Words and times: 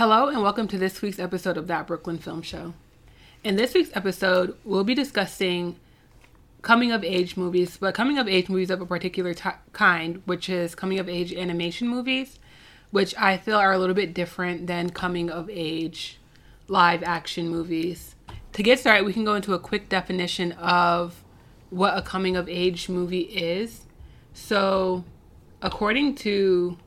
Hello, 0.00 0.28
and 0.28 0.40
welcome 0.42 0.66
to 0.68 0.78
this 0.78 1.02
week's 1.02 1.18
episode 1.18 1.58
of 1.58 1.66
That 1.66 1.86
Brooklyn 1.86 2.16
Film 2.16 2.40
Show. 2.40 2.72
In 3.44 3.56
this 3.56 3.74
week's 3.74 3.94
episode, 3.94 4.56
we'll 4.64 4.82
be 4.82 4.94
discussing 4.94 5.76
coming 6.62 6.90
of 6.90 7.04
age 7.04 7.36
movies, 7.36 7.76
but 7.76 7.94
coming 7.94 8.16
of 8.16 8.26
age 8.26 8.48
movies 8.48 8.70
of 8.70 8.80
a 8.80 8.86
particular 8.86 9.34
t- 9.34 9.50
kind, 9.74 10.22
which 10.24 10.48
is 10.48 10.74
coming 10.74 10.98
of 10.98 11.06
age 11.06 11.34
animation 11.34 11.86
movies, 11.86 12.38
which 12.90 13.14
I 13.18 13.36
feel 13.36 13.58
are 13.58 13.72
a 13.72 13.78
little 13.78 13.94
bit 13.94 14.14
different 14.14 14.68
than 14.68 14.88
coming 14.88 15.28
of 15.28 15.50
age 15.50 16.18
live 16.66 17.02
action 17.02 17.50
movies. 17.50 18.14
To 18.54 18.62
get 18.62 18.78
started, 18.78 19.04
we 19.04 19.12
can 19.12 19.26
go 19.26 19.34
into 19.34 19.52
a 19.52 19.58
quick 19.58 19.90
definition 19.90 20.52
of 20.52 21.22
what 21.68 21.94
a 21.94 22.00
coming 22.00 22.36
of 22.36 22.48
age 22.48 22.88
movie 22.88 23.20
is. 23.20 23.82
So, 24.32 25.04
according 25.60 26.14
to 26.14 26.78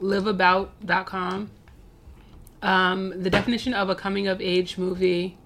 liveabout.com, 0.00 1.50
um, 2.62 3.22
the 3.22 3.30
definition 3.30 3.74
of 3.74 3.88
a 3.88 3.94
coming 3.94 4.28
of 4.28 4.40
age 4.40 4.78
movie 4.78 5.38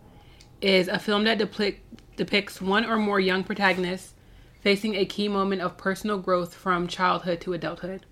is 0.60 0.88
a 0.88 0.98
film 0.98 1.24
that 1.24 1.38
depict, 1.38 1.80
depicts 2.16 2.60
one 2.60 2.84
or 2.84 2.96
more 2.96 3.20
young 3.20 3.44
protagonists 3.44 4.14
facing 4.60 4.94
a 4.94 5.04
key 5.04 5.28
moment 5.28 5.60
of 5.60 5.76
personal 5.76 6.18
growth 6.18 6.54
from 6.54 6.86
childhood 6.86 7.40
to 7.40 7.52
adulthood. 7.52 8.06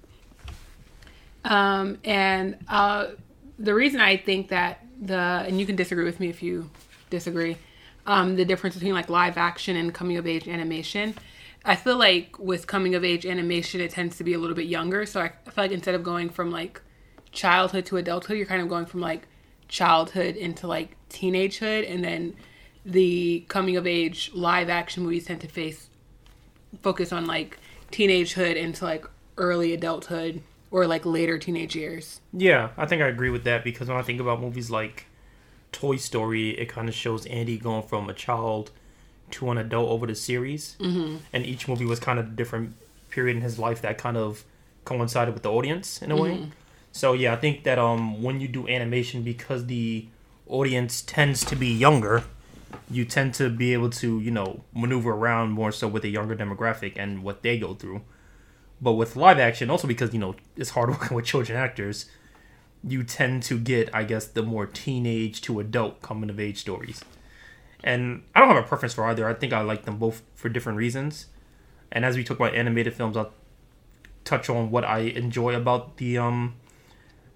Um, 1.45 1.99
and 2.05 2.59
uh, 2.69 3.09
the 3.59 3.73
reason 3.73 4.01
I 4.01 4.17
think 4.17 4.49
that 4.49 4.85
the, 5.01 5.17
and 5.17 5.59
you 5.59 5.65
can 5.65 5.77
disagree 5.77 6.05
with 6.05 6.21
me 6.21 6.29
if 6.29 6.43
you 6.43 6.69
disagree, 7.09 7.57
um, 8.07 8.37
the 8.37 8.45
difference 8.45 8.75
between 8.75 8.95
like 8.95 9.09
live 9.09 9.39
action 9.39 9.77
and 9.77 9.95
coming 9.95 10.17
of 10.17 10.27
age 10.27 10.49
animation. 10.49 11.15
I 11.65 11.77
feel 11.77 11.97
like 11.97 12.39
with 12.39 12.67
coming 12.67 12.95
of 12.95 13.05
age 13.05 13.27
animation, 13.27 13.81
it 13.81 13.91
tends 13.91 14.17
to 14.17 14.25
be 14.25 14.33
a 14.33 14.39
little 14.39 14.57
bit 14.57 14.67
younger. 14.67 15.07
So 15.07 15.21
I 15.21 15.29
feel 15.29 15.55
like 15.57 15.73
instead 15.73 15.95
of 15.95 16.03
going 16.03 16.31
from 16.31 16.51
like 16.51 16.81
childhood 17.33 17.87
to 17.87 17.97
adulthood, 17.97 18.37
you're 18.37 18.47
kind 18.47 18.63
of 18.63 18.69
going 18.69 18.87
from 18.87 19.01
like 19.01 19.27
childhood 19.69 20.37
into 20.37 20.67
like 20.67 20.97
teenagehood, 21.09 21.91
and 21.91 22.05
then 22.05 22.35
the 22.85 23.45
coming 23.49 23.77
of 23.77 23.87
age 23.87 24.31
live 24.35 24.69
action 24.69 25.03
movies 25.03 25.27
tend 25.27 25.41
to 25.41 25.49
face 25.49 25.89
focus 26.83 27.13
on 27.13 27.27
like 27.27 27.59
teenagehood 27.91 28.57
into 28.57 28.85
like 28.85 29.05
early 29.37 29.73
adulthood 29.73 30.43
or 30.71 30.87
like 30.87 31.05
later 31.05 31.39
teenage 31.39 31.75
years. 31.75 32.21
Yeah, 32.33 32.71
I 32.77 32.87
think 32.87 33.03
I 33.03 33.09
agree 33.09 33.31
with 33.31 33.45
that 33.45 33.65
because 33.65 33.89
when 33.89 33.97
I 33.97 34.03
think 34.03 34.21
about 34.21 34.41
movies 34.41 34.71
like 34.71 35.07
Toy 35.73 35.97
Story, 35.97 36.51
it 36.51 36.69
kind 36.69 36.89
of 36.89 36.95
shows 36.95 37.27
Andy 37.27 37.59
going 37.59 37.83
from 37.83 38.09
a 38.09 38.15
child 38.15 38.71
to 39.33 39.51
an 39.51 39.59
adult 39.59 39.91
over 39.91 40.07
the 40.07 40.15
series, 40.15 40.77
mm-hmm. 40.81 41.17
and 41.33 41.47
each 41.47 41.69
movie 41.69 41.85
was 41.85 42.01
kind 42.01 42.19
of 42.19 42.27
a 42.27 42.31
different 42.31 42.75
period 43.11 43.37
in 43.37 43.43
his 43.43 43.59
life 43.59 43.81
that 43.83 43.99
kind 43.99 44.17
of 44.17 44.45
coincided 44.85 45.35
with 45.35 45.43
the 45.43 45.51
audience 45.51 46.03
in 46.03 46.11
a 46.11 46.15
mm-hmm. 46.15 46.23
way. 46.23 46.49
So 46.93 47.13
yeah, 47.13 47.33
I 47.33 47.37
think 47.37 47.65
that 47.65 47.79
um 47.79 48.23
when 48.23 48.41
you 48.41 48.49
do 48.49 48.69
animation 48.69 49.23
because 49.23 49.67
the 49.67 50.07
audience 50.47 51.03
tends 51.03 51.45
to 51.45 51.57
be 51.57 51.69
younger, 51.69 52.25
you 52.91 53.05
tend 53.05 53.35
to 53.35 53.49
be 53.49 53.73
able 53.73 53.91
to 53.91 54.21
you 54.21 54.31
know 54.31 54.65
maneuver 54.75 55.11
around 55.13 55.53
more 55.53 55.73
so 55.73 55.89
with 55.89 56.05
a 56.05 56.09
younger 56.09 56.35
demographic 56.37 56.95
and 56.97 57.23
what 57.23 57.43
they 57.43 57.59
go 57.59 57.75
through. 57.75 58.03
But 58.81 58.93
with 58.93 59.15
live 59.15 59.39
action, 59.39 59.71
also 59.71 59.87
because 59.87 60.13
you 60.13 60.19
know 60.21 60.35
it's 60.57 60.71
hard 60.71 60.91
working 60.95 61.15
with 61.17 61.25
children 61.25 61.57
actors, 61.57 62.07
you 62.83 63.05
tend 63.05 63.43
to 63.45 63.59
get 63.59 63.95
I 63.95 64.05
guess 64.05 64.27
the 64.27 64.43
more 64.43 64.67
teenage 64.67 65.41
to 65.43 65.61
adult 65.61 66.03
coming 66.03 66.31
of 66.31 66.41
age 66.41 66.59
stories. 66.59 67.05
And 67.83 68.25
I 68.35 68.41
don't 68.41 68.49
have 68.51 68.63
a 68.65 68.67
preference 68.67 68.93
for 68.95 69.05
either. 69.05 69.27
I 69.27 69.33
think 69.33 69.53
I 69.53 69.63
like 69.63 69.85
them 69.85 69.97
both 69.97 70.23
for 70.35 70.49
different 70.51 70.77
reasons. 70.77 71.27
And 71.91 72.05
as 72.05 72.15
we 72.15 72.25
talk 72.25 72.37
about 72.37 72.55
animated 72.55 72.93
films, 72.95 73.17
I'll 73.17 73.33
touch 74.25 74.51
on 74.51 74.71
what 74.71 74.85
I 74.85 74.99
enjoy 75.01 75.55
about 75.55 75.97
the 75.97 76.19
um 76.19 76.55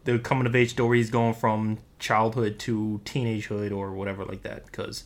the 0.04 0.18
coming 0.18 0.46
of 0.46 0.54
age 0.54 0.70
stories 0.70 1.10
going 1.10 1.34
from 1.34 1.78
childhood 1.98 2.58
to 2.60 3.00
teenagehood 3.04 3.74
or 3.74 3.92
whatever 3.92 4.24
like 4.24 4.42
that 4.42 4.66
because 4.66 5.04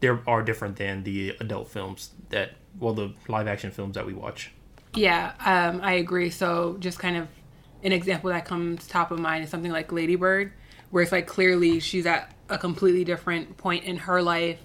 they 0.00 0.08
are 0.08 0.42
different 0.42 0.76
than 0.76 1.04
the 1.04 1.30
adult 1.40 1.68
films 1.68 2.10
that 2.30 2.52
well 2.78 2.92
the 2.92 3.14
live 3.28 3.46
action 3.46 3.70
films 3.70 3.94
that 3.94 4.06
we 4.06 4.12
watch. 4.12 4.52
Yeah 4.94 5.32
um, 5.44 5.80
i 5.82 5.94
agree. 5.94 6.30
So 6.30 6.76
just 6.80 6.98
kind 6.98 7.16
of 7.16 7.28
an 7.82 7.92
example 7.92 8.30
that 8.30 8.44
comes 8.44 8.86
top 8.86 9.10
of 9.10 9.18
mind 9.18 9.44
is 9.44 9.50
something 9.50 9.72
like 9.72 9.90
ladybird 9.92 10.52
where 10.90 11.02
it's 11.02 11.12
like 11.12 11.26
clearly 11.26 11.80
she's 11.80 12.06
at 12.06 12.34
a 12.48 12.58
completely 12.58 13.04
different 13.04 13.56
point 13.56 13.84
in 13.84 13.96
her 13.96 14.22
life 14.22 14.60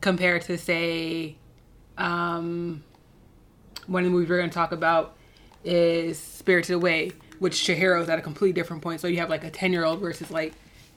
compared 0.00 0.42
to 0.42 0.58
say 0.58 1.36
um, 1.96 2.82
one 3.86 4.02
of 4.02 4.10
the 4.10 4.10
movies 4.10 4.28
we're 4.28 4.38
going 4.38 4.50
to 4.50 4.54
talk 4.54 4.72
about 4.72 5.16
is 5.62 6.18
spirited 6.18 6.74
away 6.74 7.12
which 7.40 7.54
Chihiro's 7.54 8.08
at 8.08 8.18
a 8.18 8.22
completely 8.22 8.52
different 8.52 8.82
point. 8.82 9.00
So 9.00 9.08
you 9.08 9.16
have 9.18 9.30
like 9.30 9.42
a 9.42 9.50
10 9.50 9.72
year 9.72 9.84
old 9.84 9.98
versus 9.98 10.30
like 10.30 10.52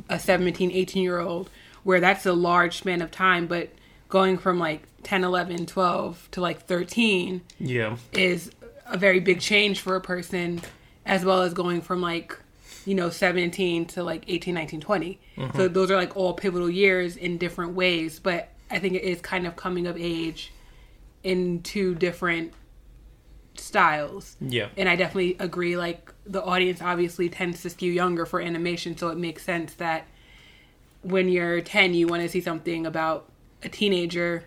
a 0.09 0.19
17, 0.19 0.71
18 0.71 1.01
year 1.01 1.19
old, 1.19 1.49
where 1.83 1.99
that's 1.99 2.25
a 2.27 2.33
large 2.33 2.77
span 2.77 3.01
of 3.01 3.09
time. 3.09 3.47
But 3.47 3.69
going 4.09 4.37
from 4.37 4.59
like 4.59 4.83
10, 5.03 5.23
11, 5.23 5.65
12 5.65 6.29
to 6.31 6.41
like 6.41 6.65
13 6.67 7.41
yeah. 7.59 7.97
is 8.11 8.51
a 8.85 8.97
very 8.97 9.19
big 9.19 9.39
change 9.39 9.79
for 9.79 9.95
a 9.95 10.01
person, 10.01 10.61
as 11.05 11.25
well 11.25 11.41
as 11.41 11.53
going 11.53 11.81
from 11.81 12.01
like, 12.01 12.37
you 12.85 12.93
know, 12.93 13.09
17 13.09 13.85
to 13.85 14.03
like 14.03 14.25
18, 14.27 14.53
19, 14.53 14.81
20. 14.81 15.19
Mm-hmm. 15.37 15.57
So 15.57 15.67
those 15.69 15.89
are 15.89 15.95
like 15.95 16.15
all 16.17 16.33
pivotal 16.33 16.69
years 16.69 17.15
in 17.15 17.37
different 17.37 17.73
ways. 17.73 18.19
But 18.19 18.49
I 18.69 18.79
think 18.79 18.95
it 18.95 19.03
is 19.03 19.21
kind 19.21 19.47
of 19.47 19.55
coming 19.55 19.87
of 19.87 19.95
age 19.97 20.51
in 21.23 21.61
two 21.61 21.95
different 21.95 22.51
styles. 23.55 24.35
Yeah. 24.39 24.69
And 24.77 24.89
I 24.89 24.95
definitely 24.95 25.35
agree. 25.39 25.77
Like 25.77 26.13
the 26.25 26.43
audience 26.43 26.81
obviously 26.81 27.29
tends 27.29 27.61
to 27.63 27.69
skew 27.69 27.91
younger 27.91 28.25
for 28.25 28.41
animation, 28.41 28.97
so 28.97 29.09
it 29.09 29.17
makes 29.17 29.43
sense 29.43 29.73
that 29.75 30.07
when 31.01 31.29
you're 31.29 31.61
10, 31.61 31.93
you 31.93 32.07
want 32.07 32.23
to 32.23 32.29
see 32.29 32.41
something 32.41 32.85
about 32.85 33.29
a 33.61 33.69
teenager 33.69 34.45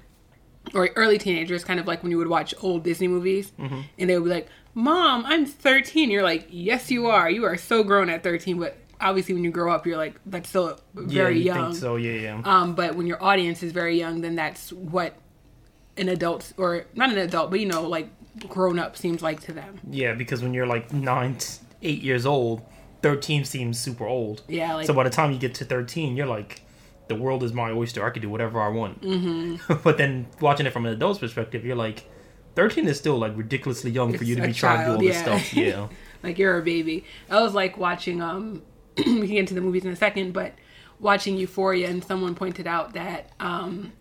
or 0.75 0.91
early 0.97 1.19
teenagers, 1.19 1.65
kind 1.65 1.78
of 1.78 1.87
like 1.87 2.03
when 2.03 2.11
you 2.11 2.19
would 2.19 2.28
watch 2.28 2.55
old 2.62 2.83
Disney 2.83 3.09
movies, 3.09 3.53
mm-hmm. 3.59 3.83
and 3.99 4.11
they 4.11 4.19
would 4.19 4.25
be 4.25 4.31
like, 4.31 4.49
"Mom, 4.75 5.25
I'm 5.27 5.47
13." 5.47 6.11
You're 6.11 6.23
like, 6.23 6.47
"Yes, 6.50 6.91
you 6.91 7.06
are. 7.06 7.31
You 7.31 7.44
are 7.44 7.56
so 7.56 7.84
grown 7.84 8.11
at 8.11 8.23
13." 8.23 8.59
But 8.59 8.77
obviously, 9.00 9.34
when 9.34 9.44
you 9.44 9.50
grow 9.50 9.73
up, 9.73 9.87
you're 9.87 9.97
like, 9.97 10.21
"That's 10.27 10.49
still 10.49 10.81
very 10.94 11.41
yeah, 11.41 11.55
young." 11.55 11.75
so 11.75 11.97
yeah, 11.97 12.12
yeah. 12.12 12.41
Um, 12.44 12.75
but 12.75 12.97
when 12.97 13.06
your 13.06 13.23
audience 13.23 13.62
is 13.62 13.73
very 13.73 13.99
young, 13.99 14.23
then 14.23 14.34
that's 14.34 14.73
what 14.73 15.15
an 15.97 16.09
adult 16.09 16.53
or 16.56 16.87
not 16.94 17.11
an 17.11 17.19
adult, 17.19 17.50
but 17.50 17.61
you 17.61 17.67
know, 17.67 17.83
like 17.83 18.09
grown 18.48 18.78
up 18.78 18.97
seems 18.97 19.22
like 19.22 19.41
to 19.42 19.52
them. 19.52 19.80
Yeah, 19.88 20.14
because 20.14 20.42
when 20.42 20.54
you're 20.54 20.66
like 20.66 20.92
nine, 20.92 21.38
eight 21.82 22.02
years 22.02 22.26
old, 22.26 22.62
thirteen 23.02 23.44
seems 23.44 23.78
super 23.80 24.06
old. 24.06 24.42
Yeah. 24.48 24.74
Like, 24.74 24.86
so 24.86 24.94
by 24.94 25.04
the 25.04 25.10
time 25.10 25.32
you 25.32 25.38
get 25.38 25.54
to 25.56 25.64
thirteen, 25.64 26.16
you're 26.16 26.26
like, 26.26 26.62
the 27.08 27.14
world 27.14 27.42
is 27.42 27.52
my 27.52 27.70
oyster. 27.70 28.04
I 28.04 28.10
can 28.10 28.22
do 28.22 28.28
whatever 28.28 28.60
I 28.60 28.69
want. 28.69 29.02
Mm-hmm. 29.02 29.75
but 29.84 29.98
then 29.98 30.26
watching 30.41 30.66
it 30.66 30.72
from 30.72 30.86
an 30.86 30.92
adult's 30.92 31.19
perspective, 31.19 31.64
you're 31.64 31.76
like, 31.76 32.04
thirteen 32.54 32.86
is 32.86 32.98
still 32.98 33.19
like 33.19 33.36
ridiculously 33.36 33.91
young 33.91 34.16
for 34.16 34.25
you 34.25 34.36
to 34.36 34.42
be 34.42 34.52
child, 34.52 34.56
trying 34.56 34.78
to 34.78 34.84
do 34.84 34.96
all 34.96 35.02
yeah. 35.02 35.10
this 35.10 35.42
stuff. 35.42 35.54
Yeah. 35.56 35.88
like 36.22 36.38
you're 36.38 36.58
a 36.58 36.62
baby. 36.62 37.04
I 37.30 37.41
was 37.42 37.54
like 37.54 37.76
watching. 37.78 38.20
Um, 38.20 38.62
we 38.96 39.04
can 39.04 39.26
get 39.26 39.38
into 39.38 39.54
the 39.54 39.60
movies 39.60 39.84
in 39.84 39.92
a 39.92 39.96
second, 39.96 40.32
but 40.32 40.54
watching 41.00 41.36
Euphoria, 41.36 41.88
and 41.88 42.02
someone 42.02 42.34
pointed 42.34 42.66
out 42.66 42.94
that 42.94 43.30
um 43.41 43.92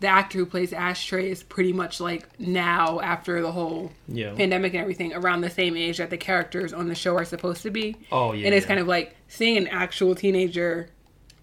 the 0.00 0.08
actor 0.08 0.38
who 0.38 0.46
plays 0.46 0.72
Ashtray 0.72 1.30
is 1.30 1.42
pretty 1.42 1.72
much 1.72 2.00
like 2.00 2.28
now 2.38 3.00
after 3.00 3.40
the 3.40 3.52
whole 3.52 3.92
yeah. 4.08 4.34
pandemic 4.34 4.74
and 4.74 4.82
everything 4.82 5.14
around 5.14 5.40
the 5.40 5.50
same 5.50 5.76
age 5.76 5.98
that 5.98 6.10
the 6.10 6.18
characters 6.18 6.72
on 6.72 6.88
the 6.88 6.94
show 6.94 7.16
are 7.16 7.24
supposed 7.24 7.62
to 7.62 7.70
be. 7.70 7.96
Oh 8.12 8.32
yeah. 8.32 8.46
And 8.46 8.54
it's 8.54 8.64
yeah. 8.64 8.68
kind 8.68 8.80
of 8.80 8.86
like 8.86 9.16
seeing 9.28 9.56
an 9.56 9.68
actual 9.68 10.14
teenager 10.14 10.90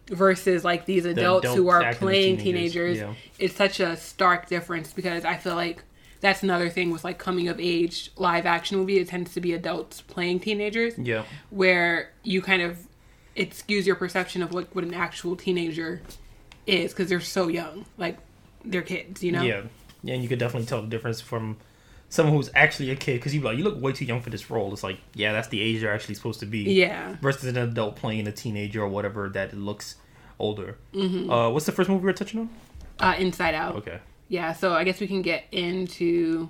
versus 0.08 0.64
like 0.64 0.86
these 0.86 1.06
adults 1.06 1.48
who 1.54 1.70
are 1.70 1.94
playing 1.96 2.38
teenagers. 2.38 2.98
teenagers. 2.98 3.18
Yeah. 3.40 3.46
It's 3.46 3.56
such 3.56 3.80
a 3.80 3.98
stark 3.98 4.48
difference 4.48 4.94
because 4.94 5.26
I 5.26 5.38
feel 5.38 5.56
like 5.56 5.84
that's 6.22 6.44
another 6.44 6.70
thing 6.70 6.92
with 6.92 7.04
like 7.04 7.18
coming 7.18 7.48
of 7.48 7.60
age 7.60 8.12
live 8.18 8.46
action 8.46 8.78
movie. 8.78 9.00
It 9.00 9.08
tends 9.08 9.34
to 9.34 9.42
be 9.42 9.54
adults 9.54 10.02
playing 10.02 10.42
teenagers. 10.42 10.94
Yeah. 10.98 11.24
Where 11.50 12.12
you 12.22 12.42
kind 12.42 12.62
of 12.62 12.88
it 13.36 13.52
skews 13.52 13.88
your 13.88 13.96
perception 13.96 14.44
of 14.44 14.54
what 14.54 14.74
what 14.76 14.84
an 14.84 14.94
actual 14.94 15.36
teenager 15.36 16.02
is 16.68 16.92
because 16.92 17.10
they're 17.10 17.20
so 17.20 17.48
young. 17.48 17.86
Like 17.98 18.20
their 18.66 18.82
kids, 18.82 19.24
you 19.24 19.32
know? 19.32 19.42
Yeah. 19.42 19.64
Yeah, 20.04 20.16
and 20.16 20.24
you 20.24 20.30
could 20.30 20.40
definitely 20.40 20.68
tell 20.68 20.82
the 20.82 20.88
difference 20.88 21.22
from 21.22 21.58
someone 22.10 22.36
who's 22.36 22.50
actually 22.54 22.92
a 22.92 22.96
kid 22.96 23.16
because 23.16 23.34
you 23.34 23.42
like 23.42 23.58
you 23.58 23.64
look 23.64 23.82
way 23.82 23.92
too 23.92 24.06
young 24.06 24.22
for 24.22 24.30
this 24.30 24.50
role. 24.52 24.72
It's 24.74 24.84
like, 24.84 25.00
yeah, 25.16 25.32
that's 25.32 25.48
the 25.48 25.62
age 25.62 25.82
you're 25.82 25.94
actually 25.94 26.16
supposed 26.16 26.42
to 26.42 26.46
be. 26.46 26.60
Yeah. 26.60 27.16
Versus 27.22 27.46
an 27.46 27.58
adult 27.58 27.96
playing 27.96 28.28
a 28.28 28.32
teenager 28.32 28.84
or 28.84 28.88
whatever 28.88 29.30
that 29.30 29.54
looks 29.54 29.96
older. 30.40 30.78
Mm-hmm. 30.94 31.30
Uh, 31.30 31.50
what's 31.50 31.66
the 31.66 31.72
first 31.72 31.90
movie 31.90 32.02
we 32.02 32.06
were 32.06 32.14
touching 32.14 32.42
on? 32.42 32.50
Uh, 33.00 33.16
Inside 33.18 33.56
Out. 33.56 33.76
Okay. 33.78 34.00
Yeah, 34.28 34.54
so 34.54 34.74
I 34.74 34.84
guess 34.84 35.00
we 35.00 35.08
can 35.08 35.22
get 35.22 35.46
into 35.52 36.50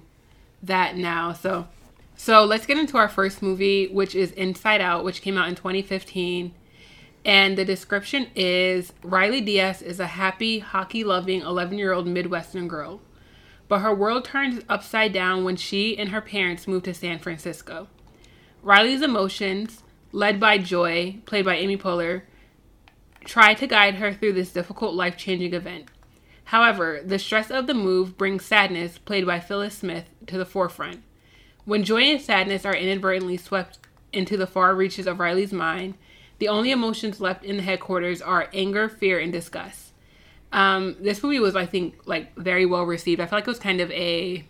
that 0.64 0.98
now. 0.98 1.34
So, 1.34 1.68
so 2.16 2.44
let's 2.46 2.66
get 2.66 2.78
into 2.78 2.98
our 2.98 3.10
first 3.10 3.42
movie, 3.42 3.88
which 3.88 4.16
is 4.16 4.32
Inside 4.32 4.82
Out, 4.82 5.04
which 5.04 5.22
came 5.22 5.38
out 5.38 5.48
in 5.48 5.56
2015. 5.56 6.54
And 7.26 7.58
the 7.58 7.66
description 7.66 8.28
is 8.36 8.92
Riley 9.02 9.40
Diaz 9.40 9.82
is 9.82 10.00
a 10.00 10.08
happy, 10.08 10.60
hockey 10.60 11.04
loving 11.04 11.42
11 11.42 11.78
year 11.78 11.94
old 11.94 12.08
Midwestern 12.08 12.68
girl. 12.68 13.02
But 13.68 13.80
her 13.80 13.96
world 13.96 14.26
turns 14.26 14.64
upside 14.68 15.14
down 15.14 15.44
when 15.44 15.56
she 15.56 15.98
and 15.98 16.10
her 16.10 16.22
parents 16.22 16.68
move 16.68 16.84
to 16.84 16.94
San 16.94 17.20
Francisco. 17.20 17.88
Riley's 18.62 19.02
emotions, 19.02 19.84
led 20.12 20.40
by 20.40 20.58
Joy, 20.58 21.18
played 21.26 21.46
by 21.46 21.56
Amy 21.56 21.78
Poehler, 21.78 22.24
try 23.24 23.54
to 23.54 23.68
guide 23.68 23.96
her 23.96 24.14
through 24.14 24.34
this 24.34 24.52
difficult 24.52 24.94
life 24.94 25.18
changing 25.18 25.54
event. 25.54 25.90
However, 26.46 27.02
the 27.04 27.20
stress 27.20 27.50
of 27.50 27.68
the 27.68 27.74
move 27.74 28.18
brings 28.18 28.46
sadness, 28.46 28.98
played 28.98 29.26
by 29.26 29.40
Phyllis 29.40 29.78
Smith, 29.78 30.06
to 30.28 30.38
the 30.38 30.46
forefront. 30.46 31.02
When 31.66 31.86
joy 31.86 32.04
and 32.04 32.22
sadness 32.22 32.66
are 32.66 32.76
inadvertently 32.76 33.38
swept 33.38 33.80
into 34.12 34.36
the 34.36 34.48
far 34.48 34.76
reaches 34.76 35.08
of 35.08 35.20
Riley's 35.20 35.54
mind, 35.54 35.96
the 36.40 36.48
only 36.48 36.72
emotions 36.72 37.20
left 37.22 37.44
in 37.44 37.58
the 37.58 37.64
headquarters 37.64 38.22
are 38.22 38.50
anger, 38.54 38.90
fear, 38.90 39.20
and 39.20 39.32
disgust. 39.32 39.92
Um, 40.52 40.96
this 41.00 41.24
movie 41.24 41.40
was, 41.40 41.56
I 41.56 41.66
think, 41.66 41.96
like 42.06 42.36
very 42.36 42.66
well 42.66 42.84
received. 42.84 43.20
I 43.22 43.26
feel 43.26 43.38
like 43.38 43.48
it 43.48 43.50
was 43.52 43.60
kind 43.60 43.82
of 43.82 43.90
a 43.92 44.46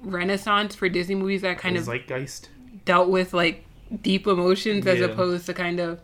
renaissance 0.00 0.74
for 0.74 0.88
Disney 0.88 1.14
movies 1.14 1.42
that 1.42 1.58
kind 1.58 1.76
of 1.76 1.84
Zeitgeist. 1.84 2.48
dealt 2.84 3.08
with 3.08 3.32
like 3.32 3.64
deep 4.02 4.26
emotions 4.26 4.86
as 4.86 4.98
Yeah. 4.98 5.06
opposed 5.06 5.46
to 5.46 5.54
kind 5.54 5.78
of 5.80 6.00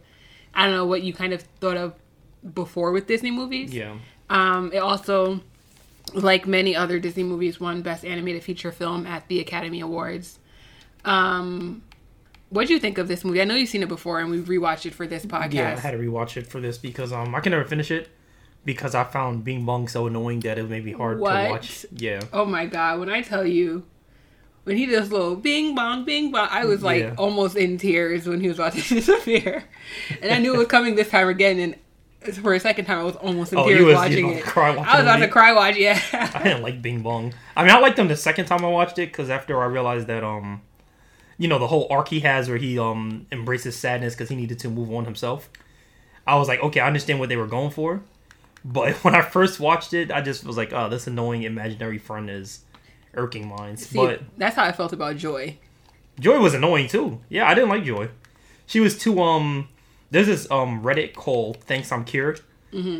I 0.55 0.65
don't 0.67 0.75
know 0.75 0.87
what 0.87 1.03
you 1.03 1.13
kind 1.13 1.33
of 1.33 1.43
thought 1.61 1.77
of 1.77 1.95
before 2.55 2.91
with 2.93 3.07
Disney 3.07 3.31
movies. 3.31 3.73
Yeah. 3.73 3.97
Um, 4.31 4.73
it 4.73 4.79
also, 4.79 5.41
like 6.15 6.47
many 6.47 6.75
other 6.75 6.99
Disney 6.99 7.23
movies, 7.23 7.61
won 7.61 7.83
Best 7.83 8.05
Animated 8.05 8.43
Feature 8.43 8.73
Film 8.73 9.07
at 9.07 9.29
the 9.29 9.41
Academy 9.41 9.81
Awards. 9.81 10.39
Um, 11.05 11.83
what 12.51 12.67
do 12.67 12.73
you 12.75 12.81
think 12.81 12.99
of 12.99 13.09
this 13.09 13.25
movie? 13.25 13.41
I 13.41 13.45
know 13.45 13.55
you've 13.55 13.69
seen 13.69 13.83
it 13.83 13.89
before, 13.89 14.21
and 14.21 14.31
we've 14.31 14.45
rewatched 14.47 14.87
it 14.87 14.95
for 14.95 15.07
this 15.07 15.25
podcast. 15.27 15.53
Yeah, 15.55 15.75
I 15.77 15.81
had 15.81 15.91
to 15.93 15.99
rewatch 15.99 16.37
it 16.37 16.47
for 16.47 16.61
this 16.61 16.79
because 16.79 17.13
um 17.13 17.35
I 17.35 17.41
can 17.41 17.53
never 17.53 17.65
finish 17.65 17.91
it 17.91 18.09
because 18.65 18.95
I 18.95 19.05
found 19.05 19.45
Bing 19.45 19.65
Bong 19.65 19.89
so 19.89 20.07
annoying 20.07 20.41
that 20.41 20.59
it 20.59 20.69
made 20.69 20.85
me 20.85 20.93
hard 20.93 21.21
What? 21.21 21.43
to 21.45 21.51
watch. 21.51 21.87
Yeah. 21.93 22.21
Oh 22.33 22.45
my 22.45 22.67
god! 22.67 23.01
When 23.01 23.11
I 23.11 23.23
tell 23.23 23.47
you, 23.47 23.85
when 24.65 24.77
he 24.77 24.87
does 24.87 25.11
little 25.13 25.37
bing 25.37 25.75
bong 25.75 26.05
bing 26.05 26.31
bong, 26.33 26.49
I 26.51 26.65
was 26.65 26.83
like 26.83 27.03
Yeah. 27.03 27.15
almost 27.19 27.57
in 27.57 27.79
tears 27.79 28.27
when 28.27 28.41
he 28.41 28.49
was 28.49 28.59
about 28.59 28.73
to 28.75 28.81
disappear, 28.95 29.65
and 30.23 30.33
I 30.33 30.39
knew 30.39 30.55
it 30.55 30.59
was 30.59 30.67
coming 30.69 30.95
this 30.95 31.09
time 31.11 31.29
again. 31.29 31.59
And 31.59 32.35
for 32.43 32.53
a 32.53 32.61
second 32.61 32.87
time, 32.87 32.99
I 32.99 33.03
was 33.05 33.17
almost 33.17 33.53
in 33.53 33.59
Oh, 33.59 33.69
tears 33.69 33.85
was- 33.85 33.95
watching 33.95 34.29
it. 34.33 34.43
cry 34.45 34.71
watching 34.71 34.85
I 34.85 34.97
was 34.97 35.03
about 35.05 35.21
the 35.21 35.27
to 35.27 35.33
cry 35.33 35.53
watch. 35.53 35.77
Yeah. 35.77 36.01
I 36.35 36.43
didn't 36.43 36.63
like 36.63 36.83
Bing 36.83 37.01
Bong. 37.03 37.33
I 37.57 37.63
mean, 37.63 37.71
I 37.73 37.79
liked 37.79 37.97
them 37.97 38.09
the 38.09 38.17
second 38.17 38.47
time 38.47 38.65
I 38.65 38.69
watched 38.69 38.99
it 38.99 39.11
because 39.13 39.31
after 39.31 39.61
I 39.63 39.67
realized 39.67 40.09
that, 40.09 40.25
um, 40.25 40.61
you 41.39 41.49
know, 41.49 41.59
the 41.59 41.69
whole 41.69 41.87
arc 41.91 42.09
he 42.09 42.21
has 42.21 42.49
where 42.49 42.59
he 42.59 42.79
um 42.79 43.27
embraces 43.33 43.77
sadness 43.77 44.15
because 44.15 44.29
he 44.29 44.37
needed 44.37 44.59
to 44.61 44.69
move 44.69 44.93
on 44.93 45.05
himself. 45.05 45.49
I 46.27 46.37
was 46.37 46.49
like, 46.49 46.61
okay, 46.63 46.81
I 46.81 46.87
understand 46.87 47.21
what 47.21 47.31
they 47.31 47.37
were 47.37 47.47
going 47.47 47.71
for, 47.71 48.03
but 48.65 48.93
when 49.05 49.15
I 49.15 49.23
first 49.23 49.61
watched 49.61 49.95
it, 49.95 50.11
I 50.11 50.21
just 50.21 50.45
was 50.45 50.57
like, 50.57 50.73
oh, 50.73 50.89
this 50.89 51.07
annoying 51.07 51.45
imaginary 51.45 51.99
friend 51.99 52.29
is 52.29 52.61
irking 53.15 53.49
minds. 53.49 53.87
See, 53.87 53.99
but 53.99 54.23
that's 54.37 54.57
how 54.57 54.65
I 54.65 54.73
felt 54.73 54.93
about 54.93 55.17
Joy. 55.17 55.59
Joy 56.21 56.41
was 56.41 56.55
annoying 56.55 56.89
too. 56.89 57.21
Yeah, 57.29 57.49
I 57.49 57.55
didn't 57.55 57.71
like 57.71 57.85
Joy. 57.85 58.09
She 58.67 58.81
was 58.81 58.99
too 58.99 59.21
um. 59.23 59.69
There's 60.11 60.27
this 60.27 60.51
um 60.51 60.83
Reddit 60.83 61.15
called 61.15 61.63
"Thanks 61.65 61.93
I'm 61.93 62.05
Cured," 62.05 62.41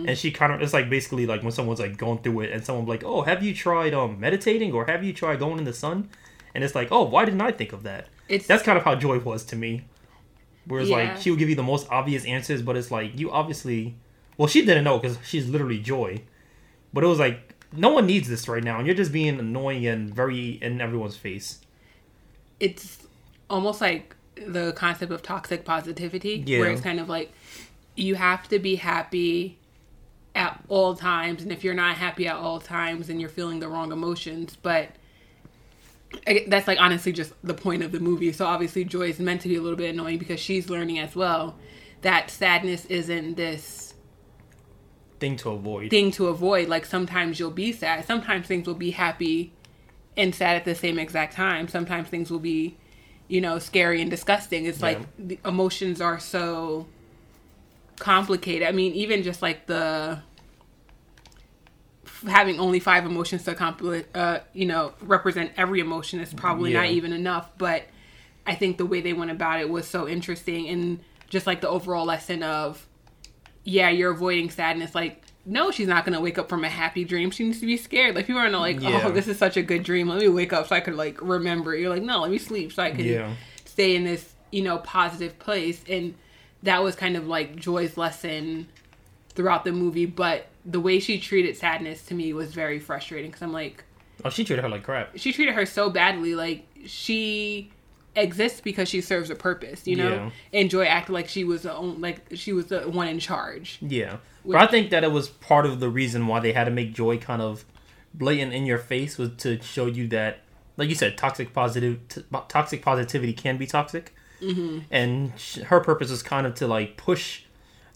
and 0.09 0.17
she 0.17 0.31
kind 0.31 0.53
of 0.53 0.63
it's 0.63 0.73
like 0.73 0.89
basically 0.89 1.27
like 1.27 1.43
when 1.43 1.53
someone's 1.53 1.81
like 1.81 1.97
going 1.97 2.19
through 2.19 2.41
it 2.41 2.53
and 2.53 2.65
someone 2.65 2.87
like, 2.87 3.03
"Oh, 3.05 3.23
have 3.23 3.43
you 3.43 3.53
tried 3.55 3.93
um 3.95 4.21
meditating 4.21 4.73
or 4.73 4.87
have 4.87 5.03
you 5.03 5.13
tried 5.13 5.39
going 5.41 5.59
in 5.59 5.65
the 5.65 5.73
sun?" 5.73 6.09
And 6.55 6.63
it's 6.63 6.75
like, 6.75 6.89
"Oh, 6.91 7.03
why 7.05 7.25
didn't 7.25 7.41
I 7.41 7.51
think 7.51 7.73
of 7.73 7.83
that?" 7.83 8.09
It's 8.29 8.47
That's 8.47 8.63
kind 8.63 8.77
of 8.79 8.85
how 8.85 8.95
Joy 8.95 9.19
was 9.21 9.45
to 9.47 9.57
me. 9.57 9.85
Whereas 10.67 10.89
Yeah. 10.91 10.97
like 10.97 11.17
she 11.23 11.31
would 11.31 11.39
give 11.39 11.49
you 11.49 11.55
the 11.57 11.63
most 11.63 11.87
obvious 11.91 12.25
answers, 12.27 12.61
but 12.63 12.77
it's 12.77 12.91
like 12.91 13.19
you 13.19 13.31
obviously, 13.31 13.97
well, 14.37 14.49
she 14.49 14.65
didn't 14.65 14.85
know 14.85 14.99
because 14.99 15.19
she's 15.25 15.49
literally 15.49 15.79
Joy, 15.79 16.23
but 16.93 17.03
it 17.05 17.07
was 17.07 17.19
like 17.19 17.55
no 17.73 17.91
one 17.91 18.07
needs 18.07 18.29
this 18.29 18.49
right 18.49 18.63
now, 18.65 18.79
and 18.79 18.87
you're 18.87 18.97
just 18.97 19.13
being 19.13 19.39
annoying 19.39 19.87
and 19.87 20.15
very 20.15 20.59
in 20.63 20.81
everyone's 20.81 21.17
face. 21.17 21.61
it's 22.61 23.07
almost 23.51 23.81
like 23.81 24.15
the 24.47 24.73
concept 24.73 25.13
of 25.13 25.23
toxic 25.23 25.65
positivity 25.65 26.43
Yeah. 26.47 26.59
where 26.61 26.71
it's 26.71 26.81
kind 26.81 26.99
of 27.01 27.09
like 27.09 27.33
you 27.97 28.15
have 28.17 28.49
to 28.49 28.59
be 28.59 28.77
happy 28.77 29.59
at 30.35 30.63
all 30.69 30.95
times 30.95 31.43
and 31.43 31.51
if 31.53 31.63
you're 31.65 31.75
not 31.75 31.97
happy 31.97 32.27
at 32.29 32.37
all 32.37 32.61
times 32.61 33.07
then 33.09 33.19
you're 33.21 33.29
feeling 33.29 33.61
the 33.61 33.69
wrong 33.69 33.91
emotions 33.93 34.57
but 34.61 34.89
that's 36.47 36.67
like 36.67 36.81
honestly 36.81 37.13
just 37.13 37.33
the 37.43 37.55
point 37.55 37.83
of 37.83 37.93
the 37.93 38.01
movie 38.01 38.33
so 38.33 38.47
obviously 38.47 38.85
joy 38.85 39.09
is 39.09 39.19
meant 39.19 39.41
to 39.43 39.49
be 39.49 39.57
a 39.57 39.61
little 39.61 39.77
bit 39.77 39.93
annoying 39.95 40.19
because 40.19 40.41
she's 40.41 40.71
learning 40.71 40.99
as 40.99 41.15
well 41.15 41.57
that 42.03 42.31
sadness 42.31 42.85
isn't 42.87 43.37
this 43.37 43.89
Thing 45.21 45.37
to 45.39 45.51
avoid. 45.51 45.91
thing 45.91 46.13
to 46.13 46.29
avoid. 46.29 46.69
Like 46.69 46.87
sometimes 46.87 47.41
you'll 47.41 47.51
be 47.51 47.73
sad. 47.73 48.05
Sometimes 48.05 48.47
things 48.47 48.67
will 48.69 48.75
be 48.75 48.93
happy 48.93 49.53
and 50.17 50.33
sad 50.33 50.57
at 50.57 50.65
the 50.65 50.77
same 50.77 50.99
exact 50.99 51.35
time. 51.35 51.67
Sometimes 51.67 52.09
things 52.09 52.31
will 52.31 52.39
be, 52.39 52.77
you 53.27 53.41
know, 53.41 53.59
scary 53.59 54.01
and 54.01 54.11
disgusting. 54.11 54.67
It's 54.67 54.81
like 54.81 55.01
the 55.19 55.39
emotions 55.45 56.01
are 56.01 56.21
so 56.21 56.87
complicated. 57.99 58.69
I 58.69 58.71
mean, 58.71 58.93
even 58.95 59.25
just 59.25 59.43
like 59.43 59.67
the 59.67 60.23
having 62.27 62.59
only 62.61 62.81
five 62.81 63.05
emotions 63.07 63.45
to 63.45 63.55
compli- 63.55 64.05
uh, 64.15 64.41
you 64.53 64.67
know, 64.67 64.93
represent 65.01 65.53
every 65.57 65.81
emotion 65.81 66.21
is 66.21 66.33
probably 66.35 66.73
not 66.73 66.87
even 66.87 67.13
enough. 67.13 67.51
But 67.59 67.85
I 68.47 68.55
think 68.55 68.79
the 68.79 68.87
way 68.87 69.01
they 69.01 69.13
went 69.13 69.31
about 69.31 69.61
it 69.61 69.69
was 69.69 69.87
so 69.87 70.09
interesting 70.09 70.69
and 70.69 71.01
just 71.29 71.47
like 71.47 71.61
the 71.61 71.69
overall 71.69 72.07
lesson 72.07 72.43
of 72.43 72.87
yeah, 73.65 73.91
you're 73.91 74.13
avoiding 74.13 74.49
sadness. 74.49 74.95
Like, 74.95 75.23
no, 75.45 75.71
she's 75.71 75.89
not 75.89 76.05
gonna 76.07 76.21
wake 76.21 76.39
up 76.39 76.49
from 76.49 76.65
a 76.65 76.69
happy 76.69 77.05
dream. 77.05 77.31
She 77.31 77.45
needs 77.45 77.61
to 77.61 77.67
be 77.67 77.77
scared. 77.77 78.15
Like 78.15 78.27
people 78.27 78.41
are 78.41 78.47
gonna 78.47 78.59
like, 78.59 78.81
Yeah. 78.81 79.03
oh, 79.05 79.11
this 79.11 79.29
is 79.29 79.39
such 79.39 79.57
a 79.57 79.63
good 79.63 79.83
dream. 79.83 80.09
Let 80.09 80.19
me 80.21 80.29
wake 80.29 80.53
up 80.53 80.67
so 80.69 80.77
I 80.77 80.81
could 80.81 80.95
like 80.95 81.21
remember. 81.21 81.75
You're 81.77 81.91
like, 81.91 82.03
no, 82.03 82.21
let 82.23 82.31
me 82.31 82.39
sleep 82.39 82.73
so 82.73 82.83
I 82.83 82.91
can 82.93 83.05
Yeah. 83.05 83.35
stay 83.67 83.95
in 83.95 84.05
this, 84.05 84.35
you 84.51 84.63
know, 84.63 84.79
positive 84.79 85.39
place. 85.39 85.83
And 85.89 86.15
that 86.63 86.83
was 86.83 86.95
kind 86.97 87.17
of 87.17 87.27
like 87.29 87.57
Joy's 87.57 87.97
lesson 87.99 88.69
throughout 89.35 89.65
the 89.65 89.73
movie. 89.73 90.07
But 90.07 90.47
the 90.69 90.81
way 90.81 91.01
she 91.01 91.19
treated 91.19 91.57
sadness 91.57 92.03
to 92.05 92.15
me 92.15 92.33
was 92.33 92.53
very 92.53 92.79
frustrating 92.79 93.31
because 93.31 93.43
I'm 93.43 93.53
like, 93.53 93.85
Oh, 94.25 94.31
she 94.31 94.45
treated 94.45 94.63
her 94.63 94.69
like 94.69 94.83
crap. 94.83 95.17
she 95.17 95.33
treated 95.33 95.55
her 95.55 95.65
so 95.65 95.91
badly. 95.91 96.35
Like 96.35 96.67
she 96.85 97.71
exists 98.17 98.61
because 98.61 98.89
she 98.89 99.01
serves 99.01 99.31
a 99.31 99.35
purpose, 99.35 99.87
you 99.87 99.97
know. 99.97 100.09
Yeah. 100.09 100.31
And 100.53 100.71
Joy 100.71 100.85
acted 100.85 101.13
like 101.13 101.29
she 101.29 101.45
was 101.45 101.63
the 101.63 101.75
own, 101.75 102.01
like 102.01 102.27
she 102.35 102.53
was 102.53 102.67
the 102.67 102.81
one 102.83 103.09
in 103.09 103.19
charge. 103.19 103.79
Yeah. 103.81 104.17
But 104.45 104.57
I 104.57 104.67
think 104.67 104.91
that 104.91 105.05
it 105.05 105.13
was 105.13 105.29
part 105.29 105.67
of 105.67 105.81
the 105.81 105.89
reason 105.89 106.27
why 106.27 106.41
they 106.41 106.53
had 106.53 106.65
to 106.65 106.71
make 106.71 106.95
Joy 106.95 107.19
kind 107.19 107.43
of 107.43 107.65
blatant 108.15 108.53
in 108.53 108.67
your 108.67 108.79
face 108.79 109.19
was 109.19 109.31
to 109.39 109.61
show 109.63 109.87
you 109.87 110.09
that, 110.09 110.41
like 110.77 110.89
you 110.89 110.95
said, 110.95 111.17
toxic 111.17 111.53
positive, 111.53 112.01
t- 112.09 112.25
toxic 112.49 112.83
positivity 112.83 113.33
can 113.33 113.57
be 113.59 113.67
toxic, 113.67 114.15
mm-hmm. 114.41 114.81
and 114.91 115.33
sh- 115.37 115.59
her 115.59 115.81
purpose 115.81 116.11
is 116.11 116.23
kind 116.23 116.47
of 116.47 116.55
to 116.57 116.67
like 116.67 116.97
push 116.97 117.43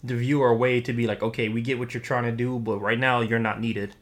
the 0.03 0.15
viewer 0.15 0.49
away 0.49 0.81
to 0.81 0.93
be 0.93 1.07
like, 1.07 1.23
okay, 1.23 1.47
we 1.49 1.61
get 1.61 1.79
what 1.79 1.93
you're 1.93 2.03
trying 2.03 2.23
to 2.23 2.31
do, 2.31 2.59
but 2.59 2.79
right 2.79 2.99
now 2.99 3.21
you're 3.21 3.39
not 3.39 3.61
needed, 3.61 3.95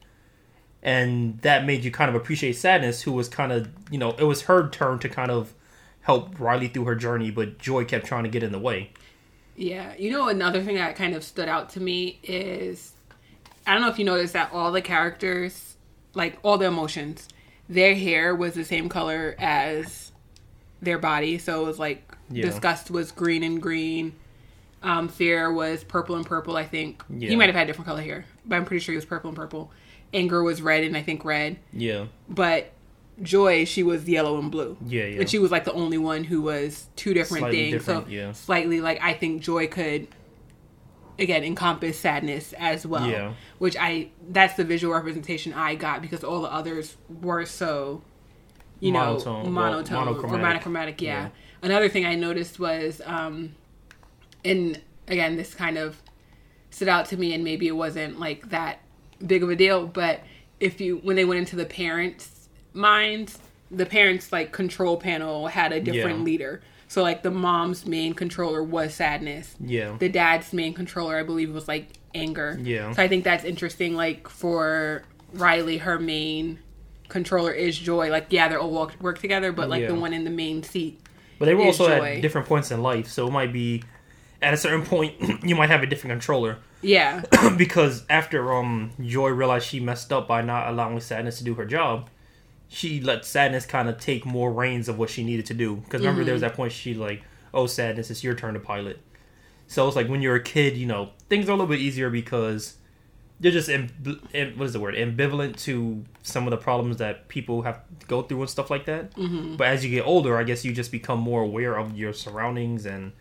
and 0.82 1.38
that 1.42 1.64
made 1.64 1.84
you 1.84 1.90
kind 1.90 2.08
of 2.08 2.14
appreciate 2.14 2.54
sadness, 2.54 3.02
who 3.02 3.12
was 3.12 3.28
kind 3.28 3.52
of, 3.52 3.68
you 3.90 3.98
know, 3.98 4.10
it 4.18 4.24
was 4.24 4.42
her 4.42 4.68
turn 4.68 4.98
to 4.98 5.08
kind 5.08 5.30
of 5.30 5.54
help 6.02 6.38
Riley 6.40 6.66
through 6.68 6.86
her 6.86 6.96
journey, 6.96 7.30
but 7.30 7.58
Joy 7.58 7.84
kept 7.84 8.06
trying 8.06 8.24
to 8.24 8.28
get 8.30 8.42
in 8.42 8.50
the 8.50 8.58
way. 8.58 8.90
Yeah, 9.54 9.94
you 9.96 10.10
know 10.10 10.28
another 10.28 10.62
thing 10.62 10.76
that 10.76 10.96
kind 10.96 11.14
of 11.14 11.22
stood 11.22 11.48
out 11.48 11.70
to 11.70 11.80
me 11.80 12.18
is 12.22 12.94
I 13.66 13.74
don't 13.74 13.82
know 13.82 13.88
if 13.90 13.98
you 13.98 14.04
noticed 14.04 14.32
that 14.32 14.50
all 14.52 14.72
the 14.72 14.82
characters, 14.82 15.76
like 16.14 16.38
all 16.42 16.58
the 16.58 16.66
emotions, 16.66 17.28
their 17.68 17.94
hair 17.94 18.34
was 18.34 18.54
the 18.54 18.64
same 18.64 18.88
color 18.88 19.36
as 19.38 20.10
their 20.80 20.98
body. 20.98 21.38
So 21.38 21.62
it 21.62 21.66
was 21.66 21.78
like 21.78 22.12
Yeah. 22.30 22.46
disgust 22.46 22.90
was 22.90 23.12
green 23.12 23.42
and 23.42 23.62
green. 23.62 24.14
Um, 24.82 25.08
fear 25.08 25.52
was 25.52 25.84
purple 25.84 26.16
and 26.16 26.26
purple. 26.26 26.56
I 26.56 26.64
think 26.64 27.02
Yeah. 27.08 27.28
he 27.30 27.36
might 27.36 27.46
have 27.46 27.54
had 27.54 27.66
different 27.68 27.86
color 27.86 28.02
hair, 28.02 28.24
but 28.44 28.56
I'm 28.56 28.64
pretty 28.64 28.82
sure 28.82 28.92
he 28.92 28.96
was 28.96 29.04
purple 29.04 29.28
and 29.28 29.36
purple. 29.36 29.70
Anger 30.12 30.42
was 30.42 30.60
red 30.60 30.82
and 30.84 30.96
I 30.96 31.02
think 31.02 31.24
red. 31.24 31.58
Yeah. 31.72 32.06
But 32.28 32.72
Joy, 33.22 33.64
she 33.64 33.82
was 33.82 34.08
yellow 34.08 34.38
and 34.38 34.50
blue. 34.50 34.76
Yeah, 34.86 35.04
yeah. 35.04 35.20
And 35.20 35.30
she 35.30 35.38
was 35.38 35.50
like 35.50 35.64
the 35.64 35.72
only 35.72 35.98
one 35.98 36.24
who 36.24 36.42
was 36.42 36.88
two 36.96 37.14
different 37.14 37.42
Slightly 37.42 37.70
things. 37.70 37.84
different, 37.84 38.06
so 38.06 38.10
yeah. 38.12 38.32
slightly 38.32 38.80
like 38.80 38.98
I 39.02 39.12
think 39.14 39.42
Joy 39.42 39.68
could 39.68 40.08
again 41.18 41.44
encompass 41.44 41.98
sadness 41.98 42.52
as 42.58 42.86
well. 42.86 43.06
Yeah. 43.06 43.34
Which 43.58 43.76
I 43.78 44.08
that's 44.28 44.54
the 44.54 44.64
visual 44.64 44.92
representation 44.94 45.52
I 45.52 45.74
got 45.76 46.02
because 46.02 46.24
all 46.24 46.42
the 46.42 46.52
others 46.52 46.96
were 47.20 47.44
so 47.44 48.02
you 48.80 48.92
Monotone, 48.92 49.24
know 49.24 49.42
well, 49.42 49.70
monotone 49.70 49.96
or 49.96 50.04
monochromatic. 50.06 50.42
monochromatic, 50.42 51.02
yeah. 51.02 51.22
Yeah. 51.24 51.28
Another 51.62 51.88
thing 51.88 52.04
I 52.04 52.14
noticed 52.16 52.58
was 52.58 53.00
um 53.04 53.54
and 54.44 54.80
again 55.08 55.36
this 55.36 55.54
kind 55.54 55.78
of 55.78 56.00
stood 56.70 56.88
out 56.88 57.06
to 57.06 57.16
me 57.16 57.34
and 57.34 57.44
maybe 57.44 57.66
it 57.68 57.76
wasn't 57.76 58.18
like 58.18 58.48
that 58.50 58.78
big 59.26 59.42
of 59.42 59.50
a 59.50 59.56
deal 59.56 59.86
but 59.86 60.20
if 60.60 60.80
you 60.80 60.98
when 61.02 61.16
they 61.16 61.24
went 61.24 61.38
into 61.38 61.56
the 61.56 61.66
parents 61.66 62.48
minds 62.72 63.38
the 63.70 63.86
parents 63.86 64.32
like 64.32 64.52
control 64.52 64.96
panel 64.96 65.46
had 65.48 65.72
a 65.72 65.80
different 65.80 66.18
Yeah. 66.18 66.24
leader 66.24 66.62
so 66.88 67.02
like 67.02 67.22
the 67.22 67.30
mom's 67.30 67.86
main 67.86 68.14
controller 68.14 68.62
was 68.62 68.94
sadness 68.94 69.54
Yeah. 69.60 69.96
the 69.98 70.08
dad's 70.08 70.52
main 70.52 70.74
controller 70.74 71.16
i 71.16 71.22
believe 71.22 71.52
was 71.52 71.68
like 71.68 71.88
anger 72.14 72.58
Yeah. 72.62 72.92
so 72.92 73.02
i 73.02 73.08
think 73.08 73.24
that's 73.24 73.44
interesting 73.44 73.94
like 73.94 74.28
for 74.28 75.02
riley 75.34 75.78
her 75.78 75.98
main 75.98 76.58
controller 77.08 77.52
is 77.52 77.78
joy 77.78 78.10
like 78.10 78.26
yeah 78.30 78.48
they're 78.48 78.58
all 78.60 78.70
work, 78.70 78.94
work 79.00 79.18
together 79.18 79.52
but 79.52 79.68
like 79.68 79.86
the 79.86 79.94
one 79.94 80.12
in 80.14 80.24
the 80.24 80.30
main 80.30 80.62
seat 80.62 80.98
But 81.38 81.46
they 81.46 81.54
were 81.54 81.64
also 81.64 81.86
joy. 81.88 82.16
at 82.16 82.22
different 82.22 82.46
points 82.46 82.70
in 82.70 82.82
life, 82.82 83.08
so 83.08 83.26
it 83.26 83.32
might 83.32 83.52
be 83.52 83.82
at 84.42 84.52
a 84.54 84.56
certain 84.56 84.84
point 84.84 85.14
you 85.44 85.54
might 85.54 85.70
have 85.70 85.82
a 85.82 85.86
different 85.86 86.12
controller 86.12 86.58
Yeah. 86.82 87.22
because 87.56 88.04
after 88.10 88.52
um 88.52 88.90
Joy 89.00 89.28
realized 89.30 89.66
she 89.66 89.80
messed 89.80 90.12
up 90.12 90.26
by 90.28 90.42
not 90.42 90.68
allowing 90.68 90.98
Sadness 91.00 91.38
to 91.38 91.44
do 91.44 91.54
her 91.54 91.64
job, 91.64 92.08
she 92.68 93.00
let 93.00 93.24
Sadness 93.24 93.66
kind 93.66 93.88
of 93.88 93.98
take 93.98 94.26
more 94.26 94.52
reins 94.52 94.88
of 94.88 94.98
what 94.98 95.08
she 95.10 95.22
needed 95.22 95.46
to 95.46 95.54
do. 95.54 95.76
Because 95.76 96.00
remember, 96.00 96.24
there 96.24 96.34
was 96.34 96.40
that 96.40 96.54
point 96.54 96.72
she 96.72 96.94
like, 96.94 97.22
"Oh, 97.54 97.66
Sadness, 97.66 98.10
it's 98.10 98.24
your 98.24 98.34
turn 98.34 98.54
to 98.54 98.60
pilot." 98.60 98.98
So 99.68 99.86
it's 99.86 99.96
like 99.96 100.08
when 100.08 100.22
you're 100.22 100.34
a 100.36 100.42
kid, 100.42 100.76
you 100.76 100.86
know, 100.86 101.10
things 101.28 101.48
are 101.48 101.52
a 101.52 101.54
little 101.54 101.66
bit 101.68 101.78
easier 101.80 102.10
because 102.10 102.76
you're 103.40 103.52
just 103.52 103.68
amb- 103.68 103.90
am- 104.34 104.58
what 104.58 104.66
is 104.66 104.72
the 104.72 104.80
word 104.80 104.94
ambivalent 104.94 105.56
to 105.64 106.04
some 106.22 106.46
of 106.46 106.50
the 106.50 106.56
problems 106.56 106.96
that 106.98 107.28
people 107.28 107.62
have 107.62 107.80
to 108.00 108.06
go 108.06 108.22
through 108.22 108.40
and 108.40 108.50
stuff 108.50 108.70
like 108.70 108.86
that. 108.86 109.14
Mm-hmm. 109.14 109.56
But 109.56 109.68
as 109.68 109.84
you 109.84 109.90
get 109.90 110.04
older, 110.06 110.36
I 110.36 110.42
guess 110.44 110.64
you 110.64 110.72
just 110.72 110.90
become 110.92 111.20
more 111.20 111.42
aware 111.42 111.76
of 111.78 111.96
your 111.96 112.12
surroundings 112.12 112.86
and 112.86 113.12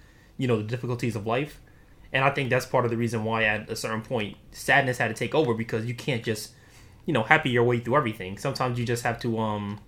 you 0.41 0.47
know 0.47 0.57
the 0.57 0.63
difficulties 0.75 1.15
of 1.15 1.23
life. 1.27 1.53
And 2.13 2.25
I 2.25 2.29
think 2.31 2.49
that's 2.49 2.65
part 2.65 2.83
of 2.85 2.91
the 2.91 2.97
reason 2.97 3.23
why 3.23 3.43
at 3.43 3.69
a 3.69 3.75
certain 3.75 4.01
point 4.01 4.35
sadness 4.51 4.97
had 4.97 5.07
to 5.09 5.13
take 5.13 5.33
over 5.33 5.53
because 5.53 5.85
you 5.85 5.93
can't 6.05 6.23
just 6.23 6.51
you 7.05 7.13
know 7.13 7.23
happy 7.23 7.49
your 7.51 7.63
way 7.63 7.79
through 7.79 7.95
everything. 7.95 8.37
Sometimes 8.37 8.77
you 8.79 8.85
just 8.85 9.03
have 9.03 9.19
to 9.21 9.29
um 9.39 9.79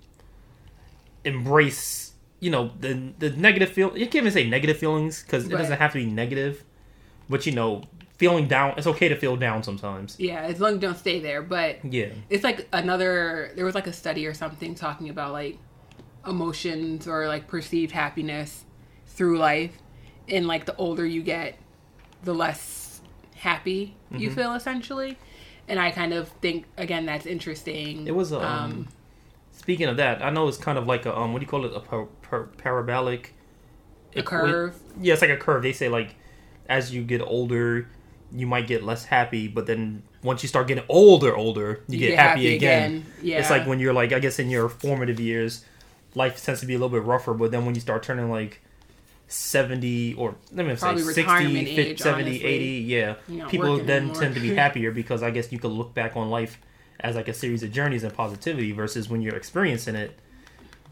embrace 1.26 2.14
you 2.40 2.52
know 2.52 2.72
the 2.80 3.14
the 3.20 3.30
negative 3.32 3.70
feel. 3.70 3.98
You 3.98 4.06
can't 4.06 4.24
even 4.26 4.32
say 4.32 4.48
negative 4.48 4.78
feelings 4.78 5.24
because 5.24 5.46
it 5.46 5.52
Right. 5.52 5.60
doesn't 5.62 5.78
have 5.80 5.94
to 5.94 6.00
be 6.00 6.06
negative. 6.06 6.64
But 7.30 7.46
you 7.46 7.54
know, 7.54 7.84
feeling 8.18 8.48
down. 8.48 8.76
It's 8.78 8.88
okay 8.88 9.08
to 9.10 9.16
feel 9.16 9.36
down 9.38 9.64
sometimes. 9.64 10.18
Yeah, 10.20 10.42
as 10.42 10.60
long 10.60 10.72
as 10.72 10.76
you 10.76 10.82
don't 10.82 10.98
stay 10.98 11.20
there. 11.20 11.42
But 11.42 11.80
Yeah. 11.84 12.10
it's 12.30 12.44
like 12.44 12.68
another 12.74 13.52
there 13.56 13.66
was 13.66 13.76
like 13.76 13.88
a 13.88 13.94
study 13.94 14.28
or 14.28 14.34
something 14.34 14.76
talking 14.76 15.10
about 15.10 15.32
like 15.32 15.58
emotions 16.28 17.08
or 17.08 17.28
like 17.28 17.48
perceived 17.48 17.92
happiness 17.92 18.66
through 19.08 19.38
life 19.38 19.78
and 20.30 20.48
like 20.48 20.66
the 20.66 20.76
older 20.78 21.06
you 21.06 21.22
get 21.22 21.58
the 22.24 22.34
less 22.34 23.02
happy 23.36 23.96
you 24.12 24.28
Mm-hmm. 24.30 24.36
feel 24.36 24.54
essentially 24.54 25.18
and 25.68 25.80
i 25.80 25.92
kind 25.92 26.14
of 26.14 26.30
think 26.42 26.66
again 26.78 27.06
that's 27.06 27.26
interesting 27.26 28.08
It 28.08 28.16
was 28.16 28.32
a. 28.32 28.40
Um, 28.42 28.88
speaking 29.52 29.88
of 29.88 29.98
that, 29.98 30.22
I 30.24 30.30
know 30.30 30.48
it's 30.48 30.58
kind 30.58 30.78
of 30.78 30.88
like 30.88 31.06
a 31.06 31.18
um. 31.18 31.34
What 31.34 31.40
do 31.40 31.46
you 31.46 31.50
call 31.50 31.66
it? 31.66 31.74
A 31.76 31.80
par- 31.80 32.08
par- 32.22 32.50
parabolic. 32.58 33.34
a 34.16 34.20
equi- 34.20 34.26
curve 34.26 34.76
Yeah, 35.02 35.14
it's 35.14 35.22
like 35.22 35.32
a 35.32 35.38
curve. 35.38 35.62
They 35.64 35.74
say 35.74 35.90
like, 35.90 36.16
as 36.68 36.94
you 36.94 37.04
get 37.04 37.22
older, 37.22 37.88
you 38.32 38.46
might 38.48 38.68
get 38.68 38.84
less 38.84 39.06
happy, 39.06 39.48
but 39.48 39.66
then 39.68 40.04
once 40.24 40.42
you 40.44 40.50
start 40.50 40.68
getting 40.68 40.84
older, 40.90 41.36
older, 41.36 41.82
you, 41.88 42.00
get, 42.00 42.18
happy, 42.18 42.56
again. 42.56 43.06
yeah 43.22 43.40
It's 43.40 43.50
like 43.50 43.68
when 43.68 43.80
you're 43.80 43.94
like, 43.94 44.12
I 44.14 44.20
guess 44.20 44.40
in 44.40 44.50
your 44.50 44.70
formative 44.70 45.20
years, 45.20 45.66
life 46.16 46.44
tends 46.44 46.62
to 46.62 46.66
be 46.66 46.74
a 46.74 46.78
little 46.78 46.90
bit 46.98 47.04
rougher, 47.04 47.34
but 47.34 47.52
then 47.52 47.66
when 47.66 47.76
you 47.76 47.82
start 47.82 48.04
turning 48.04 48.30
like 48.32 48.62
70 49.28 50.16
or 50.16 50.36
let 50.52 50.66
me 50.66 50.76
say 50.76 50.82
Probably 50.82 51.04
60, 51.04 51.22
50, 51.24 51.82
age, 51.82 52.00
70, 52.00 52.30
honestly. 52.30 52.46
80, 52.46 52.66
yeah. 52.66 53.16
People 53.48 53.78
then 53.78 54.04
anymore. 54.04 54.16
tend 54.16 54.36
to 54.36 54.42
be 54.42 54.56
happier 54.56 54.92
because 54.92 55.24
I 55.24 55.32
guess 55.32 55.52
you 55.52 55.60
could 55.60 55.72
look 55.72 55.94
back 55.94 56.16
on 56.16 56.30
life 56.30 56.60
as 57.00 57.16
like 57.16 57.28
a 57.28 57.34
series 57.34 57.64
of 57.64 57.72
journeys 57.72 58.04
and 58.04 58.14
positivity 58.14 58.72
versus 58.72 59.10
when 59.10 59.22
you're 59.22 59.36
experiencing 59.36 59.96
it, 59.96 60.20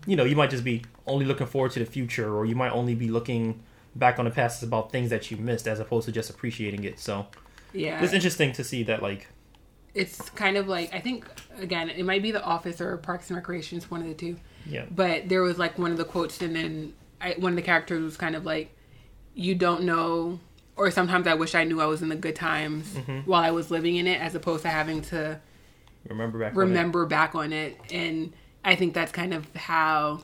you 0.05 0.15
know, 0.15 0.23
you 0.23 0.35
might 0.35 0.49
just 0.49 0.63
be 0.63 0.83
only 1.05 1.25
looking 1.25 1.47
forward 1.47 1.71
to 1.71 1.79
the 1.79 1.85
future 1.85 2.35
or 2.35 2.45
you 2.45 2.55
might 2.55 2.71
only 2.71 2.95
be 2.95 3.09
looking 3.09 3.61
back 3.95 4.19
on 4.19 4.25
the 4.25 4.31
past 4.31 4.63
about 4.63 4.91
things 4.91 5.09
that 5.09 5.29
you 5.29 5.37
missed 5.37 5.67
as 5.67 5.79
opposed 5.79 6.05
to 6.05 6.11
just 6.11 6.29
appreciating 6.29 6.83
it. 6.83 6.99
So 6.99 7.27
yeah 7.73 8.03
it's 8.03 8.13
interesting 8.13 8.51
to 8.51 8.63
see 8.63 8.83
that 8.83 9.01
like 9.01 9.27
it's 9.93 10.29
kind 10.31 10.57
of 10.57 10.67
like 10.67 10.93
i 10.93 10.99
think 10.99 11.25
again 11.57 11.89
it 11.89 12.05
might 12.05 12.21
be 12.21 12.31
the 12.31 12.43
office 12.43 12.79
or 12.79 12.97
parks 12.97 13.29
and 13.29 13.37
recreation 13.37 13.77
it's 13.77 13.89
one 13.89 14.01
of 14.01 14.07
the 14.07 14.13
two 14.13 14.35
yeah. 14.65 14.85
but 14.91 15.27
there 15.27 15.41
was 15.41 15.57
like 15.57 15.77
one 15.77 15.91
of 15.91 15.97
the 15.97 16.05
quotes 16.05 16.41
and 16.41 16.55
then 16.55 16.93
I, 17.21 17.35
one 17.37 17.51
of 17.53 17.55
the 17.55 17.61
characters 17.61 18.01
was 18.03 18.17
kind 18.17 18.35
of 18.35 18.45
like 18.45 18.75
you 19.35 19.55
don't 19.55 19.83
know 19.83 20.39
or 20.75 20.89
sometimes 20.91 21.27
i 21.27 21.33
wish 21.33 21.53
i 21.55 21.63
knew 21.63 21.79
i 21.79 21.85
was 21.85 22.01
in 22.01 22.09
the 22.09 22.15
good 22.15 22.35
times 22.35 22.93
Mm-hmm. 22.93 23.19
while 23.29 23.41
i 23.43 23.51
was 23.51 23.69
living 23.71 23.95
in 23.95 24.07
it 24.07 24.19
as 24.19 24.35
opposed 24.35 24.63
to 24.63 24.69
having 24.69 25.01
to 25.03 25.39
Remember 26.09 26.39
back 26.39 26.55
on 26.55 26.71
it. 26.71 27.09
back 27.09 27.35
on 27.35 27.53
it 27.53 27.77
and 27.91 28.33
i 28.65 28.75
think 28.75 28.93
that's 28.93 29.11
kind 29.11 29.33
of 29.33 29.45
how 29.55 30.21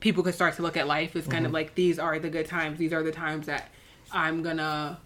people 0.00 0.22
could 0.22 0.34
start 0.34 0.54
to 0.56 0.62
look 0.62 0.76
at 0.76 0.86
life 0.86 1.14
is 1.16 1.22
Mm-hmm. 1.24 1.32
kind 1.32 1.46
of 1.46 1.52
like 1.52 1.74
these 1.74 1.98
are 1.98 2.18
the 2.18 2.30
good 2.30 2.46
times 2.46 2.78
these 2.78 2.92
are 2.92 3.02
the 3.02 3.12
times 3.12 3.46
that 3.46 3.68
i'm 4.12 4.42
gonna 4.42 4.98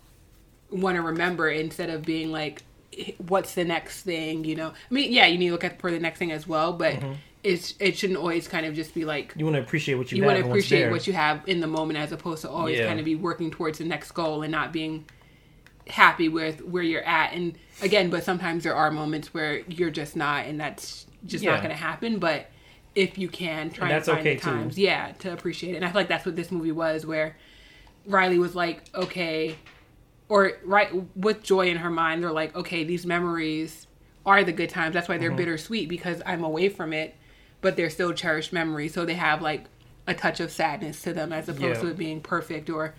want 0.70 0.96
to 0.96 1.02
remember 1.02 1.48
instead 1.50 1.90
of 1.90 2.02
being 2.04 2.30
like 2.30 2.62
what's 3.18 3.54
the 3.54 3.64
next 3.64 4.02
thing 4.02 4.44
you 4.44 4.54
know 4.54 4.68
i 4.68 4.94
mean 4.94 5.12
yeah 5.12 5.26
you 5.26 5.36
need 5.38 5.46
to 5.48 5.52
look 5.52 5.64
at 5.64 5.80
for 5.80 5.90
the 5.90 5.98
next 5.98 6.18
thing 6.18 6.30
as 6.32 6.46
well 6.46 6.72
but 6.72 6.94
Mm-hmm. 6.94 7.12
It's 7.44 7.74
it 7.78 7.96
shouldn't 7.96 8.18
always 8.18 8.48
kind 8.48 8.64
of 8.66 8.74
just 8.74 8.94
be 8.94 9.04
like 9.04 9.34
You 9.36 9.44
want 9.44 9.56
to 9.56 9.62
appreciate 9.62 9.94
what 9.94 10.10
you, 10.10 10.16
you 10.16 10.22
have 10.24 10.32
want 10.32 10.42
to 10.44 10.50
appreciate 10.50 10.90
what 10.90 11.06
you 11.06 11.12
have 11.12 11.46
in 11.46 11.60
the 11.60 11.66
moment 11.66 11.98
as 11.98 12.10
opposed 12.10 12.42
to 12.42 12.50
always 12.50 12.78
Yeah. 12.78 12.86
kind 12.88 12.98
of 12.98 13.04
be 13.04 13.14
working 13.14 13.50
towards 13.50 13.78
the 13.78 13.84
next 13.84 14.12
goal 14.12 14.42
and 14.42 14.50
not 14.50 14.72
being 14.72 15.04
happy 15.86 16.28
with 16.30 16.62
where 16.64 16.82
you're 16.82 17.04
at 17.04 17.34
and 17.34 17.58
again 17.82 18.08
but 18.08 18.24
sometimes 18.24 18.64
there 18.64 18.74
are 18.74 18.90
moments 18.90 19.34
where 19.34 19.58
you're 19.68 19.90
just 19.90 20.16
not 20.16 20.46
and 20.46 20.58
that's 20.58 21.06
just 21.26 21.44
Yeah. 21.44 21.50
not 21.52 21.58
going 21.62 21.70
to 21.74 21.80
happen 21.80 22.18
but 22.18 22.46
if 22.94 23.18
you 23.18 23.28
can 23.28 23.68
try 23.70 23.88
and, 23.88 23.94
that's 23.96 24.08
find 24.08 24.20
okay, 24.20 24.34
the 24.36 24.40
too. 24.40 24.50
times 24.50 24.78
yeah 24.78 25.12
to 25.18 25.30
appreciate 25.32 25.72
it 25.74 25.76
and 25.76 25.84
i 25.84 25.88
feel 25.88 26.00
like 26.00 26.08
that's 26.08 26.24
what 26.24 26.36
this 26.36 26.50
movie 26.50 26.72
was 26.72 27.04
where 27.04 27.36
riley 28.06 28.38
was 28.38 28.54
like 28.54 28.84
okay 28.94 29.56
or 30.30 30.52
right 30.64 30.90
with 31.16 31.42
joy 31.42 31.68
in 31.68 31.76
her 31.76 31.90
mind 31.90 32.22
they're 32.22 32.32
like 32.32 32.54
okay 32.56 32.82
these 32.84 33.04
memories 33.04 33.86
are 34.24 34.42
the 34.42 34.52
good 34.52 34.70
times 34.70 34.94
that's 34.94 35.06
why 35.08 35.16
Mm-hmm. 35.16 35.22
they're 35.22 35.36
bittersweet 35.36 35.88
because 35.90 36.22
i'm 36.24 36.44
away 36.44 36.70
from 36.70 36.94
it 36.94 37.14
but 37.64 37.76
they're 37.76 37.88
still 37.90 38.12
cherished 38.12 38.52
memories 38.52 38.92
so 38.92 39.06
they 39.06 39.14
have 39.14 39.40
like 39.40 39.64
a 40.06 40.12
touch 40.12 40.38
of 40.38 40.52
sadness 40.52 41.00
to 41.00 41.14
them 41.14 41.32
as 41.32 41.48
opposed 41.48 41.62
Yeah. 41.76 41.80
to 41.80 41.86
it 41.88 41.96
being 41.96 42.20
perfect 42.20 42.68
or 42.68 42.94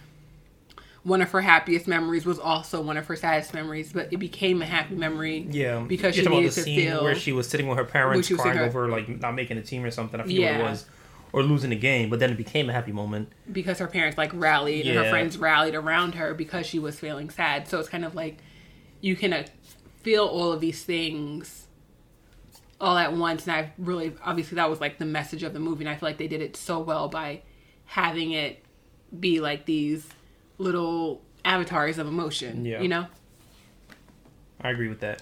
one 1.04 1.22
of 1.22 1.30
her 1.30 1.42
happiest 1.42 1.88
memories 1.88 2.26
was 2.26 2.40
also 2.40 2.82
one 2.82 2.98
of 2.98 3.06
her 3.06 3.16
saddest 3.16 3.54
memories 3.54 3.94
but 3.94 4.12
it 4.12 4.18
became 4.18 4.64
a 4.64 4.66
happy 4.66 4.96
memory 4.96 5.46
Yeah, 5.52 5.86
because 5.88 6.18
You're 6.18 6.24
she 6.26 6.30
needed 6.32 6.46
about 6.46 6.56
the 6.56 6.62
to 6.62 6.64
scene 6.64 6.80
feel 6.90 7.04
where 7.04 7.14
she 7.16 7.32
was 7.32 7.48
sitting 7.48 7.68
with 7.68 7.78
her 7.78 7.86
parents 7.86 8.28
crying 8.34 8.58
her- 8.58 8.66
over 8.66 8.90
like 8.90 9.08
not 9.22 9.36
making 9.36 9.58
a 9.60 9.62
team 9.62 9.84
or 9.84 9.92
something. 9.92 10.20
I 10.20 10.24
forget 10.24 10.40
what 10.40 10.60
Yeah. 10.60 10.68
it 10.68 10.72
was, 10.72 10.86
or 11.32 11.44
losing 11.44 11.70
the 11.70 11.76
game. 11.76 12.10
But 12.10 12.18
then 12.20 12.32
it 12.32 12.38
became 12.38 12.72
a 12.72 12.74
happy 12.74 12.92
moment. 12.92 13.32
because 13.52 13.78
her 13.78 13.88
parents 13.88 14.18
like 14.18 14.32
rallied 14.34 14.88
and 14.88 14.98
her 14.98 15.08
friends 15.12 15.38
rallied 15.38 15.76
around 15.76 16.16
her 16.16 16.34
because 16.34 16.66
she 16.66 16.80
was 16.80 17.00
feeling 17.00 17.30
sad. 17.30 17.68
So 17.68 17.80
it's 17.80 17.90
kind 17.90 18.04
of 18.04 18.16
like 18.16 18.40
you 19.02 19.16
can 19.16 19.32
uh, 19.32 19.44
feel 20.02 20.26
all 20.26 20.52
of 20.52 20.60
these 20.60 20.84
things 20.84 21.68
all 22.80 22.98
at 22.98 23.14
once. 23.14 23.48
And 23.48 23.56
I 23.56 23.72
really, 23.78 24.16
obviously, 24.24 24.56
that 24.56 24.70
was 24.70 24.82
like 24.82 24.98
the 24.98 25.06
message 25.06 25.44
of 25.44 25.54
the 25.54 25.60
movie. 25.60 25.84
And 25.84 25.90
I 25.90 25.96
feel 25.96 26.10
like 26.10 26.18
they 26.18 26.28
did 26.28 26.42
it 26.42 26.56
so 26.56 26.80
well 26.80 27.08
by 27.08 27.42
having 27.86 28.32
it 28.32 28.64
be 29.18 29.40
like 29.40 29.66
these 29.66 30.08
little 30.58 31.22
avatars 31.44 31.98
of 31.98 32.08
emotion. 32.08 32.66
Yeah. 32.66 32.82
You 32.82 32.88
know? 32.88 33.08
I 34.62 34.72
agree 34.72 34.90
with 34.90 35.00
that. 35.02 35.22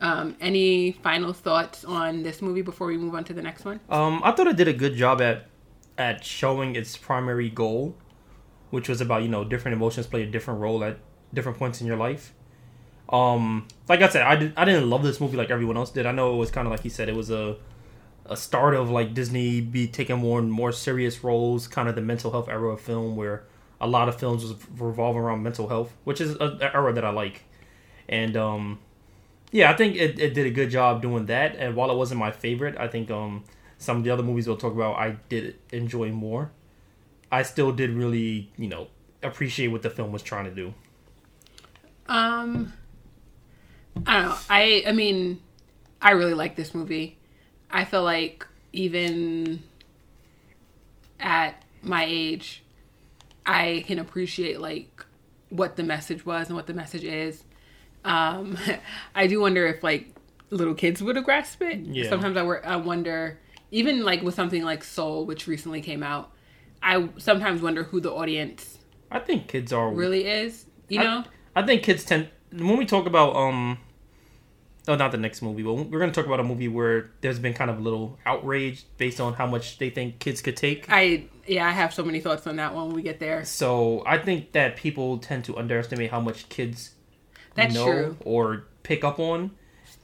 Um, 0.00 0.36
any 0.40 0.92
final 0.92 1.32
thoughts 1.32 1.84
on 1.84 2.22
this 2.22 2.42
movie 2.42 2.62
before 2.62 2.88
we 2.88 2.96
move 2.96 3.14
on 3.14 3.24
to 3.24 3.32
the 3.32 3.42
next 3.42 3.64
one? 3.64 3.80
Um, 3.88 4.20
I 4.24 4.32
thought 4.32 4.46
it 4.46 4.56
did 4.56 4.68
a 4.68 4.72
good 4.72 4.94
job 4.94 5.20
at 5.20 5.46
at 5.96 6.24
showing 6.24 6.74
its 6.74 6.96
primary 6.96 7.48
goal, 7.48 7.96
which 8.70 8.88
was 8.88 9.00
about 9.00 9.22
you 9.22 9.28
know 9.28 9.44
different 9.44 9.76
emotions 9.76 10.06
play 10.06 10.22
a 10.22 10.26
different 10.26 10.60
role 10.60 10.82
at 10.82 10.98
different 11.32 11.58
points 11.58 11.80
in 11.80 11.86
your 11.86 11.96
life. 11.96 12.34
Um, 13.08 13.68
like 13.88 14.00
I 14.02 14.08
said, 14.08 14.22
I 14.22 14.36
did 14.36 14.52
I 14.56 14.64
didn't 14.64 14.88
love 14.88 15.02
this 15.02 15.20
movie 15.20 15.36
like 15.36 15.50
everyone 15.50 15.76
else 15.76 15.90
did. 15.90 16.06
I 16.06 16.12
know 16.12 16.34
it 16.34 16.38
was 16.38 16.50
kind 16.50 16.66
of 16.66 16.72
like 16.72 16.80
he 16.80 16.88
said, 16.88 17.08
it 17.08 17.14
was 17.14 17.30
a 17.30 17.56
a 18.26 18.36
start 18.36 18.74
of 18.74 18.90
like 18.90 19.12
Disney 19.12 19.60
be 19.60 19.86
taking 19.86 20.16
more 20.18 20.38
and 20.38 20.50
more 20.50 20.72
serious 20.72 21.22
roles, 21.22 21.68
kind 21.68 21.88
of 21.88 21.94
the 21.94 22.00
mental 22.00 22.30
health 22.30 22.48
era 22.48 22.70
of 22.70 22.80
film 22.80 23.16
where 23.16 23.44
a 23.80 23.86
lot 23.86 24.08
of 24.08 24.18
films 24.18 24.42
was 24.42 24.54
revolving 24.78 25.20
around 25.20 25.42
mental 25.42 25.68
health, 25.68 25.92
which 26.04 26.20
is 26.20 26.36
a, 26.36 26.58
a 26.60 26.74
era 26.74 26.92
that 26.92 27.04
I 27.04 27.10
like. 27.10 27.42
And 28.08 28.36
um, 28.36 28.78
yeah, 29.52 29.70
I 29.70 29.76
think 29.76 29.96
it, 29.96 30.18
it 30.18 30.34
did 30.34 30.46
a 30.46 30.50
good 30.50 30.70
job 30.70 31.02
doing 31.02 31.26
that. 31.26 31.56
And 31.56 31.76
while 31.76 31.90
it 31.90 31.96
wasn't 31.96 32.20
my 32.20 32.30
favorite, 32.30 32.76
I 32.78 32.88
think 32.88 33.10
um, 33.10 33.44
some 33.78 33.98
of 33.98 34.04
the 34.04 34.10
other 34.10 34.22
movies 34.22 34.46
we'll 34.46 34.56
talk 34.56 34.72
about 34.72 34.96
I 34.96 35.16
did 35.28 35.58
enjoy 35.70 36.10
more. 36.10 36.50
I 37.30 37.42
still 37.42 37.72
did 37.72 37.90
really, 37.90 38.50
you 38.56 38.68
know, 38.68 38.88
appreciate 39.22 39.68
what 39.68 39.82
the 39.82 39.90
film 39.90 40.12
was 40.12 40.22
trying 40.22 40.44
to 40.46 40.50
do. 40.50 40.74
Um, 42.06 42.72
I 44.06 44.12
don't 44.14 44.28
know. 44.28 44.36
I 44.50 44.84
I 44.86 44.92
mean, 44.92 45.40
I 46.00 46.12
really 46.12 46.34
like 46.34 46.56
this 46.56 46.74
movie. 46.74 47.18
I 47.70 47.84
feel 47.84 48.02
like 48.02 48.46
even 48.72 49.62
at 51.20 51.62
my 51.82 52.04
age, 52.06 52.62
I 53.46 53.84
can 53.86 53.98
appreciate 53.98 54.60
like 54.60 55.04
what 55.50 55.76
the 55.76 55.82
message 55.82 56.26
was 56.26 56.48
and 56.48 56.56
what 56.56 56.66
the 56.66 56.74
message 56.74 57.04
is. 57.04 57.44
Um, 58.04 58.58
I 59.14 59.26
do 59.26 59.40
wonder 59.40 59.66
if 59.66 59.82
like 59.82 60.08
little 60.50 60.74
kids 60.74 61.02
would 61.02 61.16
have 61.16 61.24
grasped 61.24 61.62
it. 61.62 61.80
Yeah. 61.80 62.08
Sometimes 62.08 62.36
I, 62.36 62.42
wor- 62.42 62.64
I 62.66 62.76
wonder, 62.76 63.38
even 63.70 64.04
like 64.04 64.22
with 64.22 64.34
something 64.34 64.62
like 64.62 64.84
Soul, 64.84 65.24
which 65.26 65.46
recently 65.46 65.80
came 65.80 66.02
out. 66.02 66.30
I 66.82 67.08
sometimes 67.16 67.62
wonder 67.62 67.84
who 67.84 68.00
the 68.00 68.12
audience 68.12 68.78
I 69.10 69.18
think 69.18 69.48
kids 69.48 69.72
are 69.72 69.90
really 69.90 70.26
is. 70.26 70.66
You 70.88 71.00
I- 71.00 71.04
know? 71.04 71.24
I 71.56 71.62
think 71.62 71.82
kids 71.82 72.04
tend 72.04 72.28
when 72.56 72.76
we 72.76 72.86
talk 72.86 73.06
about 73.06 73.34
um 73.36 73.78
oh, 74.86 74.96
not 74.96 75.12
the 75.12 75.18
next 75.18 75.42
movie, 75.42 75.62
but 75.62 75.72
we're 75.74 75.98
going 75.98 76.10
to 76.10 76.14
talk 76.14 76.26
about 76.26 76.40
a 76.40 76.44
movie 76.44 76.68
where 76.68 77.10
there's 77.22 77.38
been 77.38 77.54
kind 77.54 77.70
of 77.70 77.78
a 77.78 77.80
little 77.80 78.18
outrage 78.26 78.84
based 78.98 79.18
on 79.20 79.32
how 79.32 79.46
much 79.46 79.78
they 79.78 79.88
think 79.90 80.18
kids 80.18 80.42
could 80.42 80.56
take. 80.56 80.86
I 80.90 81.24
yeah, 81.46 81.66
I 81.66 81.70
have 81.70 81.92
so 81.94 82.04
many 82.04 82.20
thoughts 82.20 82.46
on 82.46 82.56
that 82.56 82.74
one 82.74 82.86
when 82.88 82.94
we 82.96 83.02
get 83.02 83.18
there. 83.18 83.44
So 83.44 84.02
I 84.06 84.18
think 84.18 84.52
that 84.52 84.76
people 84.76 85.18
tend 85.18 85.44
to 85.46 85.56
underestimate 85.56 86.10
how 86.10 86.20
much 86.20 86.48
kids 86.48 86.90
That's 87.54 87.74
know 87.74 87.84
true. 87.86 88.16
or 88.24 88.64
pick 88.82 89.04
up 89.04 89.18
on, 89.18 89.50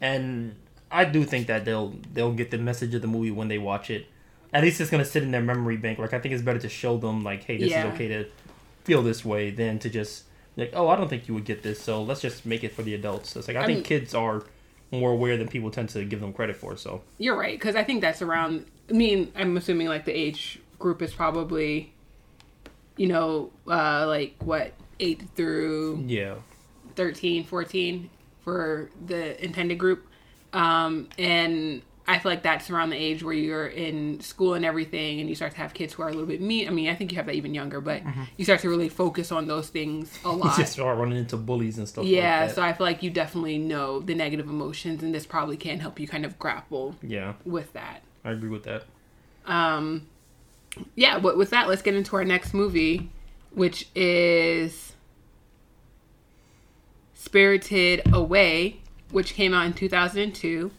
and 0.01 0.55
I 0.91 1.05
do 1.05 1.25
think 1.25 1.47
that 1.49 1.65
they'll 1.65 1.95
they'll 2.13 2.33
get 2.33 2.51
the 2.51 2.59
message 2.59 2.95
of 2.95 3.03
the 3.03 3.09
movie 3.09 3.31
when 3.31 3.49
they 3.49 3.59
watch 3.59 3.91
it. 3.91 4.07
At 4.53 4.63
least 4.65 4.81
it's 4.81 4.91
gonna 4.91 5.05
sit 5.05 5.23
in 5.23 5.31
their 5.31 5.43
memory 5.43 5.77
bank. 5.77 5.99
Like 5.99 6.13
I 6.15 6.19
think 6.19 6.35
it's 6.35 6.43
better 6.43 6.59
to 6.59 6.69
show 6.69 6.97
them 6.97 7.23
like, 7.23 7.45
hey, 7.45 7.57
this 7.59 7.71
Yeah. 7.71 7.87
is 7.89 7.95
okay 7.95 8.09
to 8.09 8.27
feel 8.85 9.03
this 9.03 9.25
way 9.25 9.51
than 9.51 9.79
to 9.81 9.91
just 9.91 10.25
like, 10.57 10.73
oh, 10.75 10.89
I 10.89 10.97
don't 10.97 11.09
think 11.09 11.29
you 11.29 11.35
would 11.35 11.45
get 11.45 11.63
this, 11.63 11.81
so 11.81 12.03
let's 12.03 12.21
just 12.21 12.45
make 12.45 12.65
it 12.65 12.73
for 12.73 12.83
the 12.83 12.95
adults. 12.95 13.37
It's 13.37 13.49
like 13.49 13.57
I, 13.57 13.63
I 13.63 13.67
think 13.67 13.79
mean- 13.79 13.85
kids 13.85 14.15
are 14.15 14.45
more 14.93 15.13
aware 15.13 15.37
than 15.37 15.49
people 15.49 15.71
tend 15.71 15.89
to 15.91 16.05
give 16.05 16.21
them 16.21 16.33
credit 16.33 16.57
for. 16.57 16.77
So 16.77 17.03
You're 17.19 17.37
right 17.37 17.59
because 17.59 17.77
I 17.77 17.85
think 17.85 18.01
that's 18.01 18.23
around. 18.23 18.67
I 18.89 18.93
mean, 18.93 19.33
I'm 19.37 19.57
assuming 19.57 19.89
like 19.89 20.05
the 20.05 20.13
age 20.13 20.61
group 20.79 21.01
is 21.01 21.13
probably, 21.13 21.93
you 22.97 23.07
know, 23.07 23.51
uh, 23.69 24.07
like 24.07 24.35
what 24.41 24.73
eight 24.99 25.23
through 25.37 26.05
yeah, 26.07 26.35
13, 26.97 27.45
14 27.45 28.11
for 28.43 28.91
the 29.07 29.43
intended 29.45 29.79
group. 29.79 30.07
Um, 30.53 31.09
and 31.19 31.83
I 32.11 32.19
feel 32.19 32.33
like 32.33 32.43
that's 32.43 32.69
around 32.71 32.91
the 32.91 32.97
age 32.97 33.23
where 33.23 33.33
you're 33.33 33.69
in 33.69 34.19
school 34.21 34.55
and 34.55 34.65
everything, 34.65 35.21
and 35.21 35.29
you 35.29 35.37
start 35.37 35.53
to 35.53 35.59
have 35.59 35.73
kids 35.75 35.95
who 35.95 36.03
are 36.03 36.09
a 36.09 36.13
little 36.13 36.27
bit 36.27 36.41
mean. 36.41 36.67
I 36.67 36.73
mean, 36.73 36.89
I 36.89 36.95
think 36.97 37.13
you 37.13 37.17
have 37.17 37.27
that 37.27 37.37
even 37.37 37.55
younger, 37.55 37.81
but 37.81 38.03
you 38.37 38.45
start 38.45 38.61
to 38.61 38.69
really 38.69 38.89
focus 38.89 39.31
on 39.31 39.47
those 39.47 39.69
things 39.69 40.19
a 40.25 40.29
lot. 40.33 40.57
You 40.57 40.63
just 40.65 40.73
start 40.73 40.99
running 40.99 41.19
into 41.19 41.37
bullies 41.37 41.79
and 41.79 41.89
stuff. 41.89 42.05
yeah, 42.05 42.41
like 42.41 42.49
that. 42.49 42.55
so 42.57 42.63
I 42.63 42.73
feel 42.73 42.87
like 42.87 43.05
you 43.05 43.11
definitely 43.11 43.59
know 43.59 44.01
the 44.01 44.15
negative 44.15 44.49
emotions, 44.49 45.05
and 45.05 45.15
this 45.15 45.25
probably 45.25 45.57
can 45.57 45.79
help 45.79 46.01
you 46.01 46.09
kind 46.09 46.25
of 46.25 46.37
grapple 46.39 46.97
yeah, 47.01 47.35
with 47.45 47.73
that. 47.75 48.03
I 48.25 48.33
agree 48.33 48.51
with 48.51 48.65
that. 48.65 48.85
Um, 49.47 50.09
yeah, 50.97 51.21
but 51.21 51.37
with 51.37 51.51
that, 51.51 51.69
let's 51.69 51.83
get 51.83 51.95
into 51.95 52.17
our 52.17 52.25
next 52.25 52.55
movie, 52.55 53.11
which 53.53 53.89
is 53.95 54.95
Spirited 57.15 58.03
Away, 58.13 58.81
which 59.11 59.35
came 59.35 59.55
out 59.55 59.67
in 59.67 59.75
2002. 59.75 60.73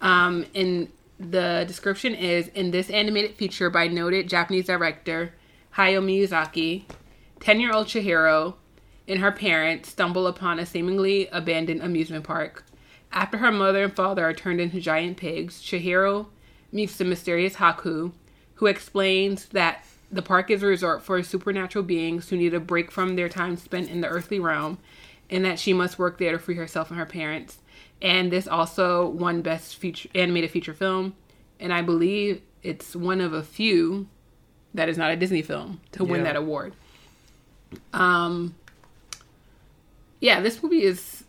Um, 0.00 0.46
and 0.54 0.88
the 1.18 1.64
description 1.66 2.14
is 2.14 2.48
in 2.48 2.70
this 2.70 2.88
animated 2.90 3.34
feature 3.34 3.68
by 3.70 3.88
noted 3.88 4.28
Japanese 4.28 4.66
director 4.66 5.34
Hayao 5.74 6.02
Miyazaki, 6.02 6.84
10 7.40 7.60
year 7.60 7.72
old 7.72 7.86
Chihiro 7.86 8.54
and 9.06 9.20
her 9.20 9.32
parents 9.32 9.88
stumble 9.88 10.26
upon 10.26 10.58
a 10.58 10.66
seemingly 10.66 11.28
abandoned 11.28 11.82
amusement 11.82 12.24
park. 12.24 12.64
After 13.12 13.38
her 13.38 13.50
mother 13.50 13.84
and 13.84 13.94
father 13.94 14.24
are 14.24 14.32
turned 14.32 14.60
into 14.60 14.80
giant 14.80 15.16
pigs, 15.16 15.60
Chihiro 15.60 16.26
meets 16.70 16.96
the 16.96 17.04
mysterious 17.04 17.56
Haku, 17.56 18.12
who 18.54 18.66
explains 18.66 19.46
that 19.46 19.84
the 20.12 20.22
park 20.22 20.50
is 20.50 20.62
a 20.62 20.66
resort 20.66 21.02
for 21.02 21.22
supernatural 21.22 21.84
beings 21.84 22.28
who 22.28 22.36
need 22.36 22.54
a 22.54 22.60
break 22.60 22.92
from 22.92 23.16
their 23.16 23.28
time 23.28 23.56
spent 23.56 23.90
in 23.90 24.00
the 24.00 24.08
earthly 24.08 24.38
realm, 24.38 24.78
and 25.28 25.44
that 25.44 25.58
she 25.58 25.72
must 25.72 25.98
work 25.98 26.18
there 26.18 26.32
to 26.32 26.38
free 26.38 26.56
herself 26.56 26.90
and 26.90 26.98
her 26.98 27.06
parents. 27.06 27.58
And 28.02 28.32
this 28.32 28.48
also 28.48 29.08
won 29.08 29.42
Best 29.42 29.76
feature, 29.76 30.08
Animated 30.14 30.50
Feature 30.50 30.72
Film, 30.74 31.14
and 31.58 31.72
I 31.72 31.82
believe 31.82 32.40
it's 32.62 32.96
one 32.96 33.20
of 33.20 33.32
a 33.34 33.42
few 33.42 34.08
that 34.72 34.88
is 34.88 34.96
not 34.96 35.10
a 35.10 35.16
Disney 35.16 35.42
film 35.42 35.80
to 35.92 36.04
win 36.04 36.20
Yeah. 36.20 36.24
that 36.32 36.36
award. 36.36 36.72
Um, 37.92 38.54
yeah, 40.20 40.40
this 40.40 40.62
movie 40.62 40.82
is, 40.82 41.24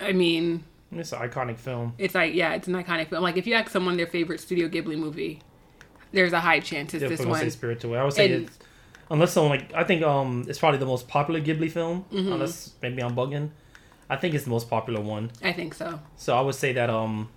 I 0.00 0.12
mean, 0.12 0.64
It's 0.92 1.12
an 1.12 1.20
iconic 1.20 1.58
film. 1.58 1.94
it's 1.98 2.14
like 2.14 2.34
yeah, 2.34 2.54
it's 2.54 2.68
an 2.68 2.74
iconic 2.74 3.08
film. 3.08 3.22
Like 3.22 3.36
if 3.36 3.46
you 3.46 3.54
ask 3.54 3.70
someone 3.70 3.96
their 3.96 4.06
favorite 4.06 4.40
Studio 4.40 4.68
Ghibli 4.68 4.96
movie, 4.98 5.40
there's 6.12 6.32
a 6.32 6.40
high 6.40 6.60
chance 6.60 6.94
it's 6.94 7.02
Yeah, 7.02 7.08
this 7.08 7.18
gonna 7.20 7.50
say 7.50 7.66
one. 7.66 7.76
Away. 7.84 7.98
I 7.98 8.04
would 8.04 8.12
say 8.12 8.32
And- 8.32 8.44
it's, 8.46 8.58
unless 9.10 9.32
someone 9.32 9.50
like 9.58 9.72
I 9.74 9.84
think 9.84 10.02
um 10.02 10.44
it's 10.48 10.58
probably 10.58 10.78
the 10.78 10.86
most 10.86 11.08
popular 11.08 11.40
Ghibli 11.40 11.70
film. 11.70 12.04
Mm-hmm. 12.12 12.32
Unless 12.32 12.72
maybe 12.82 13.02
I'm 13.02 13.14
bugging. 13.16 13.50
I 14.08 14.16
think 14.16 14.34
it's 14.34 14.44
the 14.44 14.50
most 14.50 14.70
popular 14.70 15.00
one. 15.00 15.30
I 15.42 15.52
think 15.52 15.74
so. 15.74 16.00
So 16.16 16.36
I 16.36 16.40
would 16.40 16.54
say 16.54 16.72
that 16.72 16.90
um 16.90 17.28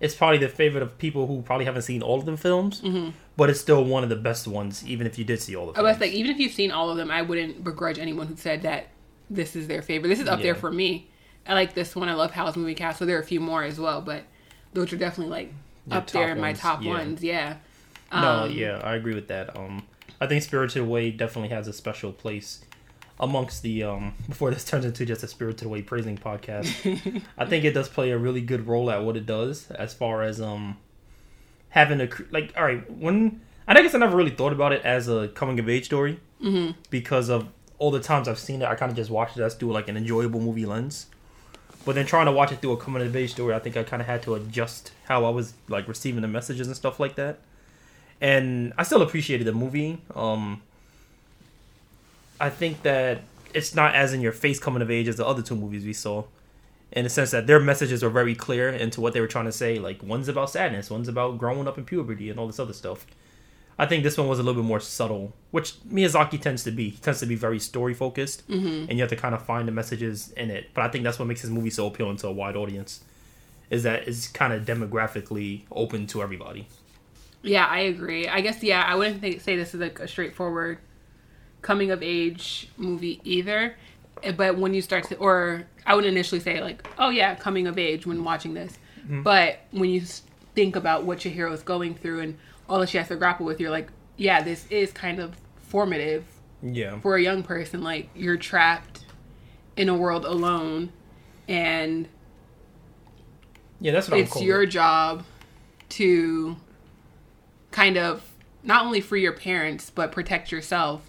it's 0.00 0.14
probably 0.14 0.38
the 0.38 0.48
favorite 0.48 0.82
of 0.82 0.98
people 0.98 1.26
who 1.26 1.40
probably 1.42 1.64
haven't 1.64 1.82
seen 1.82 2.02
all 2.02 2.18
of 2.18 2.26
the 2.26 2.36
films. 2.36 2.82
Mm-hmm. 2.82 3.10
But 3.36 3.50
it's 3.50 3.60
still 3.60 3.84
one 3.84 4.02
of 4.02 4.08
the 4.08 4.16
best 4.16 4.46
ones, 4.46 4.86
even 4.86 5.06
if 5.06 5.18
you 5.18 5.24
did 5.24 5.40
see 5.40 5.56
all 5.56 5.66
the 5.66 5.72
I 5.72 5.76
films. 5.76 5.88
was 5.94 6.00
like, 6.00 6.12
even 6.12 6.30
if 6.30 6.38
you've 6.38 6.52
seen 6.52 6.70
all 6.70 6.90
of 6.90 6.96
them, 6.96 7.10
I 7.10 7.22
wouldn't 7.22 7.64
begrudge 7.64 7.98
anyone 7.98 8.26
who 8.26 8.36
said 8.36 8.62
that 8.62 8.88
this 9.30 9.56
is 9.56 9.68
their 9.68 9.82
favorite. 9.82 10.08
This 10.08 10.20
is 10.20 10.28
up 10.28 10.40
there 10.40 10.54
for 10.54 10.70
me. 10.70 11.08
I 11.46 11.54
like 11.54 11.74
this 11.74 11.94
one. 11.96 12.08
I 12.08 12.14
love 12.14 12.30
Howl's 12.32 12.56
Moving 12.56 12.74
Castle. 12.74 13.00
So 13.00 13.06
there 13.06 13.16
are 13.16 13.20
a 13.20 13.24
few 13.24 13.40
more 13.40 13.62
as 13.62 13.78
well, 13.78 14.00
but 14.02 14.24
those 14.72 14.92
are 14.92 14.96
definitely 14.96 15.30
like 15.30 15.52
Your 15.86 15.98
up 15.98 16.10
there 16.10 16.32
in 16.32 16.40
my 16.40 16.52
top 16.52 16.82
yeah. 16.82 16.90
ones. 16.90 17.22
Yeah. 17.22 17.56
no, 18.12 18.44
Um, 18.44 18.50
yeah, 18.50 18.80
I 18.82 18.96
agree 18.96 19.14
with 19.14 19.28
that. 19.28 19.56
Um, 19.56 19.84
I 20.20 20.26
think 20.26 20.42
Spirited 20.42 20.82
Away 20.82 21.10
definitely 21.10 21.50
has 21.50 21.68
a 21.68 21.72
special 21.72 22.12
place 22.12 22.64
amongst 23.20 23.62
the 23.62 23.82
um. 23.84 24.14
Before 24.28 24.50
this 24.50 24.64
turns 24.64 24.84
into 24.84 25.04
just 25.06 25.22
a 25.22 25.28
Spirited 25.28 25.66
Away 25.66 25.82
praising 25.82 26.18
podcast, 26.18 27.22
I 27.38 27.46
think 27.46 27.64
it 27.64 27.72
does 27.72 27.88
play 27.88 28.10
a 28.10 28.18
really 28.18 28.40
good 28.40 28.66
role 28.66 28.90
at 28.90 29.02
what 29.04 29.16
it 29.16 29.26
does 29.26 29.70
as 29.70 29.94
far 29.94 30.22
as 30.22 30.40
um 30.40 30.76
having 31.70 32.00
a 32.00 32.08
like. 32.30 32.52
All 32.56 32.64
right, 32.64 32.88
when 32.90 33.40
I 33.68 33.74
guess 33.82 33.94
I 33.94 33.98
never 33.98 34.16
really 34.16 34.30
thought 34.30 34.52
about 34.52 34.72
it 34.72 34.82
as 34.84 35.08
a 35.08 35.28
coming 35.28 35.58
of 35.58 35.68
age 35.68 35.86
story 35.86 36.20
Mm-hmm. 36.42 36.72
because 36.90 37.30
of 37.30 37.48
all 37.78 37.90
the 37.90 37.98
times 38.00 38.28
I've 38.28 38.38
seen 38.38 38.60
it. 38.60 38.66
I 38.66 38.74
kind 38.74 38.90
of 38.90 38.96
just 38.96 39.10
watched 39.10 39.38
it 39.38 39.42
as 39.42 39.54
through 39.54 39.72
like 39.72 39.88
an 39.88 39.96
enjoyable 39.96 40.38
movie 40.40 40.66
lens. 40.66 41.06
But 41.86 41.94
then 41.94 42.04
trying 42.04 42.26
to 42.26 42.32
watch 42.32 42.52
it 42.52 42.60
through 42.60 42.72
a 42.72 42.76
coming 42.76 43.00
of 43.06 43.16
age 43.16 43.30
story, 43.32 43.54
I 43.54 43.58
think 43.58 43.74
I 43.76 43.84
kind 43.84 44.02
of 44.02 44.06
had 44.06 44.22
to 44.24 44.34
adjust 44.34 44.92
how 45.04 45.24
I 45.24 45.30
was 45.30 45.54
like 45.68 45.88
receiving 45.88 46.20
the 46.20 46.28
messages 46.28 46.66
and 46.66 46.76
stuff 46.76 47.00
like 47.00 47.14
that. 47.14 47.38
And 48.20 48.72
I 48.76 48.82
still 48.82 49.00
appreciated 49.02 49.46
the 49.46 49.52
movie. 49.52 50.02
Um, 50.14 50.62
I 52.40 52.50
think 52.50 52.82
that 52.82 53.22
it's 53.54 53.74
not 53.74 53.94
as 53.94 54.12
in 54.12 54.20
your 54.20 54.32
face 54.32 54.58
coming 54.58 54.82
of 54.82 54.90
age 54.90 55.08
as 55.08 55.16
the 55.16 55.26
other 55.26 55.42
two 55.42 55.56
movies 55.56 55.84
we 55.84 55.92
saw, 55.92 56.24
in 56.92 57.04
the 57.04 57.10
sense 57.10 57.30
that 57.30 57.46
their 57.46 57.60
messages 57.60 58.04
are 58.04 58.10
very 58.10 58.34
clear 58.34 58.68
into 58.68 59.00
what 59.00 59.12
they 59.12 59.20
were 59.20 59.26
trying 59.26 59.46
to 59.46 59.52
say. 59.52 59.78
Like 59.78 60.02
one's 60.02 60.28
about 60.28 60.50
sadness, 60.50 60.90
one's 60.90 61.08
about 61.08 61.38
growing 61.38 61.66
up 61.66 61.78
in 61.78 61.84
puberty, 61.84 62.30
and 62.30 62.38
all 62.38 62.46
this 62.46 62.58
other 62.58 62.72
stuff. 62.72 63.06
I 63.78 63.84
think 63.84 64.04
this 64.04 64.16
one 64.16 64.26
was 64.26 64.38
a 64.38 64.42
little 64.42 64.62
bit 64.62 64.66
more 64.66 64.80
subtle, 64.80 65.34
which 65.50 65.74
Miyazaki 65.84 66.40
tends 66.40 66.64
to 66.64 66.70
be. 66.70 66.90
He 66.90 66.96
tends 66.96 67.20
to 67.20 67.26
be 67.26 67.34
very 67.34 67.58
story 67.58 67.92
focused, 67.92 68.48
mm-hmm. 68.48 68.88
and 68.88 68.92
you 68.92 69.00
have 69.00 69.10
to 69.10 69.16
kind 69.16 69.34
of 69.34 69.42
find 69.42 69.68
the 69.68 69.72
messages 69.72 70.30
in 70.32 70.50
it. 70.50 70.70
But 70.72 70.84
I 70.84 70.88
think 70.88 71.04
that's 71.04 71.18
what 71.18 71.28
makes 71.28 71.42
his 71.42 71.50
movie 71.50 71.70
so 71.70 71.86
appealing 71.86 72.16
to 72.18 72.28
a 72.28 72.32
wide 72.32 72.56
audience, 72.56 73.00
is 73.68 73.82
that 73.82 74.08
it's 74.08 74.28
kind 74.28 74.52
of 74.52 74.64
demographically 74.64 75.62
open 75.70 76.06
to 76.08 76.22
everybody. 76.22 76.68
Yeah, 77.42 77.66
I 77.66 77.80
agree. 77.80 78.26
I 78.28 78.40
guess 78.40 78.62
yeah, 78.62 78.82
I 78.82 78.94
wouldn't 78.94 79.20
think, 79.20 79.42
say 79.42 79.56
this 79.56 79.74
is 79.74 79.80
like 79.80 80.00
a 80.00 80.08
straightforward 80.08 80.78
coming 81.62 81.90
of 81.90 82.02
age 82.02 82.68
movie 82.76 83.20
either. 83.24 83.76
Eh, 84.22 84.32
But 84.32 84.56
when 84.58 84.74
you 84.74 84.82
start 84.82 85.04
to, 85.08 85.16
or 85.16 85.66
I 85.84 85.94
would 85.94 86.04
initially 86.04 86.40
say 86.40 86.60
like, 86.62 86.86
oh 86.98 87.10
yeah, 87.10 87.34
coming 87.34 87.66
of 87.66 87.78
age 87.78 88.06
when 88.06 88.24
watching 88.24 88.54
this. 88.54 88.78
But 89.08 89.60
when 89.70 89.90
you 89.90 90.00
think 90.56 90.74
about 90.74 91.04
what 91.04 91.18
Chihiro 91.18 91.52
is 91.52 91.62
going 91.62 91.94
through 91.94 92.20
and 92.20 92.38
all 92.68 92.80
that 92.80 92.88
she 92.88 92.98
has 92.98 93.06
to 93.08 93.14
grapple 93.16 93.46
with, 93.46 93.60
you're 93.60 93.70
like, 93.70 93.88
yeah, 94.16 94.42
this 94.42 94.66
is 94.68 94.90
kind 94.90 95.20
of 95.20 95.36
formative 95.58 96.24
Yeah, 96.60 96.98
for 96.98 97.14
a 97.16 97.22
young 97.22 97.44
person. 97.44 97.82
Like 97.82 98.08
you're 98.16 98.36
trapped 98.36 99.04
in 99.76 99.88
a 99.88 99.94
world 99.94 100.24
alone, 100.24 100.90
and 101.46 102.08
yeah, 103.80 103.92
that's 103.92 104.08
what 104.08 104.16
I'm 104.16 104.24
it's 104.24 104.40
your 104.40 104.66
job 104.66 105.24
to 105.90 106.56
kind 107.70 107.96
of 107.96 108.28
not 108.64 108.84
only 108.86 109.00
free 109.00 109.22
your 109.22 109.32
parents 109.34 109.90
but 109.94 110.10
protect 110.10 110.50
yourself 110.50 111.08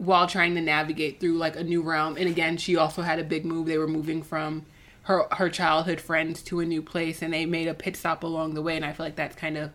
while 0.00 0.26
trying 0.26 0.54
to 0.54 0.60
navigate 0.62 1.20
through 1.20 1.36
like 1.36 1.56
a 1.56 1.62
new 1.62 1.82
realm 1.82 2.16
and 2.16 2.26
again 2.26 2.56
she 2.56 2.74
also 2.74 3.02
had 3.02 3.18
a 3.18 3.24
big 3.24 3.44
move 3.44 3.66
they 3.66 3.76
were 3.76 3.86
moving 3.86 4.22
from 4.22 4.64
her 5.02 5.26
her 5.32 5.50
childhood 5.50 6.00
friends 6.00 6.42
to 6.42 6.58
a 6.60 6.64
new 6.64 6.80
place 6.80 7.20
and 7.20 7.34
they 7.34 7.44
made 7.44 7.68
a 7.68 7.74
pit 7.74 7.94
stop 7.96 8.22
along 8.24 8.54
the 8.54 8.62
way 8.62 8.76
and 8.76 8.84
i 8.84 8.92
feel 8.94 9.04
like 9.04 9.16
that's 9.16 9.36
kind 9.36 9.58
of 9.58 9.70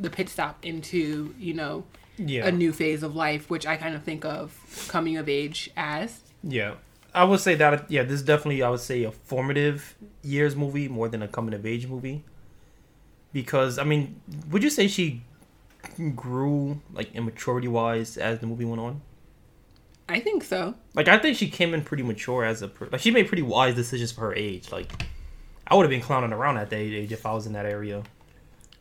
the 0.00 0.10
pit 0.10 0.28
stop 0.28 0.58
into 0.64 1.32
you 1.38 1.54
know 1.54 1.84
Yeah, 2.16 2.48
a 2.48 2.50
new 2.50 2.72
phase 2.72 3.04
of 3.04 3.14
life 3.14 3.48
which 3.50 3.64
i 3.64 3.76
kind 3.76 3.94
of 3.94 4.02
think 4.02 4.24
of 4.24 4.86
coming 4.88 5.16
of 5.16 5.28
age 5.28 5.70
as 5.76 6.22
Yeah, 6.42 6.74
I 7.14 7.22
would 7.24 7.40
say 7.40 7.54
that. 7.56 7.88
Yeah, 7.88 8.02
this 8.02 8.14
is 8.20 8.22
definitely 8.22 8.62
I 8.62 8.70
would 8.70 8.80
say 8.80 9.04
a 9.04 9.12
formative 9.12 9.94
years 10.22 10.56
movie 10.56 10.88
more 10.88 11.08
than 11.08 11.22
a 11.22 11.28
coming 11.28 11.54
of 11.54 11.64
age 11.64 11.86
movie. 11.86 12.24
Because 13.32 13.78
I 13.78 13.84
mean, 13.84 14.20
would 14.50 14.62
you 14.64 14.70
say 14.70 14.88
she 14.88 15.22
grew 16.16 16.80
like 16.92 17.14
immaturity 17.14 17.68
wise 17.68 18.16
as 18.16 18.40
the 18.40 18.46
movie 18.46 18.64
went 18.64 18.80
on? 18.80 19.00
I 20.08 20.18
think 20.20 20.42
so 20.44 20.74
Like 20.94 21.08
I 21.08 21.18
think 21.18 21.36
she 21.36 21.48
came 21.48 21.72
in 21.74 21.82
pretty 21.82 22.02
mature 22.02 22.44
as 22.44 22.62
a 22.62 22.68
per- 22.68 22.88
like 22.92 23.00
she 23.00 23.10
made 23.10 23.28
pretty 23.28 23.42
wise 23.42 23.74
decisions 23.74 24.12
for 24.12 24.22
her 24.22 24.34
age. 24.34 24.70
Like 24.72 24.90
I 25.66 25.74
would 25.74 25.84
have 25.84 25.90
been 25.90 26.00
clowning 26.02 26.32
around 26.32 26.58
at 26.58 26.68
that 26.70 26.76
age 26.76 27.12
if 27.12 27.24
I 27.24 27.32
was 27.32 27.46
in 27.46 27.52
that 27.54 27.64
area. 27.66 28.02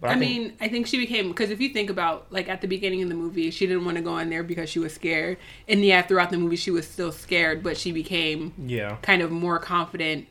But 0.02 0.10
I, 0.10 0.14
think- 0.18 0.20
mean, 0.22 0.54
I 0.60 0.68
think 0.68 0.88
she 0.88 0.98
became 0.98 1.28
because 1.30 1.52
if 1.52 1.62
you 1.62 1.70
think 1.70 1.90
about 1.92 2.26
like 2.32 2.50
at 2.50 2.60
the 2.62 2.68
beginning 2.68 3.04
of 3.04 3.10
the 3.10 3.16
movie, 3.16 3.52
she 3.52 3.68
didn't 3.68 3.86
want 3.86 3.98
to 3.98 4.04
go 4.04 4.18
in 4.18 4.30
there 4.32 4.44
because 4.44 4.68
she 4.70 4.80
was 4.80 4.94
scared, 4.94 5.38
and 5.70 5.86
yeah, 5.86 6.02
throughout 6.02 6.32
the 6.32 6.38
movie 6.40 6.56
she 6.56 6.72
was 6.72 6.88
still 6.88 7.12
scared, 7.12 7.62
but 7.64 7.78
she 7.78 7.92
became 7.92 8.52
yeah, 8.58 8.98
kind 9.04 9.22
of 9.22 9.30
more 9.32 9.60
confident 9.60 10.28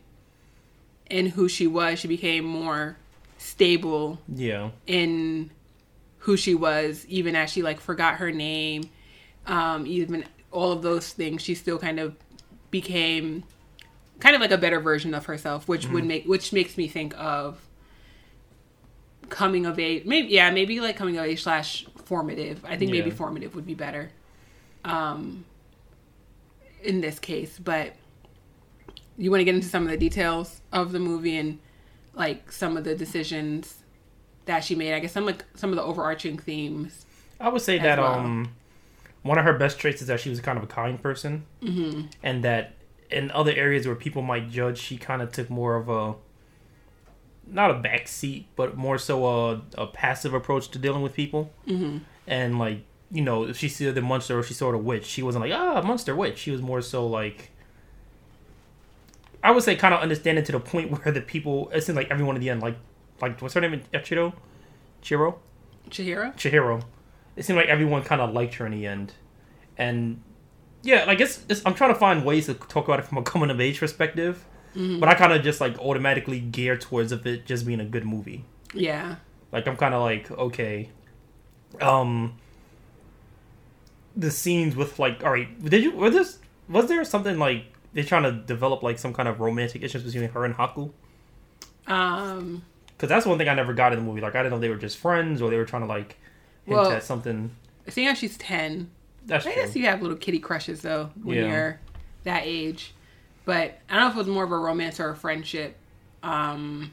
in 1.08 1.26
who 1.26 1.48
she 1.48 1.66
was. 1.68 1.98
She 2.00 2.08
became 2.08 2.44
more 2.44 2.96
stable 3.38 4.18
Yeah. 4.28 4.70
in 4.86 5.50
who 6.18 6.36
she 6.36 6.54
was, 6.54 7.06
even 7.06 7.34
as 7.36 7.50
she 7.50 7.62
like 7.62 7.80
forgot 7.80 8.16
her 8.16 8.32
name, 8.32 8.82
um, 9.46 9.86
even 9.86 10.24
all 10.52 10.72
of 10.72 10.82
those 10.82 11.12
things. 11.12 11.42
She 11.42 11.54
still 11.54 11.78
kind 11.78 12.00
of 12.00 12.16
became 12.70 13.44
kind 14.20 14.34
of 14.34 14.40
like 14.40 14.50
a 14.50 14.58
better 14.58 14.80
version 14.80 15.14
of 15.14 15.26
herself, 15.26 15.66
which 15.66 15.88
would 15.88 16.04
make 16.04 16.26
which 16.26 16.52
makes 16.52 16.76
me 16.76 16.88
think 16.88 17.14
of 17.18 17.60
coming 19.28 19.66
of 19.66 19.78
age. 19.78 20.04
Maybe 20.04 20.28
yeah, 20.28 20.50
maybe 20.50 20.80
like 20.80 20.96
coming 20.96 21.16
of 21.16 21.24
age 21.24 21.42
slash 21.42 21.86
formative. 22.04 22.64
I 22.64 22.76
think 22.76 22.90
maybe 22.90 23.10
formative 23.10 23.54
would 23.54 23.66
be 23.66 23.74
better. 23.74 24.10
Um, 24.84 25.44
in 26.82 27.00
this 27.00 27.18
case, 27.18 27.58
but 27.58 27.94
you 29.18 29.30
want 29.30 29.40
to 29.40 29.44
get 29.44 29.54
into 29.54 29.68
some 29.68 29.84
of 29.84 29.90
the 29.90 29.98
details 29.98 30.62
of 30.72 30.92
the 30.92 30.98
movie 30.98 31.36
and 31.36 31.58
like 32.14 32.50
some 32.50 32.76
of 32.76 32.84
the 32.84 32.94
decisions 32.94 33.76
that 34.46 34.64
she 34.64 34.74
made. 34.74 34.94
I 34.94 34.98
guess 35.00 35.12
some 35.12 35.26
like 35.26 35.44
some 35.54 35.70
of 35.70 35.76
the 35.76 35.82
overarching 35.82 36.38
themes. 36.38 37.06
I 37.38 37.48
would 37.48 37.62
say 37.62 37.78
that 37.78 37.98
well. 37.98 38.14
um, 38.14 38.52
one 39.22 39.38
of 39.38 39.44
her 39.44 39.52
best 39.52 39.78
traits 39.78 40.00
is 40.00 40.08
that 40.08 40.20
she 40.20 40.30
was 40.30 40.40
kind 40.40 40.56
of 40.56 40.64
a 40.64 40.66
kind 40.66 41.00
person, 41.00 41.44
mm-hmm. 41.62 42.06
and 42.22 42.44
that 42.44 42.74
in 43.10 43.30
other 43.32 43.52
areas 43.52 43.86
where 43.86 43.96
people 43.96 44.22
might 44.22 44.50
judge, 44.50 44.78
she 44.78 44.96
kind 44.96 45.20
of 45.20 45.32
took 45.32 45.50
more 45.50 45.76
of 45.76 45.88
a 45.88 46.14
not 47.46 47.70
a 47.70 47.74
back 47.74 48.06
seat, 48.06 48.46
but 48.56 48.76
more 48.76 48.96
so 48.96 49.26
a, 49.26 49.62
a 49.76 49.86
passive 49.86 50.32
approach 50.32 50.68
to 50.68 50.78
dealing 50.78 51.02
with 51.02 51.14
people. 51.14 51.50
Mm-hmm. 51.66 51.98
And 52.26 52.58
like 52.58 52.84
you 53.10 53.22
know, 53.22 53.44
if 53.44 53.56
she 53.56 53.68
saw 53.68 53.90
the 53.92 54.00
monster 54.00 54.38
or 54.38 54.42
she 54.42 54.54
saw 54.54 54.70
the 54.70 54.78
witch, 54.78 55.04
she 55.04 55.22
wasn't 55.22 55.44
like 55.44 55.52
ah 55.52 55.82
monster 55.82 56.14
witch. 56.14 56.38
She 56.38 56.50
was 56.50 56.62
more 56.62 56.80
so 56.80 57.06
like. 57.06 57.50
I 59.42 59.52
would 59.52 59.62
say 59.62 59.74
kind 59.74 59.94
of 59.94 60.00
understanding 60.00 60.44
to 60.44 60.52
the 60.52 60.60
point 60.60 60.90
where 61.04 61.12
the 61.12 61.20
people 61.20 61.70
it 61.74 61.82
seemed 61.82 61.96
like 61.96 62.10
everyone 62.10 62.36
in 62.36 62.42
the 62.42 62.50
end 62.50 62.60
like 62.62 62.76
like 63.20 63.40
what's 63.40 63.54
her 63.54 63.60
name 63.60 63.82
Chiro 63.92 64.32
Chiro 65.02 65.36
Chihiro? 65.90 66.34
Chihiro. 66.36 66.82
It 67.36 67.44
seemed 67.44 67.56
like 67.58 67.68
everyone 67.68 68.02
kind 68.02 68.20
of 68.20 68.32
liked 68.32 68.54
her 68.54 68.66
in 68.66 68.72
the 68.72 68.86
end, 68.86 69.14
and 69.78 70.22
yeah, 70.82 71.04
like 71.04 71.20
it's, 71.20 71.44
it's 71.48 71.62
I'm 71.66 71.74
trying 71.74 71.92
to 71.92 71.98
find 71.98 72.24
ways 72.24 72.46
to 72.46 72.54
talk 72.54 72.86
about 72.86 72.98
it 73.00 73.06
from 73.06 73.18
a 73.18 73.22
coming 73.32 73.50
of 73.50 73.60
age 73.60 73.78
perspective, 73.80 74.44
but 75.00 75.08
I 75.08 75.14
kind 75.14 75.32
of 75.32 75.42
just 75.42 75.60
like 75.60 75.78
automatically 75.78 76.40
gear 76.40 76.76
towards 76.76 77.12
of 77.12 77.26
it 77.26 77.46
just 77.46 77.66
being 77.66 77.80
a 77.80 77.84
good 77.84 78.04
movie. 78.04 78.44
Yeah. 78.74 79.16
Like 79.52 79.66
I'm 79.66 79.76
kind 79.76 79.94
of 79.94 80.02
like 80.02 80.30
okay, 80.30 80.90
um, 81.80 82.38
the 84.16 84.30
scenes 84.30 84.76
with 84.76 84.98
like 84.98 85.24
all 85.24 85.32
right, 85.32 85.62
did 85.64 85.82
you 85.82 85.92
was 85.92 86.14
this 86.14 86.38
was 86.68 86.86
there 86.86 87.04
something 87.04 87.38
like 87.38 87.64
they're 87.92 88.04
trying 88.04 88.22
to 88.22 88.32
develop 88.32 88.82
like 88.82 88.98
some 88.98 89.12
kind 89.12 89.28
of 89.28 89.40
romantic 89.40 89.82
issues 89.82 90.04
between 90.04 90.30
her 90.30 90.44
and 90.44 90.54
Haku? 90.54 90.92
Um. 91.86 92.64
Because 92.86 93.08
that's 93.08 93.24
one 93.24 93.38
thing 93.38 93.48
I 93.48 93.54
never 93.54 93.72
got 93.72 93.92
in 93.94 93.98
the 93.98 94.04
movie. 94.04 94.20
Like 94.20 94.34
I 94.34 94.42
didn't 94.42 94.52
know 94.52 94.58
they 94.58 94.68
were 94.68 94.76
just 94.76 94.98
friends 94.98 95.40
or 95.40 95.50
they 95.50 95.56
were 95.56 95.64
trying 95.64 95.82
to 95.82 95.88
like 95.88 96.18
Well, 96.76 96.92
at 96.92 97.02
something. 97.04 97.50
Seeing 97.88 98.08
how 98.08 98.14
she's 98.14 98.36
ten, 98.38 98.90
That's 99.26 99.46
I 99.46 99.52
true. 99.52 99.62
guess 99.62 99.76
you 99.76 99.84
have 99.86 100.02
little 100.02 100.16
kitty 100.16 100.38
crushes 100.38 100.82
though 100.82 101.10
when 101.22 101.38
Yeah. 101.38 101.48
you're 101.48 101.80
that 102.24 102.42
age. 102.44 102.92
But 103.44 103.78
I 103.88 103.94
don't 103.96 104.04
know 104.04 104.08
if 104.10 104.14
it 104.14 104.18
was 104.18 104.26
more 104.28 104.44
of 104.44 104.52
a 104.52 104.58
romance 104.58 105.00
or 105.00 105.08
a 105.10 105.16
friendship 105.16 105.76
um, 106.22 106.92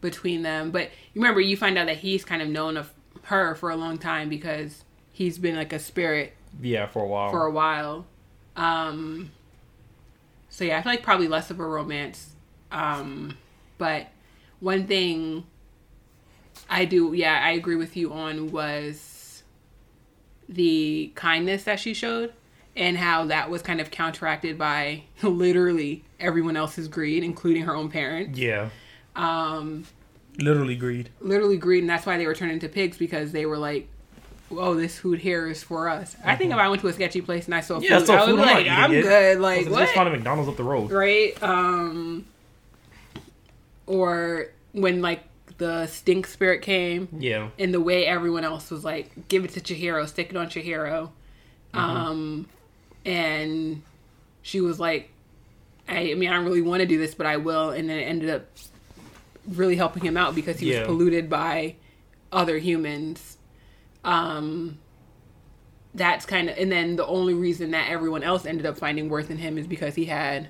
between 0.00 0.42
them. 0.42 0.70
But 0.72 0.90
you 1.14 1.20
remember, 1.22 1.40
you 1.40 1.56
find 1.56 1.78
out 1.78 1.86
that 1.86 1.98
he's 1.98 2.24
kind 2.24 2.42
of 2.42 2.48
known 2.48 2.76
of 2.76 2.92
her 3.24 3.54
for 3.54 3.70
a 3.70 3.76
long 3.76 3.96
time 3.98 4.28
because 4.28 4.84
he's 5.12 5.38
been 5.38 5.56
like 5.56 5.72
a 5.72 5.78
spirit 5.78 6.34
Yeah, 6.60 6.86
for 6.86 7.02
a 7.02 7.06
while. 7.06 7.30
for 7.30 7.46
a 7.46 7.50
while. 7.50 8.04
Um, 8.56 9.30
so 10.48 10.64
yeah, 10.64 10.78
I 10.78 10.82
feel 10.82 10.92
like 10.92 11.02
probably 11.02 11.28
less 11.28 11.50
of 11.50 11.60
a 11.60 11.64
romance. 11.66 12.34
Um, 12.72 13.36
but 13.78 14.08
one 14.58 14.86
thing 14.86 15.44
I 16.72 16.84
do, 16.84 17.12
yeah, 17.12 17.40
I 17.44 17.50
agree 17.50 17.76
with 17.76 17.96
you 17.96 18.12
on 18.12 18.50
was 18.52 19.42
the 20.48 21.12
kindness 21.16 21.64
that 21.64 21.80
she 21.80 21.94
showed 21.94 22.32
and 22.76 22.96
how 22.96 23.26
that 23.26 23.50
was 23.50 23.60
kind 23.62 23.80
of 23.80 23.90
counteracted 23.90 24.56
by 24.56 25.02
literally 25.22 26.04
everyone 26.20 26.56
else's 26.56 26.86
greed, 26.88 27.22
including 27.24 27.62
her 27.64 27.74
own 27.74 27.90
parents. 27.90 28.38
yeah, 28.38 28.68
Um, 29.16 29.84
literally 30.38 30.76
greed. 30.76 31.10
literally 31.20 31.56
greed, 31.58 31.82
and 31.82 31.90
that's 31.90 32.06
why 32.06 32.16
they 32.16 32.26
were 32.26 32.34
turned 32.34 32.52
into 32.52 32.68
pigs 32.68 32.96
because 32.96 33.32
they 33.32 33.46
were 33.46 33.58
like, 33.58 33.88
"Oh, 34.52 34.74
this 34.74 34.98
food 34.98 35.18
here 35.18 35.48
is 35.48 35.62
for 35.64 35.88
us." 35.88 36.16
I 36.24 36.36
think 36.36 36.52
if 36.52 36.58
I 36.58 36.68
went 36.68 36.80
to 36.82 36.88
a 36.88 36.92
sketchy 36.92 37.20
place 37.20 37.46
and 37.46 37.54
I 37.54 37.60
saw 37.60 37.74
Mm-hmm. 37.74 37.84
Yeah, 37.84 37.98
food, 37.98 38.06
so 38.06 38.14
I 38.14 38.20
would 38.24 38.30
food, 38.30 38.40
I'm 38.40 38.46
like, 38.56 38.66
"I'm 38.68 38.92
it. 38.92 39.02
good." 39.02 39.40
Like 39.40 39.68
what? 39.68 39.80
Just 39.80 39.94
find 39.94 40.08
a 40.08 40.12
McDonald's 40.12 40.48
up 40.48 40.56
the 40.56 40.62
road. 40.64 40.92
right? 40.92 41.40
Um, 41.42 42.26
or 43.86 44.48
when 44.72 45.02
like 45.02 45.20
the 45.60 45.86
stink 45.86 46.26
spirit 46.26 46.62
came, 46.62 47.06
Yeah, 47.18 47.50
and 47.58 47.72
the 47.72 47.80
way 47.80 48.06
everyone 48.06 48.44
else 48.44 48.70
was 48.70 48.82
like, 48.82 49.28
"Give 49.28 49.44
it 49.44 49.50
to 49.52 49.60
Chihiro, 49.60 50.08
stick 50.08 50.30
it 50.30 50.36
on 50.36 50.48
Chihiro," 50.48 51.10
Mm-hmm. 51.74 51.78
um, 51.78 52.46
and 53.04 53.82
she 54.42 54.60
was 54.60 54.80
like, 54.80 55.10
I, 55.86 56.12
"I 56.12 56.14
mean, 56.14 56.30
I 56.30 56.34
don't 56.34 56.44
really 56.46 56.62
want 56.62 56.80
to 56.80 56.86
do 56.86 56.98
this, 56.98 57.14
but 57.14 57.26
I 57.26 57.36
will," 57.36 57.70
and 57.70 57.88
then 57.88 57.98
it 57.98 58.04
ended 58.04 58.30
up 58.30 58.46
really 59.46 59.76
helping 59.76 60.02
him 60.02 60.16
out 60.16 60.34
because 60.34 60.58
he 60.58 60.72
Yeah. 60.72 60.80
was 60.80 60.86
polluted 60.86 61.28
by 61.30 61.76
other 62.32 62.58
humans. 62.58 63.36
Um, 64.04 64.78
that's 65.94 66.24
kind 66.24 66.48
of, 66.48 66.56
and 66.56 66.70
then 66.72 66.96
the 66.96 67.06
only 67.06 67.34
reason 67.34 67.72
that 67.72 67.90
everyone 67.90 68.22
else 68.22 68.46
ended 68.46 68.64
up 68.64 68.78
finding 68.78 69.08
worth 69.08 69.30
in 69.30 69.36
him 69.38 69.58
is 69.58 69.66
because 69.66 69.94
he 69.94 70.06
had 70.06 70.48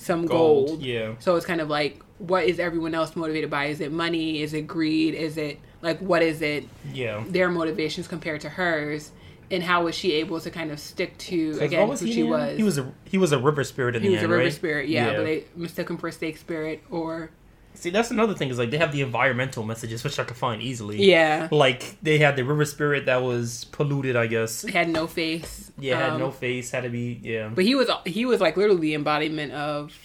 some 0.00 0.26
gold. 0.26 0.68
gold. 0.68 0.82
Yeah, 0.82 1.14
So 1.18 1.36
it's 1.36 1.46
kind 1.46 1.60
of 1.60 1.68
like, 1.68 2.02
what 2.18 2.44
is 2.44 2.58
everyone 2.58 2.94
else 2.94 3.14
motivated 3.16 3.50
by? 3.50 3.66
Is 3.66 3.80
it 3.80 3.92
money? 3.92 4.42
Is 4.42 4.52
it 4.54 4.62
greed? 4.66 5.14
Is 5.14 5.36
it 5.36 5.58
like 5.82 5.98
what 6.00 6.22
is 6.22 6.42
it? 6.42 6.64
yeah. 6.92 7.22
Their 7.28 7.48
motivations 7.50 8.06
compared 8.08 8.40
to 8.42 8.48
hers, 8.50 9.12
and 9.50 9.62
how 9.62 9.84
was 9.84 9.94
she 9.94 10.12
able 10.12 10.40
to 10.40 10.50
kind 10.50 10.70
of 10.70 10.78
stick 10.78 11.16
to 11.18 11.58
again 11.60 11.88
who 11.88 11.94
he 12.04 12.12
she 12.12 12.20
in 12.22 12.28
was? 12.28 12.56
He 12.56 12.62
was 12.62 12.78
a 12.78 12.92
he 13.04 13.18
was 13.18 13.32
a 13.32 13.38
river 13.38 13.64
spirit 13.64 13.96
in 13.96 14.02
He 14.02 14.08
the 14.08 14.14
end. 14.14 14.20
He 14.20 14.26
was 14.26 14.30
a 14.30 14.36
river 14.36 14.44
right? 14.44 14.52
spirit, 14.52 14.88
yeah, 14.88 15.16
but 15.16 15.24
they 15.24 15.44
mistook 15.56 15.88
him 15.90 15.96
for 15.96 16.08
a 16.08 16.12
snake 16.12 16.36
spirit, 16.36 16.82
or 16.90 17.30
See, 17.74 17.88
that's 17.90 18.10
another 18.10 18.34
thing 18.34 18.50
is 18.50 18.58
like 18.58 18.70
they 18.70 18.76
have 18.76 18.92
the 18.92 19.00
environmental 19.00 19.62
messages, 19.64 20.04
which 20.04 20.18
I 20.18 20.24
could 20.24 20.36
find 20.36 20.60
easily. 20.60 21.02
yeah, 21.02 21.48
Like 21.50 21.96
they 22.02 22.18
had 22.18 22.36
the 22.36 22.44
river 22.44 22.64
spirit 22.66 23.06
that 23.06 23.22
was 23.22 23.64
polluted, 23.66 24.16
I 24.16 24.26
guess. 24.26 24.62
had 24.68 24.88
no 24.90 25.06
face. 25.06 25.70
Yeah, 25.78 25.96
had 25.98 26.12
Um, 26.14 26.18
no 26.20 26.30
face, 26.30 26.70
had 26.70 26.82
to 26.82 26.90
be 26.90 27.18
yeah. 27.22 27.48
But 27.54 27.64
he 27.64 27.74
was 27.74 27.88
he 28.04 28.26
was 28.26 28.40
like 28.40 28.56
literally 28.56 28.80
the 28.80 28.94
embodiment 28.94 29.52
of 29.52 29.96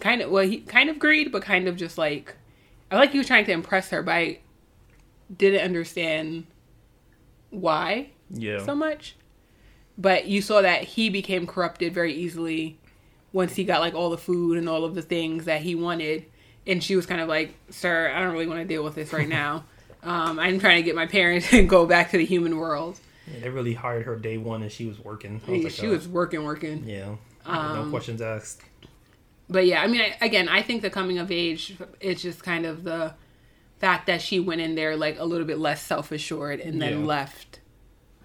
kind 0.00 0.22
of 0.22 0.30
well 0.30 0.44
he 0.46 0.58
kind 0.60 0.88
of 0.88 0.98
greed, 0.98 1.30
but 1.30 1.42
kind 1.42 1.68
of 1.68 1.76
just 1.76 1.98
like 1.98 2.34
I 2.90 2.96
like 2.96 3.10
he 3.12 3.18
was 3.18 3.26
trying 3.26 3.44
to 3.46 3.52
impress 3.52 3.90
her, 3.90 4.02
but 4.02 4.12
I 4.12 4.38
didn't 5.36 5.60
understand 5.62 6.46
why 7.50 8.10
Yeah. 8.30 8.64
so 8.64 8.74
much. 8.74 9.16
But 9.98 10.26
you 10.26 10.40
saw 10.42 10.60
that 10.62 10.84
he 10.84 11.10
became 11.10 11.46
corrupted 11.46 11.92
very 11.92 12.14
easily 12.14 12.78
once 13.32 13.56
he 13.56 13.64
got 13.64 13.80
like 13.80 13.94
all 13.94 14.10
the 14.10 14.18
food 14.18 14.56
and 14.58 14.68
all 14.68 14.84
of 14.84 14.94
the 14.94 15.02
things 15.02 15.44
that 15.46 15.62
he 15.62 15.74
wanted. 15.74 16.26
And 16.66 16.82
she 16.82 16.96
was 16.96 17.06
kind 17.06 17.20
of 17.20 17.28
like, 17.28 17.54
"Sir, 17.70 18.12
I 18.14 18.20
don't 18.22 18.32
really 18.32 18.46
want 18.46 18.60
to 18.60 18.66
deal 18.66 18.82
with 18.84 18.94
this 18.94 19.12
right 19.12 19.28
now. 19.28 19.64
Um, 20.02 20.38
I'm 20.38 20.60
trying 20.60 20.76
to 20.76 20.82
get 20.84 20.94
my 20.94 21.06
parents 21.06 21.52
and 21.52 21.68
go 21.68 21.84
back 21.84 22.12
to 22.12 22.16
the 22.18 22.24
human 22.24 22.58
world." 22.58 23.00
Yeah, 23.32 23.40
they 23.40 23.48
really 23.50 23.74
hired 23.74 24.04
her 24.04 24.14
day 24.14 24.36
one 24.38 24.62
and 24.62 24.70
she 24.70 24.86
was 24.86 25.00
working. 25.00 25.40
Was 25.48 25.64
like, 25.64 25.72
she 25.72 25.88
uh, 25.88 25.90
was 25.90 26.06
working, 26.06 26.44
working. 26.44 26.84
Yeah. 26.86 27.16
Um, 27.44 27.86
no 27.86 27.90
questions 27.90 28.20
asked. 28.22 28.62
But 29.48 29.66
yeah, 29.66 29.82
I 29.82 29.88
mean, 29.88 30.00
I, 30.00 30.16
again, 30.24 30.48
I 30.48 30.62
think 30.62 30.82
the 30.82 30.90
coming 30.90 31.18
of 31.18 31.32
age 31.32 31.76
is 32.00 32.22
just 32.22 32.44
kind 32.44 32.66
of 32.66 32.84
the 32.84 33.14
fact 33.80 34.06
that 34.06 34.22
she 34.22 34.38
went 34.38 34.60
in 34.60 34.76
there 34.76 34.96
like 34.96 35.18
a 35.18 35.24
little 35.24 35.46
bit 35.46 35.58
less 35.58 35.82
self 35.82 36.12
assured 36.12 36.60
and 36.60 36.80
then 36.80 37.00
Yeah. 37.00 37.04
left 37.06 37.58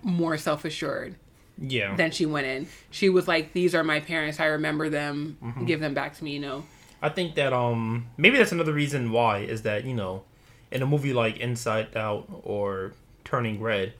more 0.04 0.38
self 0.38 0.66
assured 0.66 1.16
Yeah. 1.58 1.96
than 1.96 2.12
she 2.12 2.28
went 2.28 2.46
in. 2.46 2.68
She 2.92 3.10
was 3.10 3.28
like, 3.28 3.54
"These 3.54 3.74
are 3.74 3.84
my 3.84 4.02
parents. 4.02 4.40
I 4.40 4.46
remember 4.46 4.88
them. 4.90 5.38
Mm-hmm. 5.44 5.66
Give 5.66 5.80
them 5.80 5.96
back 5.96 6.16
to 6.18 6.24
me." 6.24 6.34
You 6.34 6.42
know. 6.42 6.64
I 7.02 7.10
think 7.10 7.36
that 7.36 7.54
um 7.54 8.08
maybe 8.18 8.38
that's 8.38 8.52
another 8.52 8.74
reason 8.74 9.12
why 9.12 9.40
is 9.40 9.64
that 9.64 9.86
you 9.86 9.94
know 9.94 10.24
in 10.72 10.82
a 10.82 10.86
movie 10.86 11.14
like 11.14 11.38
Inside 11.38 11.96
Out 11.96 12.28
or 12.44 12.94
Turning 13.26 13.60
Red, 13.60 13.94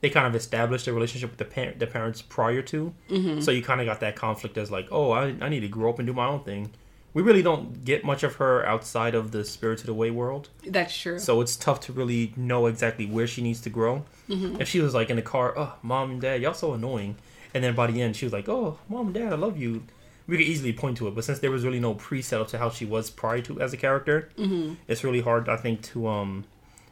they 0.00 0.10
kind 0.10 0.26
of 0.26 0.34
established 0.34 0.86
a 0.86 0.92
relationship 0.92 1.30
with 1.30 1.38
the 1.38 1.44
parent 1.44 1.78
the 1.78 1.86
parents 1.86 2.22
prior 2.22 2.62
to, 2.62 2.92
mm-hmm. 3.08 3.40
so 3.40 3.50
you 3.50 3.62
kind 3.62 3.80
of 3.80 3.86
got 3.86 4.00
that 4.00 4.16
conflict 4.16 4.58
as 4.58 4.70
like 4.70 4.88
oh 4.90 5.12
I 5.12 5.34
I 5.40 5.48
need 5.48 5.60
to 5.60 5.68
grow 5.68 5.90
up 5.90 5.98
and 5.98 6.06
do 6.06 6.12
my 6.12 6.26
own 6.26 6.44
thing. 6.44 6.70
We 7.14 7.22
really 7.22 7.42
don't 7.42 7.84
get 7.84 8.04
much 8.04 8.22
of 8.22 8.34
her 8.36 8.64
outside 8.66 9.14
of 9.14 9.32
the 9.32 9.42
Spirited 9.44 9.88
Away 9.88 10.10
world, 10.10 10.50
That's 10.64 10.96
true. 10.96 11.18
so 11.18 11.40
it's 11.40 11.56
tough 11.56 11.80
to 11.80 11.92
really 11.92 12.34
know 12.36 12.66
exactly 12.66 13.06
where 13.06 13.26
she 13.26 13.42
needs 13.42 13.60
to 13.62 13.70
grow. 13.70 14.04
Mm-hmm. 14.28 14.60
If 14.60 14.68
she 14.68 14.80
was 14.80 14.94
like 14.94 15.08
in 15.10 15.16
the 15.16 15.22
car, 15.22 15.54
oh 15.56 15.74
mom 15.82 16.10
and 16.10 16.20
dad, 16.20 16.42
y'all 16.42 16.54
so 16.54 16.74
annoying, 16.74 17.16
and 17.54 17.64
then 17.64 17.74
by 17.74 17.86
the 17.86 18.02
end 18.02 18.14
she 18.14 18.26
was 18.26 18.32
like, 18.32 18.48
oh 18.48 18.78
mom 18.88 19.06
and 19.06 19.14
dad, 19.14 19.32
I 19.32 19.36
love 19.36 19.56
you. 19.56 19.84
We 20.28 20.36
could 20.36 20.46
easily 20.46 20.72
point 20.72 20.98
to 20.98 21.08
it, 21.08 21.14
but 21.16 21.24
since 21.24 21.38
there 21.40 21.50
was 21.50 21.64
really 21.64 21.80
no 21.80 21.94
pre-setup 21.94 22.48
to 22.48 22.58
how 22.58 22.68
she 22.70 22.84
was 22.84 23.08
prior 23.10 23.40
to 23.42 23.60
as 23.60 23.72
a 23.72 23.76
character, 23.76 24.28
Mm-hmm. 24.38 24.74
it's 24.86 25.02
really 25.02 25.22
hard, 25.22 25.48
I 25.48 25.56
think, 25.56 25.82
to 25.92 26.06
um 26.06 26.44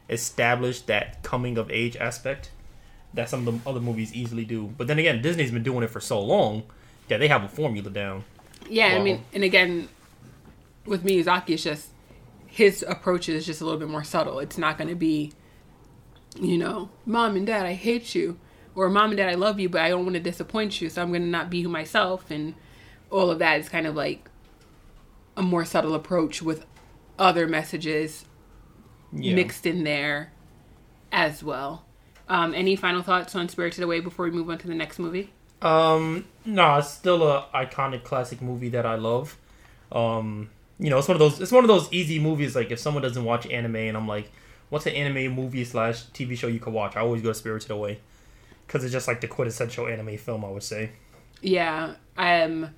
establish 0.09 0.81
that 0.83 1.23
coming 1.23 1.59
of 1.59 1.71
age 1.71 1.97
aspect 1.97 2.51
that 3.13 3.29
some 3.29 3.47
of 3.47 3.63
the 3.65 3.69
other 3.71 3.81
movies 3.81 4.15
easily 4.15 4.45
do. 4.45 4.73
But 4.79 4.87
then 4.87 4.99
again, 4.99 5.21
Disney's 5.23 5.51
been 5.51 5.63
doing 5.63 5.83
it 5.85 5.91
for 5.91 6.01
so 6.01 6.21
long 6.21 6.65
that 7.09 7.19
they 7.19 7.29
have 7.29 7.43
a 7.45 7.49
formula 7.49 7.91
down. 7.91 8.25
yeah, 8.69 8.89
I 8.89 9.03
mean, 9.03 9.23
and 9.33 9.45
again, 9.45 9.89
with 10.87 11.05
Miyazaki, 11.05 11.51
it's 11.51 11.63
just 11.65 11.89
his 12.47 12.85
approach 12.89 13.29
is 13.29 13.45
just 13.47 13.61
a 13.61 13.65
little 13.65 13.79
bit 13.81 13.89
more 13.89 14.05
subtle. 14.05 14.39
It's 14.39 14.59
not 14.59 14.77
going 14.79 14.89
to 14.89 14.95
be, 14.97 15.33
you 16.41 16.57
know, 16.59 16.91
mom 17.05 17.37
and 17.37 17.47
dad, 17.47 17.67
I 17.67 17.75
hate 17.75 18.15
you, 18.15 18.39
or 18.75 18.89
mom 18.89 19.11
and 19.11 19.17
dad, 19.19 19.29
I 19.29 19.35
love 19.35 19.59
you, 19.61 19.69
but 19.69 19.81
I 19.83 19.89
don't 19.89 20.05
want 20.05 20.15
to 20.15 20.21
disappoint 20.21 20.81
you, 20.81 20.89
so 20.89 21.03
I'm 21.03 21.11
going 21.11 21.23
to 21.23 21.29
not 21.29 21.51
be 21.51 21.63
who 21.63 21.69
myself, 21.69 22.31
and 22.31 22.55
all 23.11 23.31
of 23.31 23.39
that 23.39 23.61
is 23.61 23.69
kind 23.69 23.87
of 23.87 23.95
like 23.95 24.29
a 25.37 25.43
more 25.43 25.65
subtle 25.65 25.95
approach 25.95 26.43
with 26.43 26.65
other 27.19 27.47
messages 27.47 28.25
Yeah. 29.13 29.35
mixed 29.35 29.67
in 29.67 29.85
there 29.85 30.33
as 31.13 31.43
well. 31.43 31.85
Um, 32.29 32.55
any 32.55 32.75
final 32.77 33.03
thoughts 33.03 33.35
on 33.35 33.49
Spirited 33.49 33.85
Away 33.85 34.01
before 34.01 34.25
we 34.27 34.33
move 34.33 34.51
on 34.51 34.59
to 34.59 34.67
the 34.67 34.75
next 34.75 34.99
movie? 34.99 35.31
Um, 35.63 36.25
no, 36.45 36.77
it's 36.79 36.91
still 36.91 37.23
a 37.23 37.47
iconic 37.55 38.03
classic 38.03 38.43
movie 38.43 38.69
that 38.71 38.85
I 38.85 38.97
love. 38.97 39.37
Um, 39.93 40.51
you 40.79 40.91
know, 40.91 40.99
it's 40.99 41.09
one 41.09 41.15
of 41.15 41.19
those. 41.21 41.41
It's 41.41 41.53
one 41.53 41.65
of 41.65 41.69
those 41.69 41.91
easy 41.93 42.19
movies. 42.19 42.55
Like 42.57 42.71
if 42.71 42.79
someone 42.79 43.03
doesn't 43.03 43.25
watch 43.25 43.47
anime, 43.47 43.77
and 43.77 43.97
I'm 43.97 44.07
like, 44.09 44.31
"What's 44.69 44.85
an 44.87 44.93
anime 44.95 45.33
movie 45.35 45.65
slash 45.65 46.05
TV 46.07 46.37
show 46.37 46.49
you 46.49 46.59
could 46.61 46.75
watch?" 46.75 46.97
I 46.97 47.01
always 47.01 47.23
go 47.23 47.29
to 47.29 47.35
Spirited 47.35 47.71
Away 47.71 48.01
because 48.67 48.85
it's 48.85 48.93
just 48.93 49.09
like 49.09 49.21
the 49.23 49.29
quintessential 49.29 49.87
anime 49.87 50.19
film. 50.19 50.45
I 50.45 50.49
would 50.49 50.63
say. 50.65 50.91
Yeah, 51.41 51.95
um, 52.19 52.71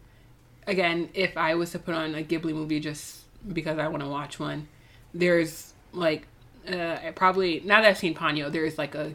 again, 0.68 1.08
if 1.14 1.36
I 1.36 1.56
was 1.56 1.72
to 1.72 1.78
put 1.80 1.94
on 1.94 2.14
a 2.14 2.22
Ghibli 2.22 2.52
movie 2.52 2.78
just 2.78 3.22
because 3.52 3.78
I 3.78 3.88
want 3.88 4.02
to 4.02 4.08
watch 4.08 4.38
one, 4.38 4.68
there's 5.12 5.72
like 5.92 6.26
uh, 6.70 6.98
probably 7.16 7.62
now 7.64 7.80
that 7.80 7.88
I've 7.88 7.98
seen 7.98 8.14
Ponyo, 8.14 8.52
there's 8.52 8.78
like 8.78 8.94
a, 8.94 9.14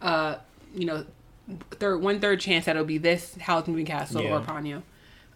uh, 0.00 0.36
you 0.74 0.86
know, 0.86 1.04
third 1.72 2.00
one 2.00 2.20
third 2.20 2.40
chance 2.40 2.64
that 2.64 2.76
it'll 2.76 2.86
be 2.86 2.98
this 2.98 3.36
Howl's 3.40 3.66
Moving 3.66 3.84
Castle 3.84 4.20
or 4.22 4.24
Yeah. 4.24 4.44
Ponyo, 4.46 4.82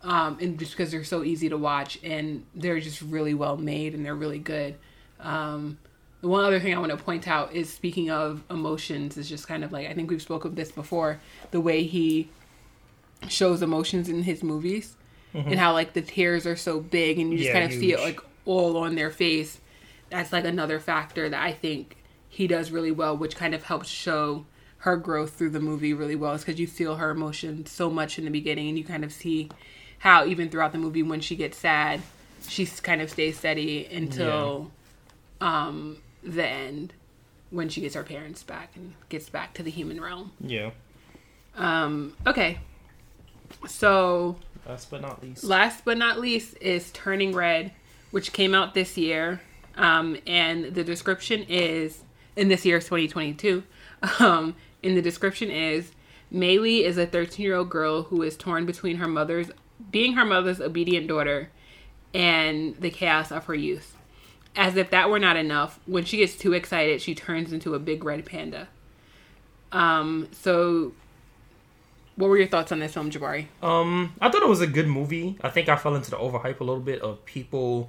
um, 0.02 0.38
and 0.40 0.58
just 0.58 0.72
because 0.72 0.90
they're 0.92 1.04
so 1.04 1.24
easy 1.24 1.48
to 1.48 1.58
watch 1.58 1.98
and 2.02 2.46
they're 2.54 2.80
just 2.80 3.02
really 3.02 3.34
well 3.34 3.56
made 3.56 3.94
and 3.94 4.06
they're 4.06 4.14
really 4.14 4.38
good. 4.38 4.76
Um, 5.20 5.78
the 6.20 6.28
one 6.28 6.44
other 6.44 6.60
thing 6.60 6.74
I 6.74 6.78
want 6.78 6.90
to 6.92 6.98
point 6.98 7.28
out 7.28 7.52
is 7.52 7.72
speaking 7.72 8.10
of 8.10 8.42
emotions 8.48 9.16
is 9.16 9.28
just 9.28 9.48
kind 9.48 9.64
of 9.64 9.72
like 9.72 9.88
I 9.88 9.94
think 9.94 10.08
we've 10.10 10.22
spoke 10.22 10.44
of 10.44 10.54
this 10.54 10.70
before 10.70 11.20
the 11.50 11.60
way 11.60 11.82
he 11.82 12.28
shows 13.28 13.62
emotions 13.62 14.08
in 14.08 14.22
his 14.22 14.44
movies 14.44 14.94
and 15.34 15.58
how 15.58 15.72
like 15.72 15.92
the 15.92 16.02
tears 16.02 16.46
are 16.46 16.56
so 16.56 16.80
big 16.80 17.18
and 17.18 17.32
you 17.32 17.38
just 17.38 17.50
Mm-hmm. 17.50 17.56
Yeah, 17.56 17.60
kind 17.60 17.72
of 17.72 17.78
see 17.78 17.92
it 17.92 18.00
like 18.00 18.20
all 18.44 18.76
on 18.76 18.94
their 18.94 19.10
face. 19.10 19.60
That's 20.10 20.32
like 20.32 20.44
another 20.44 20.80
factor 20.80 21.28
that 21.28 21.42
I 21.42 21.52
think 21.52 21.96
he 22.28 22.46
does 22.46 22.70
really 22.70 22.90
well, 22.90 23.16
which 23.16 23.36
kind 23.36 23.54
of 23.54 23.64
helps 23.64 23.88
show 23.88 24.46
her 24.78 24.96
growth 24.96 25.34
through 25.34 25.50
the 25.50 25.60
movie 25.60 25.92
really 25.92 26.16
well. 26.16 26.32
Is 26.32 26.44
because 26.44 26.60
you 26.60 26.66
feel 26.66 26.96
her 26.96 27.10
emotions 27.10 27.70
so 27.70 27.90
much 27.90 28.18
in 28.18 28.24
the 28.24 28.30
beginning, 28.30 28.68
and 28.68 28.78
you 28.78 28.84
kind 28.84 29.04
of 29.04 29.12
see 29.12 29.50
how 29.98 30.24
even 30.24 30.48
throughout 30.48 30.72
the 30.72 30.78
movie 30.78 31.02
when 31.02 31.20
she 31.20 31.36
gets 31.36 31.58
sad, 31.58 32.00
she 32.48 32.64
kind 32.66 33.02
of 33.02 33.10
stays 33.10 33.38
steady 33.38 33.86
until 33.86 34.70
um, 35.40 35.98
the 36.22 36.46
end 36.46 36.92
when 37.50 37.68
she 37.68 37.80
gets 37.80 37.94
her 37.94 38.04
parents 38.04 38.42
back 38.42 38.70
and 38.76 38.94
gets 39.08 39.28
back 39.28 39.54
to 39.54 39.62
the 39.62 39.70
human 39.70 40.00
realm. 40.00 40.32
Yeah. 40.40 40.70
Um, 41.56 42.14
okay, 42.26 42.58
so 43.66 44.36
Last 44.68 44.90
but 44.90 45.00
not 45.00 45.22
least. 45.22 45.44
last 45.44 45.84
but 45.84 45.96
not 45.96 46.20
least 46.20 46.56
is 46.60 46.92
Turning 46.92 47.32
Red, 47.32 47.72
which 48.10 48.34
came 48.34 48.54
out 48.54 48.74
this 48.74 48.98
year. 48.98 49.40
Um, 49.76 50.18
and 50.26 50.74
the 50.74 50.84
description 50.84 51.44
is 51.48 52.02
in 52.36 52.48
this 52.48 52.64
year's 52.64 52.84
2022. 52.84 53.64
Um, 54.20 54.54
the 54.80 55.02
description 55.02 55.50
is 55.50 55.90
Mei 56.30 56.58
Lee 56.58 56.84
is 56.84 56.98
a 56.98 57.06
13 57.06 57.44
year 57.44 57.56
old 57.56 57.68
girl 57.68 58.04
who 58.04 58.22
is 58.22 58.36
torn 58.36 58.64
between 58.64 58.98
her 58.98 59.08
mother's 59.08 59.50
being 59.90 60.12
her 60.14 60.24
mother's 60.24 60.60
obedient 60.60 61.08
daughter 61.08 61.50
and 62.14 62.76
the 62.76 62.90
chaos 62.90 63.32
of 63.32 63.46
her 63.46 63.54
youth. 63.54 63.96
As 64.54 64.76
if 64.76 64.90
that 64.90 65.10
were 65.10 65.18
not 65.18 65.36
enough, 65.36 65.80
when 65.86 66.04
she 66.04 66.18
gets 66.18 66.36
too 66.36 66.52
excited, 66.52 67.00
she 67.00 67.14
turns 67.14 67.52
into 67.52 67.74
a 67.74 67.78
big 67.78 68.04
red 68.04 68.24
panda. 68.24 68.68
Um, 69.72 70.28
so 70.32 70.92
what 72.18 72.28
were 72.28 72.36
your 72.36 72.48
thoughts 72.48 72.72
on 72.72 72.80
this 72.80 72.92
film, 72.92 73.10
Jabari? 73.10 73.46
Um, 73.62 74.12
I 74.20 74.28
thought 74.28 74.42
it 74.42 74.48
was 74.48 74.60
a 74.60 74.66
good 74.66 74.88
movie. 74.88 75.38
I 75.40 75.50
think 75.50 75.68
I 75.68 75.76
fell 75.76 75.94
into 75.94 76.10
the 76.10 76.16
overhype 76.16 76.58
a 76.58 76.64
little 76.64 76.82
bit 76.82 77.00
of 77.00 77.24
people 77.24 77.88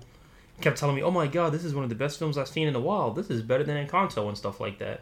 kept 0.62 0.78
telling 0.78 0.96
me, 0.96 1.02
"Oh 1.02 1.10
my 1.10 1.26
god, 1.26 1.52
this 1.52 1.64
is 1.64 1.74
one 1.74 1.84
of 1.84 1.90
the 1.90 1.96
best 1.96 2.20
films 2.20 2.38
I've 2.38 2.48
seen 2.48 2.68
in 2.68 2.76
a 2.76 2.80
while. 2.80 3.12
This 3.12 3.30
is 3.30 3.42
better 3.42 3.64
than 3.64 3.76
Encanto 3.86 4.28
and 4.28 4.38
stuff 4.38 4.60
like 4.60 4.78
that." 4.80 5.02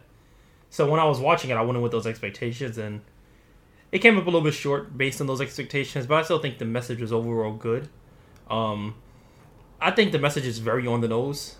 So 0.70 0.90
when 0.90 0.98
I 0.98 1.04
was 1.04 1.20
watching 1.20 1.50
it, 1.50 1.54
I 1.54 1.62
went 1.62 1.76
in 1.76 1.82
with 1.82 1.92
those 1.92 2.06
expectations, 2.06 2.78
and 2.78 3.02
it 3.92 3.98
came 3.98 4.16
up 4.16 4.22
a 4.22 4.26
little 4.26 4.40
bit 4.40 4.54
short 4.54 4.96
based 4.96 5.20
on 5.20 5.26
those 5.26 5.40
expectations. 5.40 6.06
But 6.06 6.16
I 6.16 6.22
still 6.22 6.38
think 6.38 6.58
the 6.58 6.64
message 6.64 7.00
was 7.00 7.12
overall 7.12 7.52
good. 7.52 7.88
Um, 8.50 8.94
I 9.80 9.90
think 9.90 10.12
the 10.12 10.18
message 10.18 10.46
is 10.46 10.58
very 10.58 10.86
on 10.86 11.00
the 11.02 11.08
nose, 11.08 11.56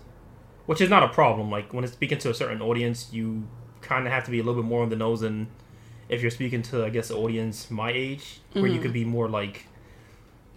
which 0.65 0.81
is 0.81 0.89
not 0.89 1.03
a 1.03 1.09
problem. 1.09 1.51
Like 1.51 1.71
when 1.71 1.83
it's 1.83 1.93
speaking 1.93 2.17
to 2.19 2.31
a 2.31 2.33
certain 2.33 2.61
audience, 2.61 3.09
you 3.11 3.47
kind 3.81 4.07
of 4.07 4.13
have 4.13 4.25
to 4.25 4.31
be 4.31 4.39
a 4.39 4.43
little 4.43 4.61
bit 4.61 4.67
more 4.67 4.81
on 4.81 4.89
the 4.89 4.95
nose 4.95 5.21
than 5.21 5.47
if 6.09 6.21
you're 6.21 6.31
speaking 6.31 6.61
to 6.63 6.83
I 6.83 6.89
guess 6.89 7.09
an 7.09 7.17
audience 7.17 7.71
my 7.71 7.91
age, 7.91 8.41
where 8.53 8.67
you 8.67 8.79
could 8.81 8.93
be 8.93 9.05
more 9.05 9.29
like, 9.29 9.67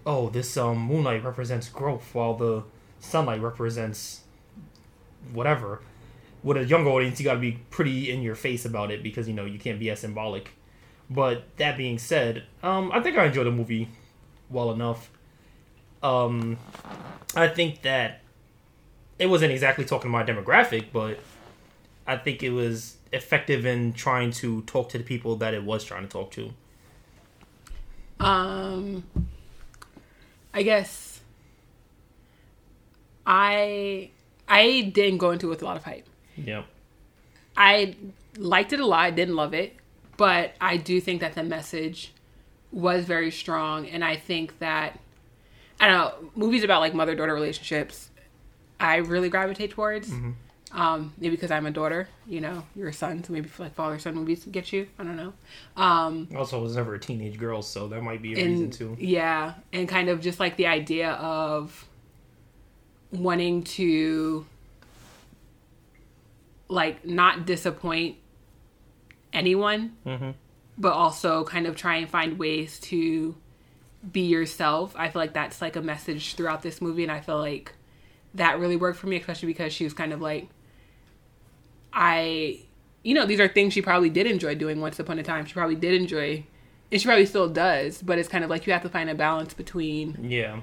oh, 0.04 0.30
this 0.30 0.56
um 0.56 0.78
moonlight 0.78 1.24
represents 1.24 1.68
growth, 1.68 2.14
while 2.14 2.34
the 2.34 2.64
sunlight 3.00 3.40
represents 3.40 4.22
whatever. 5.32 5.80
With 6.42 6.56
a 6.56 6.64
younger 6.64 6.90
audience, 6.90 7.20
you 7.20 7.24
got 7.24 7.34
to 7.34 7.40
be 7.40 7.52
pretty 7.70 8.10
in 8.10 8.20
your 8.20 8.34
face 8.34 8.64
about 8.64 8.90
it 8.90 9.02
because 9.02 9.28
you 9.28 9.34
know 9.34 9.44
you 9.44 9.60
can't 9.60 9.78
be 9.78 9.90
as 9.90 10.00
symbolic. 10.00 10.50
But 11.08 11.56
that 11.58 11.76
being 11.76 11.98
said, 11.98 12.44
um, 12.62 12.90
I 12.92 13.00
think 13.00 13.16
I 13.16 13.26
enjoyed 13.26 13.46
the 13.46 13.52
movie 13.52 13.88
well 14.50 14.72
enough. 14.72 15.10
Um, 16.02 16.58
I 17.36 17.48
think 17.48 17.82
that 17.82 18.22
it 19.18 19.26
wasn't 19.26 19.52
exactly 19.52 19.84
talking 19.84 20.10
to 20.10 20.12
my 20.12 20.24
demographic, 20.24 20.86
but 20.92 21.18
I 22.06 22.16
think 22.16 22.42
it 22.42 22.50
was 22.50 22.96
effective 23.12 23.64
in 23.66 23.92
trying 23.92 24.30
to 24.32 24.62
talk 24.62 24.88
to 24.90 24.98
the 24.98 25.04
people 25.04 25.36
that 25.36 25.54
it 25.54 25.64
was 25.64 25.84
trying 25.84 26.02
to 26.02 26.08
talk 26.08 26.30
to. 26.32 26.52
Um, 28.18 29.04
I 30.54 30.62
guess 30.62 31.20
I 33.26 34.10
I 34.48 34.92
didn't 34.94 35.18
go 35.18 35.30
into 35.30 35.46
it 35.46 35.50
with 35.50 35.62
a 35.62 35.64
lot 35.64 35.76
of 35.76 35.84
hype. 35.84 36.06
Yeah. 36.36 36.62
I 37.56 37.96
liked 38.36 38.72
it 38.72 38.80
a 38.80 38.86
lot. 38.86 39.00
I 39.00 39.10
didn't 39.10 39.36
love 39.36 39.54
it, 39.54 39.76
but 40.16 40.54
I 40.60 40.76
do 40.76 41.00
think 41.00 41.20
that 41.20 41.34
the 41.34 41.42
message 41.42 42.12
was 42.70 43.04
very 43.04 43.30
strong, 43.30 43.86
and 43.86 44.04
I 44.04 44.16
think 44.16 44.58
that 44.58 44.98
I 45.78 45.88
don't 45.88 45.98
know 45.98 46.30
movies 46.34 46.64
about 46.64 46.80
like 46.80 46.94
mother 46.94 47.14
daughter 47.14 47.34
relationships. 47.34 48.10
I 48.80 48.96
really 48.96 49.28
gravitate 49.28 49.70
towards. 49.70 50.10
Um, 50.74 51.12
maybe 51.18 51.36
because 51.36 51.50
I'm 51.50 51.66
a 51.66 51.70
daughter, 51.70 52.08
you 52.26 52.40
know, 52.40 52.64
you're 52.74 52.88
a 52.88 52.92
son, 52.94 53.22
so 53.22 53.32
maybe 53.32 53.50
like 53.58 53.74
father 53.74 53.98
son 53.98 54.14
movies 54.14 54.44
get 54.50 54.72
you. 54.72 54.88
I 54.98 55.04
don't 55.04 55.16
know. 55.16 55.34
Um, 55.76 56.28
Also, 56.34 56.58
I 56.58 56.62
was 56.62 56.76
never 56.76 56.94
a 56.94 56.98
teenage 56.98 57.38
girl, 57.38 57.60
so 57.60 57.88
that 57.88 58.02
might 58.02 58.22
be 58.22 58.32
a 58.32 58.38
and 58.42 58.50
reason 58.52 58.70
too. 58.70 58.96
yeah 58.98 59.54
and 59.72 59.86
kind 59.86 60.08
of 60.08 60.20
just 60.22 60.40
like 60.40 60.56
the 60.56 60.66
idea 60.68 61.10
of 61.12 61.86
wanting 63.10 63.62
to 63.64 64.46
like 66.68 67.04
not 67.04 67.44
disappoint 67.46 68.16
anyone 69.32 69.92
Mm-hmm. 70.06 70.30
but 70.78 70.92
also 70.92 71.44
kind 71.44 71.66
of 71.66 71.76
try 71.76 71.96
and 71.96 72.08
find 72.08 72.38
ways 72.38 72.78
to 72.80 73.34
be 74.10 74.22
yourself 74.22 74.94
i 74.96 75.08
feel 75.08 75.20
like 75.20 75.32
that's 75.34 75.60
like 75.62 75.76
a 75.76 75.82
message 75.82 76.34
throughout 76.34 76.62
this 76.62 76.80
movie 76.80 77.02
and 77.02 77.12
i 77.12 77.20
feel 77.20 77.38
like 77.38 77.72
that 78.34 78.58
really 78.58 78.76
worked 78.76 78.98
for 78.98 79.06
me 79.06 79.16
especially 79.16 79.46
because 79.48 79.72
she 79.72 79.84
was 79.84 79.92
kind 79.92 80.12
of 80.12 80.20
like 80.20 80.48
i 81.92 82.58
you 83.02 83.14
know 83.14 83.26
these 83.26 83.40
are 83.40 83.48
things 83.48 83.72
she 83.72 83.82
probably 83.82 84.10
did 84.10 84.26
enjoy 84.26 84.54
doing 84.54 84.80
once 84.80 84.98
upon 84.98 85.18
a 85.18 85.22
time 85.22 85.44
she 85.44 85.52
probably 85.54 85.74
did 85.76 85.94
enjoy 85.94 86.44
and 86.90 87.00
she 87.00 87.06
probably 87.06 87.26
still 87.26 87.48
does 87.48 88.02
but 88.02 88.18
it's 88.18 88.28
kind 88.28 88.44
of 88.44 88.50
like 88.50 88.66
you 88.66 88.72
have 88.72 88.82
to 88.82 88.88
find 88.88 89.10
a 89.10 89.14
balance 89.14 89.54
between 89.54 90.16
Yeah. 90.28 90.60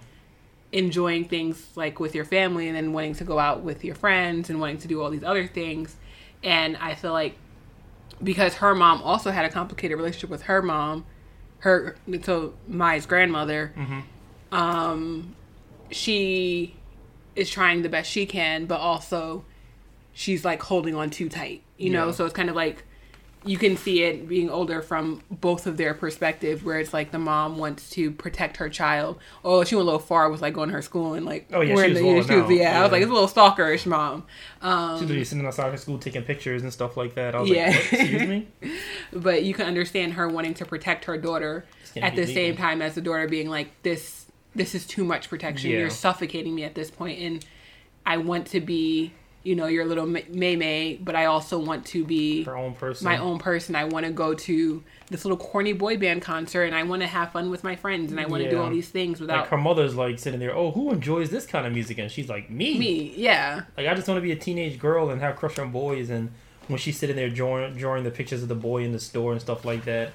enjoying 0.71 1.25
things 1.25 1.67
like 1.75 1.99
with 1.99 2.13
your 2.15 2.25
family 2.25 2.67
and 2.67 2.75
then 2.77 2.93
wanting 2.93 3.15
to 3.15 3.23
go 3.23 3.39
out 3.39 3.61
with 3.63 3.83
your 3.83 3.95
friends 3.95 4.49
and 4.49 4.59
wanting 4.59 4.77
to 4.79 4.87
do 4.87 5.01
all 5.01 5.09
these 5.09 5.23
other 5.23 5.47
things. 5.47 5.95
And 6.43 6.77
I 6.77 6.93
feel 6.95 7.11
like 7.11 7.35
because 8.23 8.55
her 8.55 8.75
mom 8.75 9.01
also 9.01 9.31
had 9.31 9.45
a 9.45 9.49
complicated 9.49 9.97
relationship 9.97 10.29
with 10.29 10.43
her 10.43 10.61
mom, 10.61 11.05
her 11.59 11.95
so 12.23 12.53
Mei's 12.67 13.05
grandmother, 13.07 13.73
um, 14.51 15.35
she 15.91 16.75
is 17.35 17.49
trying 17.49 17.81
the 17.81 17.89
best 17.89 18.09
she 18.09 18.25
can, 18.25 18.65
but 18.65 18.79
also 18.79 19.43
she's 20.19 20.43
like 20.43 20.61
holding 20.61 20.95
on 20.95 21.09
too 21.09 21.29
tight, 21.29 21.61
you 21.77 21.89
know. 21.89 22.07
Yeah. 22.07 22.11
So 22.11 22.25
it's 22.25 22.33
kind 22.33 22.49
of 22.49 22.55
like 22.55 22.83
you 23.45 23.57
can 23.57 23.77
see 23.77 24.03
it 24.03 24.27
being 24.27 24.49
older 24.49 24.81
from 24.81 25.21
both 25.31 25.65
of 25.65 25.77
their 25.77 25.93
perspectives, 25.93 26.61
where 26.61 26.77
it's 26.77 26.93
like 26.93 27.11
the 27.11 27.17
mom 27.19 27.57
wants 27.57 27.89
to 27.91 28.11
protect 28.11 28.57
her 28.57 28.67
child. 28.67 29.17
Oh, 29.45 29.63
she 29.63 29.75
went 29.75 29.83
a 29.83 29.85
little 29.85 29.99
far 30.01 30.29
with 30.29 30.41
like 30.41 30.53
going 30.53 30.67
to 30.67 30.75
her 30.75 30.81
school 30.81 31.13
and 31.13 31.25
like 31.25 31.47
Oh, 31.53 31.61
yeah, 31.61 31.73
wearing 31.73 31.91
she 31.91 31.93
was 31.93 31.99
the- 32.01 32.05
wilding 32.05 32.27
she 32.27 32.35
was- 32.35 32.43
out, 32.43 32.51
yeah, 32.51 32.79
I 32.79 32.83
was 32.83 32.91
like 32.91 33.01
it's 33.01 33.09
a 33.09 33.13
little 33.13 33.29
stalkerish 33.29 33.85
mom. 33.85 34.25
Um, 34.61 34.95
She's 34.95 35.01
literally 35.03 35.23
sitting 35.23 35.45
outside 35.45 35.71
her 35.71 35.77
school 35.77 35.97
taking 35.97 36.23
pictures 36.23 36.63
and 36.63 36.73
stuff 36.73 36.97
like 36.97 37.15
that. 37.15 37.33
I 37.33 37.39
was 37.39 37.49
Yeah. 37.49 37.67
like, 37.69 37.93
excuse 37.93 38.27
me? 38.27 38.47
but 39.13 39.43
you 39.43 39.53
can 39.53 39.67
understand 39.67 40.13
her 40.15 40.27
wanting 40.27 40.53
to 40.55 40.65
protect 40.65 41.05
her 41.05 41.17
daughter 41.17 41.65
at 41.95 42.17
the 42.17 42.25
same 42.27 42.57
time 42.57 42.81
as 42.81 42.95
the 42.95 43.01
daughter 43.01 43.25
being 43.29 43.49
like 43.49 43.69
this 43.83 44.25
this 44.53 44.75
is 44.75 44.85
too 44.85 45.05
much 45.05 45.29
protection. 45.29 45.71
Yeah. 45.71 45.77
You're 45.79 45.89
suffocating 45.91 46.53
me 46.55 46.63
at 46.65 46.75
this 46.75 46.91
point, 46.91 47.19
and 47.21 47.45
I 48.05 48.17
want 48.17 48.47
to 48.47 48.59
be, 48.59 49.13
you 49.43 49.55
know, 49.55 49.67
your 49.67 49.85
little 49.85 50.05
Mei 50.05 50.55
Mei, 50.55 50.97
but 51.01 51.15
I 51.15 51.25
also 51.25 51.57
want 51.59 51.85
to 51.87 52.03
be 52.03 52.43
Her 52.43 52.57
own 52.57 52.73
person. 52.75 53.05
my 53.05 53.17
own 53.17 53.39
person. 53.39 53.75
I 53.75 53.85
want 53.85 54.05
to 54.05 54.11
go 54.11 54.33
to 54.33 54.83
this 55.09 55.23
little 55.23 55.37
corny 55.37 55.73
boy 55.73 55.97
band 55.97 56.21
concert, 56.21 56.63
and 56.63 56.75
I 56.75 56.83
want 56.83 57.01
to 57.01 57.07
have 57.07 57.31
fun 57.31 57.49
with 57.49 57.63
my 57.63 57.75
friends, 57.75 58.11
and 58.11 58.19
I 58.19 58.25
want 58.25 58.43
to 58.43 58.49
do 58.49 58.61
all 58.61 58.69
these 58.69 58.89
things 58.89 59.21
without 59.21 59.41
Like 59.41 59.49
her 59.49 59.57
mother's 59.57 59.95
like 59.95 60.19
sitting 60.19 60.39
there. 60.39 60.55
Oh, 60.55 60.71
who 60.71 60.91
enjoys 60.91 61.29
this 61.29 61.45
kind 61.45 61.65
of 61.65 61.73
music? 61.73 61.97
And 61.99 62.11
she's 62.11 62.27
like, 62.27 62.49
me. 62.49 62.77
me. 62.77 63.13
Yeah, 63.15 63.61
Like 63.77 63.87
I 63.87 63.93
just 63.93 64.07
want 64.07 64.17
to 64.17 64.21
be 64.21 64.31
a 64.31 64.35
teenage 64.35 64.77
girl 64.77 65.09
and 65.09 65.21
have 65.21 65.35
a 65.35 65.37
crush 65.37 65.57
on 65.57 65.71
boys. 65.71 66.09
And 66.09 66.31
when 66.67 66.77
she's 66.77 66.99
sitting 66.99 67.15
there 67.15 67.29
drawing, 67.29 67.75
drawing 67.75 68.03
the 68.03 68.11
pictures 68.11 68.43
of 68.43 68.49
the 68.49 68.55
boy 68.55 68.83
in 68.83 68.91
the 68.91 68.99
store 68.99 69.31
and 69.31 69.39
stuff 69.41 69.63
like 69.63 69.85
that, 69.85 70.11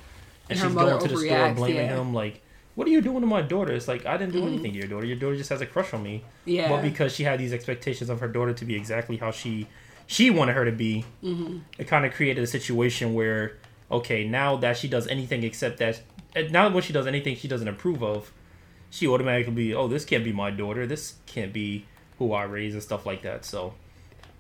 and, 0.51 0.51
And 0.51 0.59
she's 0.59 0.75
going 0.75 1.01
to 1.01 1.09
the 1.09 1.17
store 1.17 1.37
and 1.39 1.57
blaming 1.57 1.77
yeah. 1.77 1.97
him, 1.97 2.13
like, 2.13 2.43
"What 2.75 2.87
are 2.87 2.91
you 2.91 3.01
doing 3.01 3.21
to 3.21 3.27
my 3.27 3.43
daughter?" 3.43 3.73
It's 3.73 3.89
like 3.89 4.05
I 4.07 4.17
didn't 4.17 4.33
do 4.33 4.47
anything 4.47 4.73
to 4.73 4.79
your 4.79 4.89
daughter. 4.89 5.07
Your 5.07 5.17
daughter 5.17 5.37
just 5.37 5.51
has 5.51 5.61
a 5.61 5.67
crush 5.67 5.93
on 5.95 6.03
me. 6.03 6.25
yeah. 6.45 6.69
But 6.69 6.83
because 6.83 7.15
she 7.15 7.25
had 7.25 7.39
these 7.41 7.53
expectations 7.53 8.11
of 8.11 8.21
her 8.21 8.29
daughter 8.29 8.53
to 8.55 8.65
be 8.65 8.75
exactly 8.75 9.17
how 9.17 9.31
she 9.31 9.67
she 10.07 10.29
wanted 10.31 10.55
her 10.55 10.65
to 10.65 10.73
be, 10.73 11.05
Mm-hmm. 11.23 11.59
it 11.79 11.87
kind 11.89 12.05
of 12.05 12.13
created 12.13 12.43
a 12.45 12.47
situation 12.47 13.15
where 13.15 13.57
okay, 13.91 14.27
now 14.27 14.57
that 14.57 14.77
she 14.77 14.89
does 14.89 15.07
anything 15.09 15.43
except 15.45 15.79
that, 15.79 16.01
now 16.51 16.69
when 16.69 16.83
she 16.83 16.93
does 16.93 17.07
anything 17.07 17.37
she 17.37 17.47
doesn't 17.49 17.69
approve 17.69 18.03
of, 18.03 18.33
she 18.91 19.07
automatically 19.07 19.53
be 19.53 19.75
oh 19.75 19.89
this 19.89 20.05
can't 20.05 20.25
be 20.25 20.33
my 20.33 20.51
daughter. 20.51 20.87
This 20.87 21.15
can't 21.27 21.53
be 21.53 21.87
who 22.19 22.33
I 22.33 22.45
raise 22.45 22.75
and 22.75 22.83
stuff 22.83 23.07
like 23.07 23.23
that. 23.23 23.45
So 23.45 23.75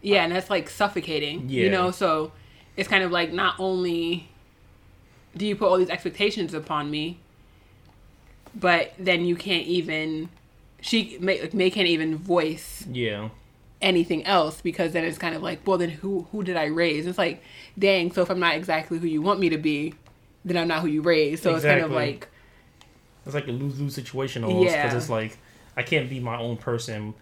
Yeah, 0.02 0.24
and 0.24 0.32
that's 0.32 0.50
like 0.50 0.68
suffocating. 0.68 1.48
Yeah. 1.48 1.64
You 1.64 1.70
know, 1.70 1.90
so 1.90 2.32
it's 2.76 2.88
kind 2.88 3.04
of 3.04 3.10
like 3.12 3.32
not 3.32 3.54
only 3.58 4.28
do 5.36 5.46
you 5.46 5.56
put 5.56 5.68
all 5.68 5.78
these 5.78 5.90
expectations 5.90 6.54
upon 6.54 6.90
me, 6.90 7.18
but 8.54 8.92
then 8.98 9.24
you 9.24 9.36
can't 9.36 9.66
even 9.66 10.28
she 10.80 11.16
Mei, 11.20 11.40
like, 11.42 11.54
Mei 11.54 11.70
can't 11.70 11.88
even 11.88 12.16
voice 12.16 12.84
yeah, 12.90 13.30
anything 13.80 14.24
else 14.26 14.60
because 14.60 14.92
then 14.92 15.04
it's 15.04 15.18
kind 15.18 15.34
of 15.34 15.42
like, 15.42 15.66
well, 15.66 15.78
then 15.78 15.90
who 15.90 16.26
who 16.32 16.42
did 16.44 16.56
I 16.56 16.66
raise? 16.66 17.06
It's 17.06 17.18
like, 17.18 17.42
dang. 17.78 18.12
So 18.12 18.22
if 18.22 18.30
I'm 18.30 18.40
not 18.40 18.54
exactly 18.54 18.98
who 18.98 19.06
you 19.06 19.22
want 19.22 19.40
me 19.40 19.48
to 19.50 19.58
be, 19.58 19.94
then 20.44 20.56
I'm 20.56 20.68
not 20.68 20.82
who 20.82 20.88
you 20.88 21.02
raised. 21.02 21.42
So 21.42 21.54
it's 21.54 21.64
kind 21.64 21.80
of 21.80 21.90
like, 21.90 22.28
it's 23.24 23.34
like 23.34 23.48
a 23.48 23.52
lose 23.52 23.80
lose 23.80 23.94
situation 23.94 24.44
almost 24.44 24.74
because 24.74 24.92
Yeah. 24.92 24.98
it's 24.98 25.08
like 25.08 25.38
I 25.76 25.82
can't 25.82 26.08
be 26.10 26.20
my 26.20 26.38
own 26.38 26.56
person. 26.56 27.14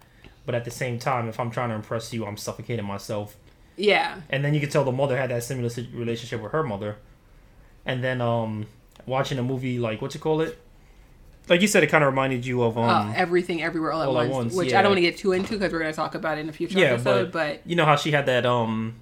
But 0.45 0.55
at 0.55 0.65
the 0.65 0.71
same 0.71 0.99
time, 0.99 1.29
if 1.29 1.39
I'm 1.39 1.51
trying 1.51 1.69
to 1.69 1.75
impress 1.75 2.11
you, 2.13 2.25
I'm 2.25 2.35
suffocating 2.35 2.85
myself. 2.85 3.37
yeah, 3.77 4.19
and 4.29 4.43
then 4.43 4.53
you 4.53 4.59
can 4.59 4.69
tell 4.69 4.83
the 4.83 4.91
mother 4.91 5.17
had 5.17 5.29
that 5.31 5.43
similar 5.43 5.69
relationship 5.93 6.41
with 6.41 6.51
her 6.51 6.63
mother 6.63 6.97
and 7.85 8.03
then 8.03 8.21
um 8.21 8.67
watching 9.05 9.39
a 9.39 9.43
movie 9.43 9.79
like 9.79 10.01
what 10.01 10.13
you 10.13 10.19
call 10.19 10.41
it 10.41 10.57
like 11.49 11.61
you 11.61 11.67
said 11.67 11.83
it 11.83 11.87
kind 11.87 12.03
of 12.03 12.09
reminded 12.09 12.45
you 12.45 12.61
of 12.63 12.77
um 12.77 13.09
uh, 13.09 13.13
everything 13.15 13.61
everywhere 13.61 13.91
all 13.91 14.01
at 14.01 14.07
All 14.07 14.19
at 14.19 14.29
once, 14.29 14.33
Once, 14.45 14.55
which 14.55 14.69
yeah. 14.71 14.79
I 14.79 14.81
don't 14.81 14.91
want 14.91 14.97
to 14.97 15.01
get 15.01 15.17
too 15.17 15.31
into 15.33 15.53
because 15.53 15.71
we're 15.73 15.79
going 15.79 15.91
to 15.91 15.95
talk 15.95 16.15
about 16.15 16.37
it 16.37 16.41
in 16.41 16.49
a 16.49 16.53
future 16.53 16.79
Yeah, 16.79 16.85
episode. 16.93 17.31
but- 17.31 17.55
but 17.59 17.69
you 17.69 17.75
know 17.75 17.85
how 17.85 17.95
she 17.95 18.11
had 18.11 18.25
that 18.27 18.45
um 18.45 18.95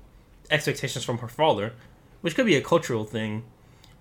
expectations 0.50 1.04
from 1.06 1.20
her 1.20 1.28
father 1.28 1.74
which 2.22 2.36
could 2.36 2.46
be 2.46 2.56
a 2.56 2.62
cultural 2.62 3.04
thing 3.06 3.44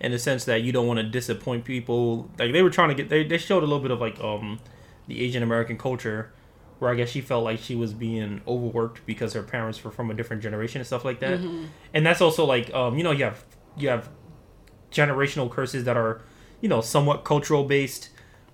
in 0.01 0.11
the 0.13 0.19
sense 0.19 0.45
that 0.47 0.63
you 0.63 0.73
don't 0.73 0.87
want 0.87 0.99
to 0.99 1.05
disappoint 1.05 1.65
people 1.65 2.31
like 2.39 2.53
they 2.53 2.63
were 2.63 2.71
trying 2.71 2.89
to 2.89 2.95
get 2.95 3.09
they, 3.09 3.23
they 3.25 3.39
showed 3.39 3.63
a 3.63 3.67
little 3.67 3.81
bit 3.81 3.91
of 3.91 4.01
like 4.01 4.19
um 4.21 4.59
the 5.07 5.21
asian 5.21 5.43
american 5.43 5.77
culture 5.79 6.33
where 6.81 6.91
i 6.91 6.95
guess 6.95 7.11
she 7.11 7.21
felt 7.21 7.45
like 7.45 7.59
she 7.61 7.75
was 7.77 7.93
being 7.93 8.41
overworked 8.49 9.05
because 9.07 9.33
her 9.35 9.43
parents 9.43 9.85
were 9.85 9.91
from 9.91 10.11
a 10.11 10.15
different 10.15 10.43
generation 10.43 10.81
and 10.81 10.87
stuff 10.87 11.05
like 11.05 11.21
that 11.21 11.39
and 11.95 12.05
that's 12.07 12.21
also 12.21 12.45
like 12.45 12.73
um 12.75 12.97
you 12.99 13.05
know 13.05 13.11
you 13.13 13.23
have 13.25 13.45
you 13.77 13.89
have 13.89 14.09
generational 14.91 15.51
curses 15.51 15.85
that 15.85 15.97
are 15.97 16.21
you 16.61 16.69
know 16.69 16.81
somewhat 16.81 17.25
cultural 17.25 17.65
based 17.65 18.09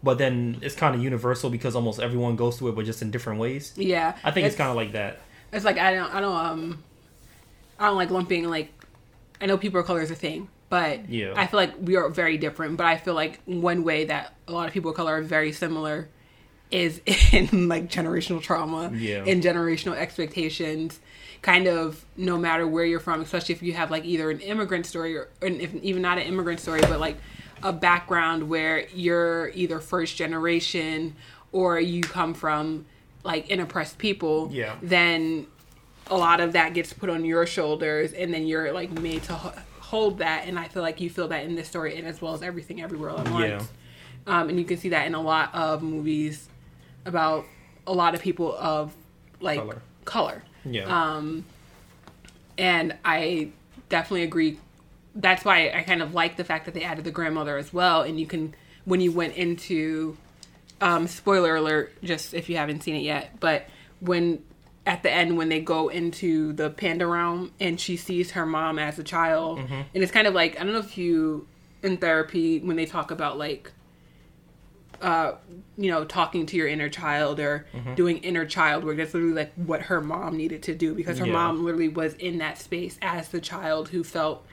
but 0.07 0.17
then 0.17 0.57
it's 0.63 0.75
kind 0.75 0.95
of 0.95 1.03
universal 1.03 1.51
because 1.51 1.75
almost 1.77 2.01
everyone 2.01 2.35
goes 2.37 2.57
through 2.59 2.69
it 2.69 2.75
but 2.77 2.85
just 2.87 3.03
in 3.03 3.11
different 3.11 3.39
ways 3.39 3.75
yeah, 3.77 4.17
i 4.25 4.31
think 4.31 4.47
it's, 4.47 4.57
kind 4.57 4.71
of 4.71 4.77
like 4.77 4.93
that 4.93 5.21
It's 5.53 5.65
like 5.65 5.79
I 5.79 5.93
don't 5.95 6.15
I 6.15 6.21
don't 6.21 6.37
um 6.37 6.83
I 7.79 7.87
don't 7.87 7.97
like 7.97 8.11
lumping 8.11 8.49
like 8.49 8.69
I 9.41 9.47
know 9.47 9.59
people 9.59 9.81
of 9.81 9.87
color 9.87 10.01
is 10.01 10.11
a 10.11 10.15
thing, 10.15 10.49
but 10.71 11.09
Yeah. 11.11 11.35
I 11.37 11.47
feel 11.47 11.61
like 11.61 11.75
we 11.79 11.97
are 11.97 12.09
very 12.09 12.39
different. 12.39 12.79
But 12.79 12.87
I 12.87 12.97
feel 12.97 13.13
like 13.13 13.35
one 13.45 13.85
way 13.85 14.07
that 14.07 14.33
a 14.49 14.53
lot 14.53 14.67
of 14.67 14.73
people 14.73 14.91
of 14.93 14.97
color 14.97 15.17
are 15.19 15.23
very 15.23 15.53
similar 15.53 16.09
is 16.71 17.01
in 17.33 17.69
like 17.69 17.91
generational 17.91 18.41
trauma 18.41 18.91
Yeah. 18.95 19.25
and 19.27 19.43
generational 19.43 19.95
expectations. 19.95 20.99
Kind 21.43 21.67
of 21.69 22.05
no 22.17 22.39
matter 22.39 22.67
where 22.67 22.85
you're 22.87 22.99
from, 23.09 23.21
especially 23.21 23.55
if 23.55 23.63
you 23.63 23.75
have 23.75 23.91
like 23.91 24.05
either 24.07 24.31
an 24.31 24.41
immigrant 24.41 24.87
story 24.87 25.15
or, 25.17 25.29
or 25.43 25.49
if 25.49 25.75
even 25.75 26.01
not 26.03 26.17
an 26.19 26.25
immigrant 26.25 26.61
story, 26.61 26.81
but 26.81 26.99
like 26.99 27.19
a 27.63 27.73
background 27.73 28.49
where 28.49 28.87
you're 28.89 29.51
either 29.55 29.81
first 29.81 30.17
generation 30.17 31.15
or 31.53 31.81
you 31.81 32.03
come 32.03 32.35
from 32.35 32.85
like 33.25 33.51
an 33.51 33.61
oppressed 33.61 33.99
people 33.99 34.49
Yeah. 34.53 34.77
then 34.83 35.47
a 36.09 36.17
lot 36.17 36.41
of 36.41 36.53
that 36.53 36.75
gets 36.75 36.93
put 36.93 37.09
on 37.11 37.25
your 37.25 37.47
shoulders 37.47 38.13
and 38.13 38.33
then 38.33 38.47
you're 38.47 38.73
like 38.73 38.91
made 38.93 39.23
to 39.25 39.35
ho- 39.35 39.53
hold 39.81 40.19
that 40.19 40.47
and 40.47 40.59
i 40.59 40.69
feel 40.69 40.83
like 40.83 41.01
you 41.01 41.09
feel 41.11 41.27
that 41.29 41.45
in 41.45 41.57
this 41.57 41.69
story 41.69 41.97
and 41.97 42.07
as 42.07 42.21
well 42.23 42.35
as 42.35 42.43
everything 42.43 42.81
everywhere 42.83 43.11
all 43.11 43.19
at 43.21 43.29
once 43.31 43.69
Yeah. 44.27 44.41
um, 44.41 44.49
and 44.49 44.59
you 44.59 44.65
can 44.65 44.77
see 44.77 44.91
that 44.91 45.07
in 45.07 45.15
a 45.15 45.21
lot 45.21 45.53
of 45.55 45.83
movies 45.83 46.49
about 47.05 47.45
a 47.87 47.93
lot 47.93 48.15
of 48.15 48.21
people 48.21 48.55
of 48.57 48.93
like 49.41 49.59
Color. 49.59 49.83
color, 50.05 50.43
yeah 50.65 50.85
Um, 51.17 51.45
and 52.59 52.95
i 53.05 53.49
definitely 53.89 54.23
agree 54.25 54.59
that's 55.19 55.45
why 55.45 55.71
i 55.71 55.83
kind 55.83 56.03
of 56.03 56.13
like 56.15 56.37
the 56.37 56.45
fact 56.45 56.67
that 56.67 56.75
they 56.75 56.83
added 56.85 57.05
the 57.05 57.11
grandmother 57.11 57.57
as 57.57 57.73
well 57.73 58.03
and 58.03 58.21
you 58.21 58.27
can 58.27 58.55
when 58.85 59.01
you 59.01 59.11
went 59.11 59.35
into 59.35 60.17
um, 60.81 61.07
spoiler 61.07 61.57
alert 61.57 61.93
just 62.05 62.35
if 62.35 62.49
you 62.51 62.57
haven't 62.59 62.83
seen 62.83 62.95
it 62.97 63.03
yet 63.03 63.39
but 63.41 63.67
when 64.01 64.43
at 64.85 65.03
the 65.03 65.11
end 65.11 65.37
when 65.39 65.49
they 65.49 65.61
go 65.61 65.89
into 65.89 66.53
the 66.53 66.69
panda 66.71 67.07
realm 67.07 67.51
and 67.59 67.81
she 67.81 67.97
sees 67.97 68.33
her 68.33 68.45
mom 68.45 68.79
as 68.79 68.99
a 68.99 69.03
child 69.05 69.59
and 69.95 70.03
it's 70.03 70.13
kind 70.13 70.27
of 70.27 70.35
like 70.35 70.61
i 70.61 70.65
don't 70.65 70.75
know 70.75 70.79
if 70.79 70.99
you 70.99 71.49
in 71.83 71.97
therapy 71.97 72.59
when 72.61 72.77
they 72.77 72.85
talk 72.87 73.11
about 73.11 73.39
like 73.39 73.73
uh 75.03 75.33
you 75.77 75.91
know 75.91 76.05
talking 76.05 76.47
to 76.47 76.57
your 76.57 76.67
inner 76.69 76.89
child 76.89 77.39
or 77.39 77.67
doing 77.97 78.19
inner 78.19 78.47
child 78.47 78.83
work 78.85 78.97
that's 78.97 79.13
literally 79.13 79.35
like 79.35 79.53
what 79.55 79.83
her 79.83 80.01
mom 80.01 80.37
needed 80.37 80.63
to 80.63 80.75
do 80.75 80.95
because 80.95 81.19
her 81.19 81.27
Yeah. 81.27 81.33
mom 81.33 81.65
literally 81.65 81.89
was 81.89 82.15
in 82.15 82.39
that 82.39 82.57
space 82.59 82.99
as 83.03 83.29
the 83.29 83.41
child 83.41 83.89
who 83.91 84.03
felt 84.03 84.47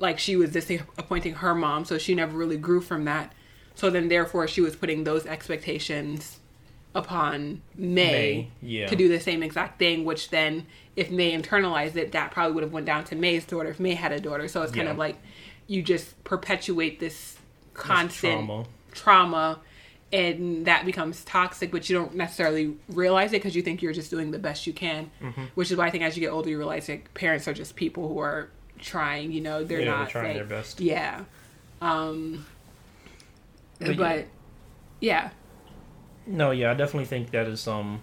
like 0.00 0.18
she 0.18 0.34
was 0.34 0.50
disappointing 0.50 1.34
her 1.34 1.54
mom 1.54 1.84
so 1.84 1.96
she 1.98 2.14
never 2.14 2.36
really 2.36 2.56
grew 2.56 2.80
from 2.80 3.04
that 3.04 3.32
so 3.76 3.88
then 3.90 4.08
therefore 4.08 4.48
she 4.48 4.60
was 4.60 4.74
putting 4.74 5.04
those 5.04 5.24
expectations 5.26 6.38
upon 6.94 7.62
Mei, 7.76 7.86
Mei, 7.86 8.50
yeah. 8.60 8.86
to 8.88 8.96
do 8.96 9.08
the 9.08 9.20
same 9.20 9.44
exact 9.44 9.78
thing, 9.78 10.04
which 10.04 10.30
then 10.30 10.66
if 10.96 11.08
Mei 11.08 11.30
internalized 11.40 11.94
it, 11.94 12.10
that 12.12 12.32
probably 12.32 12.52
would 12.52 12.64
have 12.64 12.72
went 12.72 12.84
down 12.84 13.04
to 13.04 13.14
Mei's 13.14 13.44
daughter 13.44 13.68
if 13.70 13.78
Mei 13.78 13.94
had 13.94 14.10
a 14.10 14.18
daughter. 14.18 14.48
So 14.48 14.62
it's 14.62 14.72
kind 14.72 14.86
Yeah. 14.86 14.90
of 14.92 14.98
like 14.98 15.16
you 15.68 15.82
just 15.82 16.22
perpetuate 16.24 16.98
this 16.98 17.36
constant 17.74 18.44
trauma. 18.44 18.64
trauma 18.92 19.60
and 20.12 20.66
that 20.66 20.84
becomes 20.84 21.24
toxic 21.24 21.70
but 21.70 21.88
you 21.88 21.96
don't 21.96 22.16
necessarily 22.16 22.74
realize 22.88 23.30
it 23.32 23.36
because 23.36 23.54
you 23.54 23.62
think 23.62 23.80
you're 23.80 23.92
just 23.92 24.10
doing 24.10 24.32
the 24.32 24.38
best 24.40 24.66
you 24.66 24.72
can 24.72 25.08
Mm-hmm. 25.22 25.44
which 25.54 25.70
is 25.70 25.76
why 25.78 25.86
i 25.86 25.90
think 25.90 26.02
as 26.02 26.16
you 26.16 26.20
get 26.20 26.30
older 26.32 26.50
you 26.50 26.58
realize 26.58 26.88
like 26.88 27.14
parents 27.14 27.46
are 27.46 27.54
just 27.54 27.76
people 27.76 28.08
who 28.08 28.18
are 28.18 28.50
trying 28.80 29.32
you 29.32 29.40
know 29.40 29.62
they're 29.64 29.80
Yeah, 29.80 29.84
they're 29.90 29.98
not 29.98 30.08
trying 30.10 30.24
like- 30.26 30.34
their 30.36 30.44
best. 30.44 30.80
yeah 30.80 31.24
um 31.80 32.44
But 33.78 33.96
but, 33.96 34.16
yeah. 35.00 35.30
yeah 35.30 35.30
No, 36.26 36.50
yeah, 36.50 36.70
I 36.70 36.74
definitely 36.74 37.06
think 37.06 37.30
that 37.30 37.46
is 37.46 37.66
um 37.68 38.02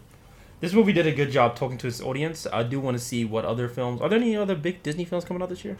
this 0.59 0.73
movie 0.73 0.91
did 0.93 1.05
a 1.05 1.11
good 1.11 1.29
job 1.31 1.55
talking 1.55 1.77
to 1.77 1.87
its 1.87 2.01
audience. 2.01 2.47
I 2.51 2.63
do 2.63 2.79
want 2.79 2.97
to 2.97 3.03
see 3.03 3.23
what 3.23 3.45
other 3.45 3.67
films. 3.69 4.01
Are 4.01 4.09
there 4.09 4.17
any 4.17 4.35
other 4.35 4.55
big 4.55 4.81
Disney 4.81 5.05
films 5.05 5.23
coming 5.23 5.43
out 5.43 5.49
this 5.49 5.63
year? 5.63 5.77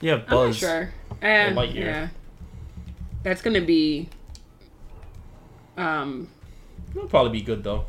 Yeah, 0.00 0.16
Buzz. 0.18 0.56
sure 0.58 0.92
Eh, 1.20 1.50
Lightyear. 1.52 1.74
yeah 1.84 2.08
that's 3.22 3.42
gonna 3.42 3.60
be 3.60 4.08
um 5.76 6.28
It'll 6.94 7.08
probably 7.08 7.32
be 7.32 7.42
good 7.42 7.62
though. 7.64 7.84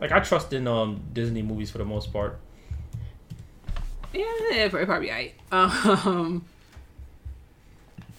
Like 0.00 0.10
I 0.12 0.20
trust 0.20 0.52
in 0.52 0.66
um 0.66 1.02
Disney 1.12 1.42
movies 1.42 1.70
for 1.70 1.78
the 1.78 1.84
most 1.84 2.12
part. 2.12 2.38
Yeah, 4.12 4.24
it 4.64 4.70
probably 4.70 5.10
right. 5.10 5.34
Um, 5.50 6.44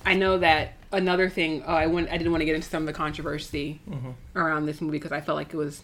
I 0.06 0.14
know 0.16 0.38
that 0.39 0.74
another 0.91 1.30
thing. 1.30 1.64
Oh, 1.66 1.74
I 1.74 1.88
went. 1.88 2.10
I 2.10 2.18
didn't 2.18 2.32
want 2.32 2.41
to 2.41 2.46
get 2.46 2.56
into 2.56 2.68
some 2.68 2.84
of 2.84 2.88
the 2.88 2.94
controversy 2.94 3.80
around 4.36 4.66
this 4.66 4.82
movie 4.82 4.98
because 4.98 5.12
I 5.12 5.22
felt 5.22 5.36
like 5.38 5.54
it 5.54 5.58
was 5.58 5.82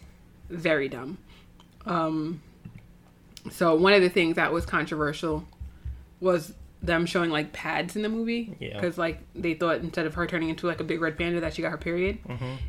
very 0.49 0.89
dumb. 0.89 1.18
Um, 1.86 2.41
so 3.51 3.76
one 3.76 3.93
of 3.93 4.01
the 4.01 4.10
things 4.10 4.36
that 4.36 4.51
was 4.51 4.66
controversial 4.66 5.45
was 6.20 6.53
them 6.82 7.05
showing 7.05 7.30
like 7.30 7.51
pads 7.53 7.95
in 7.95 8.01
the 8.03 8.10
movie 8.10 8.55
Yeah. 8.60 8.74
because 8.80 8.97
like 8.97 9.22
they 9.36 9.53
thought 9.53 9.78
instead 9.78 10.05
of 10.05 10.14
her 10.16 10.26
turning 10.28 10.49
into 10.49 10.66
like 10.68 10.80
a 10.80 10.84
big 10.84 11.01
red 11.01 11.18
panda 11.18 11.39
that 11.41 11.53
she 11.53 11.62
got 11.62 11.72
her 11.72 11.78
period, 11.78 12.20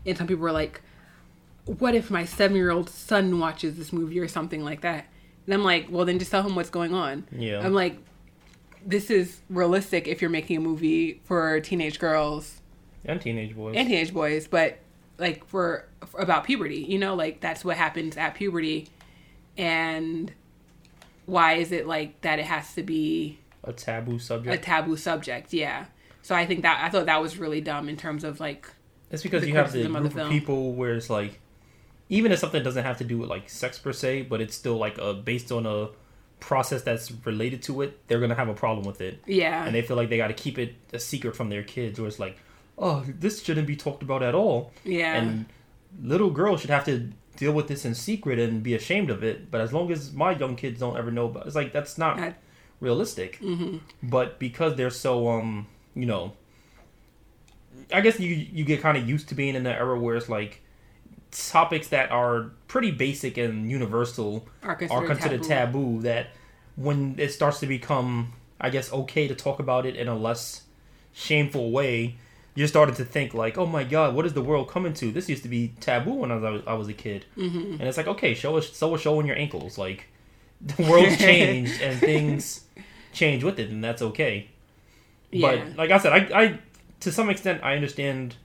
and 0.06 0.16
some 0.18 0.26
people 0.26 0.42
were 0.42 0.52
like, 0.52 0.80
"What 1.64 1.94
if 1.94 2.10
my 2.10 2.24
seven 2.24 2.56
year 2.56 2.70
old 2.70 2.88
son 2.90 3.38
watches 3.40 3.76
this 3.76 3.92
movie 3.92 4.18
or 4.20 4.28
something 4.28 4.62
like 4.64 4.80
that?" 4.82 5.06
And 5.50 5.54
I'm 5.58 5.64
like, 5.64 5.88
"Well, 5.90 6.04
then 6.04 6.20
just 6.20 6.30
tell 6.30 6.44
him 6.44 6.54
what's 6.54 6.70
going 6.70 6.94
on." 6.94 7.26
Yeah. 7.36 7.58
I'm 7.64 7.74
like, 7.74 7.98
this 8.86 9.10
is 9.10 9.40
realistic 9.50 10.06
if 10.06 10.20
you're 10.22 10.30
making 10.30 10.58
a 10.58 10.60
movie 10.60 11.20
for 11.24 11.58
teenage 11.60 11.98
girls 11.98 12.60
And 13.04 13.20
teenage 13.20 13.56
boys. 13.56 13.74
and 13.76 13.88
teenage 13.88 14.14
boys, 14.14 14.46
but 14.46 14.78
like 15.18 15.44
for 15.48 15.86
about 16.16 16.44
puberty. 16.44 16.86
You 16.88 17.00
know, 17.00 17.16
like 17.16 17.40
that's 17.40 17.64
what 17.64 17.76
happens 17.76 18.16
at 18.16 18.36
puberty, 18.36 18.86
and 19.58 20.32
why 21.26 21.54
is 21.54 21.72
it 21.72 21.86
like 21.88 22.20
that? 22.20 22.38
It 22.38 22.44
has 22.46 22.72
to 22.74 22.84
be 22.84 23.38
A 23.64 23.72
taboo 23.72 24.18
subject. 24.20 24.54
a 24.54 24.58
taboo 24.64 24.96
subject. 24.96 25.52
Yeah. 25.52 25.86
So 26.22 26.34
I 26.36 26.46
think 26.46 26.62
that 26.62 26.80
I 26.84 26.90
thought 26.90 27.06
that 27.06 27.20
was 27.20 27.38
really 27.38 27.60
dumb 27.60 27.88
in 27.88 27.96
terms 27.96 28.22
of 28.22 28.38
like 28.38 28.68
It's 29.10 29.24
because 29.24 29.44
you 29.48 29.54
have 29.56 29.72
the 29.72 29.84
of 29.84 29.92
group 29.92 30.16
of 30.16 30.28
people 30.30 30.74
where 30.74 30.94
it's 30.94 31.10
like, 31.10 31.40
even 32.10 32.32
if 32.32 32.38
something 32.38 32.62
doesn't 32.62 32.84
have 32.84 32.98
to 32.98 33.04
do 33.04 33.16
with 33.18 33.30
like 33.30 33.48
sex 33.48 33.78
per 33.78 33.92
se, 33.92 34.22
but 34.30 34.40
it's 34.42 34.54
still 34.54 34.76
like 34.76 34.98
a 34.98 35.14
based 35.14 35.50
on 35.50 35.64
a 35.64 35.88
process 36.40 36.82
that's 36.82 37.10
related 37.24 37.62
to 37.62 37.80
it, 37.82 38.06
they're 38.08 38.20
gonna 38.20 38.34
have 38.34 38.48
a 38.48 38.54
problem 38.54 38.84
with 38.86 39.00
it, 39.00 39.20
yeah 39.26 39.64
and 39.64 39.74
they 39.74 39.82
feel 39.82 39.96
like 39.96 40.08
they 40.10 40.16
got 40.18 40.28
to 40.28 40.34
keep 40.34 40.58
it 40.58 40.74
a 40.92 40.98
secret 40.98 41.34
from 41.36 41.48
their 41.50 41.62
kids, 41.62 41.98
or 41.98 42.06
it's 42.06 42.18
like, 42.18 42.36
oh, 42.78 43.04
this 43.06 43.42
shouldn't 43.42 43.66
be 43.66 43.76
talked 43.76 44.02
about 44.02 44.22
at 44.22 44.34
all, 44.34 44.72
yeah 44.84 45.14
and 45.16 45.46
little 46.02 46.30
girls 46.30 46.60
should 46.60 46.70
have 46.70 46.84
to 46.84 47.10
deal 47.36 47.52
with 47.52 47.68
this 47.68 47.84
in 47.84 47.94
secret 47.94 48.38
and 48.38 48.62
be 48.62 48.74
ashamed 48.74 49.10
of 49.10 49.22
it. 49.24 49.50
But 49.50 49.60
as 49.60 49.72
long 49.72 49.90
as 49.92 50.12
my 50.12 50.32
young 50.32 50.56
kids 50.56 50.80
don't 50.80 50.96
ever 50.96 51.10
know 51.10 51.26
about, 51.26 51.46
it's 51.46 51.56
like 51.56 51.72
that's 51.72 51.96
not 51.98 52.18
I- 52.18 52.34
realistic. 52.80 53.36
hmm 53.36 53.78
But 54.02 54.38
because 54.38 54.76
they're 54.76 54.90
so 55.06 55.28
um, 55.28 55.66
you 55.94 56.06
know, 56.06 56.32
I 57.92 58.00
guess 58.00 58.18
you 58.20 58.28
you 58.34 58.64
get 58.64 58.80
kind 58.80 58.96
of 58.96 59.08
used 59.08 59.28
to 59.28 59.34
being 59.34 59.54
in 59.54 59.62
the 59.64 59.72
era 59.72 59.98
where 59.98 60.16
it's 60.16 60.28
like 60.28 60.62
topics 61.30 61.88
that 61.88 62.10
are 62.10 62.50
pretty 62.68 62.90
basic 62.90 63.36
and 63.38 63.70
universal 63.70 64.48
are 64.62 64.74
considered, 64.74 65.02
are 65.02 65.06
considered 65.06 65.42
taboo. 65.42 65.96
taboo. 65.96 66.02
That 66.02 66.28
when 66.76 67.14
it 67.18 67.32
starts 67.32 67.60
to 67.60 67.66
become, 67.66 68.32
I 68.60 68.70
guess, 68.70 68.92
okay 68.92 69.28
to 69.28 69.34
talk 69.34 69.58
about 69.58 69.86
it 69.86 69.96
in 69.96 70.08
a 70.08 70.16
less 70.16 70.62
shameful 71.12 71.70
way, 71.70 72.16
you're 72.54 72.68
starting 72.68 72.94
to 72.96 73.04
think 73.04 73.34
like, 73.34 73.58
oh 73.58 73.66
my 73.66 73.84
god, 73.84 74.14
what 74.14 74.26
is 74.26 74.34
the 74.34 74.42
world 74.42 74.68
coming 74.68 74.94
to? 74.94 75.10
This 75.12 75.28
used 75.28 75.42
to 75.44 75.48
be 75.48 75.74
taboo 75.80 76.14
when 76.14 76.30
I 76.30 76.36
was 76.36 76.62
I 76.66 76.74
was 76.74 76.88
a 76.88 76.92
kid, 76.92 77.24
hmm 77.34 77.76
and 77.78 77.82
it's 77.82 77.96
like, 77.96 78.08
okay, 78.08 78.34
show 78.34 78.56
us, 78.56 78.76
so 78.76 78.94
is 78.94 79.00
showing 79.00 79.26
your 79.26 79.36
ankles. 79.36 79.78
Like 79.78 80.08
the 80.60 80.82
world's 80.82 81.16
changed 81.28 81.80
and 81.80 81.98
things 82.00 82.64
change 83.12 83.44
with 83.44 83.58
it, 83.58 83.70
and 83.70 83.82
that's 83.82 84.02
okay. 84.02 84.48
Yeah. 85.30 85.64
But 85.64 85.76
like 85.76 85.90
I 85.90 85.98
said, 85.98 86.12
I, 86.12 86.42
I 86.42 86.58
to 87.00 87.12
some 87.12 87.30
extent 87.30 87.62
I 87.62 87.74
understand 87.74 88.36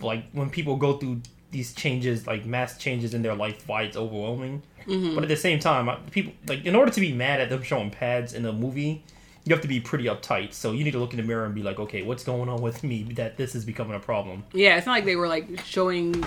like 0.00 0.24
when 0.32 0.50
people 0.50 0.76
go 0.76 0.98
through 0.98 1.22
these 1.54 1.72
changes, 1.72 2.26
like 2.26 2.44
mass 2.44 2.76
changes 2.76 3.14
in 3.14 3.22
their 3.22 3.34
life, 3.34 3.66
why 3.66 3.82
it's 3.82 3.96
overwhelming. 3.96 4.62
hmm 4.84 5.14
But 5.14 5.22
at 5.24 5.28
the 5.28 5.36
same 5.36 5.58
time, 5.58 5.88
people 6.10 6.34
like 6.46 6.66
in 6.66 6.74
order 6.76 6.90
to 6.90 7.00
be 7.00 7.12
mad 7.12 7.40
at 7.40 7.48
them 7.48 7.62
showing 7.62 7.90
pads 7.90 8.34
in 8.34 8.44
a 8.44 8.52
movie, 8.52 9.02
you 9.44 9.54
have 9.54 9.62
to 9.62 9.68
be 9.68 9.80
pretty 9.80 10.04
uptight. 10.04 10.52
So 10.52 10.72
you 10.72 10.84
need 10.84 10.90
to 10.90 10.98
look 10.98 11.12
in 11.12 11.16
the 11.16 11.22
mirror 11.22 11.46
and 11.46 11.54
be 11.54 11.62
like, 11.62 11.78
okay, 11.78 12.02
what's 12.02 12.24
going 12.24 12.48
on 12.48 12.60
with 12.60 12.82
me 12.84 13.04
that 13.14 13.36
this 13.36 13.54
is 13.54 13.64
becoming 13.64 13.94
a 13.94 14.00
problem? 14.00 14.44
Yeah, 14.52 14.76
it's 14.76 14.86
not 14.86 14.92
like 14.92 15.04
they 15.04 15.16
were 15.16 15.28
like 15.28 15.60
showing 15.64 16.24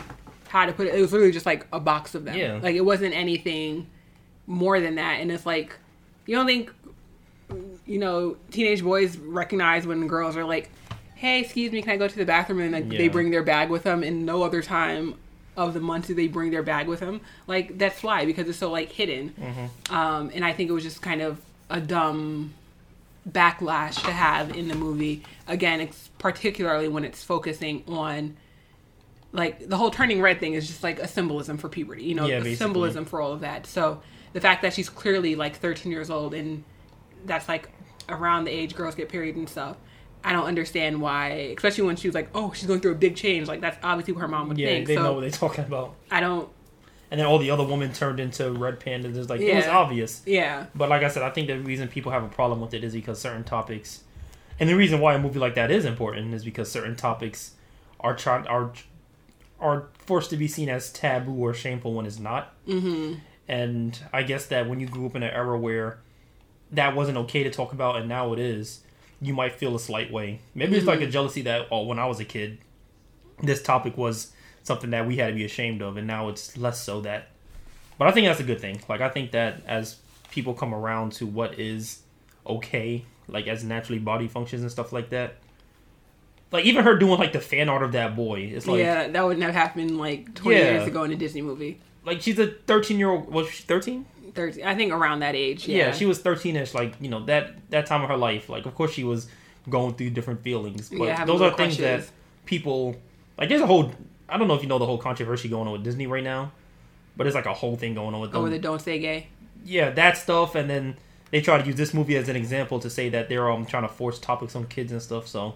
how 0.48 0.66
to 0.66 0.72
put 0.72 0.88
it. 0.88 0.96
It 0.96 1.02
was 1.02 1.12
literally 1.12 1.34
just 1.34 1.46
like 1.46 1.68
a 1.72 1.80
box 1.80 2.16
of 2.16 2.26
them. 2.26 2.36
Yeah. 2.36 2.60
Like 2.62 2.76
it 2.76 2.86
wasn't 2.86 3.14
anything 3.14 3.88
more 4.46 4.80
than 4.80 4.96
that. 4.96 5.20
And 5.20 5.32
it's 5.32 5.46
like, 5.46 5.78
you 6.26 6.36
don't 6.36 6.46
think, 6.48 6.72
you 7.86 8.00
know, 8.00 8.38
teenage 8.52 8.84
boys 8.84 9.18
recognize 9.18 9.86
when 9.86 10.08
girls 10.08 10.38
are 10.38 10.46
like, 10.46 10.70
hey, 11.18 11.42
excuse 11.42 11.72
me, 11.72 11.82
can 11.82 11.92
I 11.92 11.98
go 11.98 12.08
to 12.08 12.16
the 12.16 12.26
bathroom? 12.26 12.60
And 12.62 12.72
like, 12.72 12.90
they 12.90 13.08
bring 13.10 13.32
their 13.32 13.44
bag 13.44 13.70
with 13.70 13.84
them. 13.84 14.04
And 14.04 14.26
no 14.26 14.44
other 14.44 14.62
time 14.62 15.16
of 15.56 15.74
the 15.74 15.80
month 15.80 16.08
do 16.08 16.14
they 16.14 16.28
bring 16.28 16.52
their 16.52 16.64
bag 16.64 16.88
with 16.88 17.00
them. 17.00 17.22
Like, 17.48 17.78
that's 17.78 18.02
why, 18.04 18.26
because 18.26 18.48
it's 18.48 18.58
so 18.60 18.72
like 18.72 18.92
hidden. 18.92 19.34
Um, 19.90 20.32
and 20.34 20.46
I 20.46 20.54
think 20.54 20.70
it 20.70 20.74
was 20.74 20.84
just 20.84 21.02
kind 21.02 21.22
of 21.22 21.40
a 21.70 21.82
dumb 21.82 22.54
backlash 23.30 23.96
to 24.06 24.12
have 24.12 24.56
in 24.56 24.68
the 24.68 24.76
movie. 24.76 25.24
Again, 25.48 25.82
it's 25.82 26.10
particularly 26.18 26.88
when 26.88 27.04
it's 27.04 27.24
focusing 27.24 27.84
on 27.88 28.38
like 29.34 29.68
the 29.68 29.76
whole 29.78 29.92
turning 29.92 30.22
red 30.22 30.40
thing 30.40 30.54
is 30.54 30.68
just 30.68 30.84
like 30.84 31.00
a 31.00 31.08
symbolism 31.08 31.58
for 31.58 31.68
puberty, 31.70 32.04
you 32.04 32.16
know, 32.16 32.26
Yeah, 32.26 32.38
symbolism 32.58 33.06
for 33.06 33.20
all 33.22 33.34
of 33.34 33.42
that. 33.42 33.66
So 33.68 34.02
the 34.34 34.40
fact 34.42 34.62
that 34.62 34.74
she's 34.74 34.90
clearly 34.90 35.36
like 35.36 35.58
13 35.58 35.92
years 35.92 36.10
old 36.10 36.34
and 36.34 36.64
that's 37.26 37.48
like 37.50 37.70
around 38.08 38.46
the 38.46 38.52
age 38.52 38.76
girls 38.76 38.96
get 38.96 39.10
period 39.10 39.36
and 39.36 39.50
stuff. 39.50 39.76
I 40.24 40.34
don't 40.34 40.46
understand 40.46 41.00
why, 41.02 41.30
especially 41.58 41.86
when 41.86 41.96
she 41.96 42.08
was 42.08 42.16
like, 42.16 42.30
"Oh, 42.36 42.52
she's 42.54 42.68
going 42.68 42.82
through 42.82 42.94
a 42.94 42.96
big 42.96 43.16
change." 43.16 43.48
Like 43.48 43.62
that's 43.62 43.78
obviously 43.84 44.14
what 44.14 44.22
her 44.22 44.28
mom 44.28 44.50
would 44.50 44.58
Yeah, 44.58 44.68
think. 44.68 44.88
they 44.88 44.96
so 44.96 45.04
know 45.04 45.14
what 45.14 45.22
they're 45.22 45.30
talking 45.30 45.64
about. 45.66 45.96
I 46.12 46.20
don't. 46.20 46.50
And 47.10 47.20
then 47.20 47.26
all 47.28 47.40
the 47.40 47.52
other 47.52 47.64
women 47.64 47.94
turned 47.94 48.20
into 48.20 48.52
red 48.52 48.80
pandas. 48.82 49.16
It's 49.16 49.30
like 49.30 49.40
it 49.40 49.56
was 49.56 49.68
obvious. 49.68 50.22
Yeah, 50.26 50.66
But 50.76 50.90
like 50.90 51.04
I 51.04 51.08
said, 51.08 51.24
I 51.24 51.30
think 51.30 51.48
the 51.48 51.58
reason 51.60 51.88
people 51.88 52.12
have 52.12 52.24
a 52.24 52.28
problem 52.28 52.60
with 52.60 52.74
it 52.74 52.84
is 52.84 52.94
because 52.94 53.20
certain 53.22 53.46
topics, 53.46 54.04
and 54.60 54.68
the 54.70 54.76
reason 54.76 55.00
why 55.00 55.14
a 55.14 55.20
movie 55.20 55.40
like 55.40 55.56
that 55.56 55.72
is 55.72 55.86
important 55.86 56.34
is 56.34 56.44
because 56.44 56.70
certain 56.70 56.96
topics 56.98 57.52
are 58.02 58.16
trying 58.16 58.46
are 58.48 58.74
are 59.60 59.88
forced 59.98 60.30
to 60.32 60.38
be 60.38 60.48
seen 60.48 60.68
as 60.70 60.92
taboo 60.92 61.34
or 61.34 61.54
shameful 61.54 61.94
when 61.94 62.06
it's 62.06 62.20
not. 62.20 62.54
hmm 62.66 63.14
And 63.48 63.98
I 64.12 64.24
guess 64.24 64.46
that 64.48 64.68
when 64.68 64.80
you 64.82 64.88
grew 64.88 65.06
up 65.06 65.16
in 65.16 65.24
an 65.24 65.34
era 65.34 65.58
where 65.58 66.00
that 66.72 66.94
wasn't 66.96 67.18
okay 67.20 67.44
to 67.44 67.50
talk 67.50 67.72
about, 67.72 67.96
and 67.96 68.10
now 68.10 68.34
it 68.34 68.40
is, 68.40 68.82
you 69.22 69.34
might 69.34 69.54
feel 69.54 69.76
a 69.76 69.80
slight 69.80 70.12
way. 70.12 70.40
Maybe 70.54 70.78
it's 70.78 70.86
like 70.86 71.00
a 71.00 71.04
mm-hmm. 71.04 71.12
jealousy 71.12 71.42
that 71.44 71.68
oh, 71.72 71.84
when 71.84 72.00
I 72.00 72.06
was 72.06 72.20
a 72.20 72.26
kid, 72.26 72.60
this 73.42 73.62
topic 73.62 73.98
was 73.98 74.32
something 74.64 74.90
that 74.92 75.08
we 75.08 75.18
had 75.18 75.28
to 75.30 75.34
be 75.34 75.46
ashamed 75.46 75.82
of, 75.82 75.98
and 75.98 76.06
now 76.08 76.30
it's 76.30 76.58
less 76.58 76.82
so 76.84 77.02
that. 77.02 77.30
But 77.98 78.08
I 78.08 78.12
think 78.12 78.28
that's 78.28 78.40
a 78.40 78.44
good 78.44 78.62
thing. 78.62 78.82
Like 78.88 79.02
I 79.02 79.10
think 79.10 79.32
that 79.32 79.62
as 79.66 79.98
people 80.30 80.54
come 80.54 80.74
around 80.74 81.14
to 81.14 81.26
what 81.26 81.60
is 81.60 82.02
okay, 82.46 83.06
like 83.28 83.48
as 83.48 83.64
naturally 83.64 84.00
body 84.00 84.28
functions 84.28 84.62
and 84.62 84.72
stuff 84.72 84.94
like 84.94 85.10
that. 85.10 85.36
Like 86.52 86.66
even 86.66 86.86
her 86.86 86.96
doing 86.96 87.20
like 87.20 87.34
the 87.34 87.42
fan 87.42 87.68
art 87.68 87.84
of 87.84 87.92
that 87.92 88.16
boy, 88.16 88.52
it's 88.54 88.68
like 88.68 88.80
yeah, 88.80 89.08
that 89.08 89.26
wouldn't 89.26 89.44
have 89.44 89.54
happened 89.54 89.98
like 89.98 90.34
20 90.36 90.58
Yeah. 90.58 90.72
years 90.74 90.88
ago 90.88 91.04
in 91.04 91.12
a 91.12 91.16
Disney 91.16 91.42
movie. 91.42 91.82
like 92.06 92.22
she's 92.22 92.40
a 92.40 92.48
thirteen 92.48 93.00
year 93.00 93.10
old. 93.10 93.30
Was 93.30 93.50
she 93.50 93.64
thirteen? 93.64 94.06
13, 94.38 94.64
I 94.66 94.76
think 94.76 94.94
around 94.94 95.20
that 95.20 95.36
age. 95.36 95.68
yeah. 95.68 95.88
Yeah, 95.88 95.92
she 95.92 96.06
was 96.06 96.20
13ish 96.22 96.74
like 96.74 96.94
you 97.02 97.10
know 97.10 97.26
that 97.26 97.70
that 97.72 97.86
time 97.88 98.02
of 98.04 98.10
her 98.10 98.16
life 98.18 98.48
like 98.48 98.66
of 98.66 98.74
course 98.76 98.94
she 98.94 99.04
was 99.04 99.28
going 99.70 99.96
through 99.96 100.12
different 100.12 100.42
feelings 100.44 100.90
but 100.90 101.04
Yeah, 101.06 101.26
those 101.26 101.42
are 101.42 101.46
little 101.50 101.58
things 101.58 101.78
that 101.78 102.10
people 102.46 102.96
like 103.38 103.50
there's 103.50 103.62
a 103.62 103.68
whole 103.68 103.92
i 104.30 104.38
don't 104.38 104.48
know 104.48 104.54
if 104.56 104.62
you 104.64 104.70
know 104.70 104.80
the 104.80 104.86
whole 104.86 104.98
controversy 104.98 105.50
going 105.50 105.68
on 105.68 105.74
with 105.74 105.84
disney 105.84 106.08
right 106.08 106.24
now 106.24 106.52
but 107.18 107.28
it's 107.28 107.36
like 107.36 107.46
a 107.46 107.54
whole 107.54 107.76
thing 107.76 107.94
going 107.94 108.14
on 108.16 108.22
with 108.22 108.32
them 108.32 108.42
Oh, 108.46 108.50
the 108.50 108.60
don't 108.60 108.82
say 108.82 108.98
gay. 109.00 109.28
yeah 109.66 109.90
that 109.90 110.16
stuff 110.18 110.56
and 110.56 110.70
then 110.70 110.96
they 111.32 111.42
try 111.42 111.58
to 111.62 111.66
use 111.68 111.76
this 111.76 111.94
movie 111.94 112.16
as 112.16 112.30
an 112.30 112.38
example 112.38 112.80
to 112.80 112.90
say 112.90 113.10
that 113.10 113.28
they're 113.28 113.52
um 113.52 113.66
trying 113.66 113.84
to 113.84 113.90
force 113.90 114.18
topics 114.20 114.56
on 114.56 114.66
kids 114.68 114.92
and 114.94 115.02
stuff 115.02 115.28
so 115.28 115.56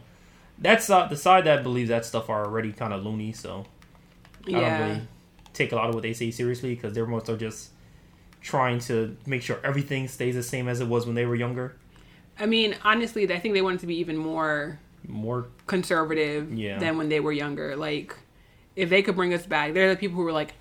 that's 0.60 0.90
uh, 0.90 1.08
the 1.08 1.16
side 1.16 1.46
that 1.46 1.64
believes 1.64 1.88
that 1.90 2.04
stuff 2.06 2.30
are 2.30 2.44
already 2.46 2.74
kind 2.74 2.92
of 2.94 3.06
loony 3.06 3.32
so 3.32 3.66
i 4.48 4.52
don't 4.52 4.80
really 4.82 5.02
take 5.54 5.72
a 5.72 5.76
lot 5.76 5.88
of 5.88 5.94
what 5.96 6.02
they 6.04 6.14
say 6.14 6.32
seriously 6.32 6.76
because 6.76 6.94
they're 6.94 7.06
most 7.06 7.30
are 7.30 7.38
just 7.38 7.70
trying 8.42 8.80
to 8.80 9.16
make 9.26 9.42
sure 9.42 9.60
everything 9.64 10.08
stays 10.08 10.36
the 10.36 10.44
same 10.44 10.68
as 10.68 10.80
it 10.82 10.88
was 10.88 11.06
when 11.06 11.16
they 11.16 11.26
were 11.26 11.36
younger 11.36 11.76
I 12.40 12.48
mean, 12.48 12.76
honestly, 12.84 13.32
I 13.32 13.38
think 13.40 13.54
they 13.54 13.62
wanted 13.62 13.82
to 13.82 13.88
be 13.88 13.96
even 13.98 14.18
more 14.18 14.80
more 15.08 15.48
conservative 15.68 16.52
Yeah. 16.52 16.80
than 16.80 16.98
when 16.98 17.10
they 17.10 17.20
were 17.20 17.32
younger. 17.34 17.76
Like, 17.76 18.16
if 18.76 18.90
they 18.90 19.02
could 19.04 19.16
bring 19.16 19.34
us 19.34 19.46
back, 19.46 19.74
they're 19.74 19.90
the 19.90 19.96
people 20.00 20.16
who 20.18 20.24
were 20.24 20.32
like, 20.32 20.54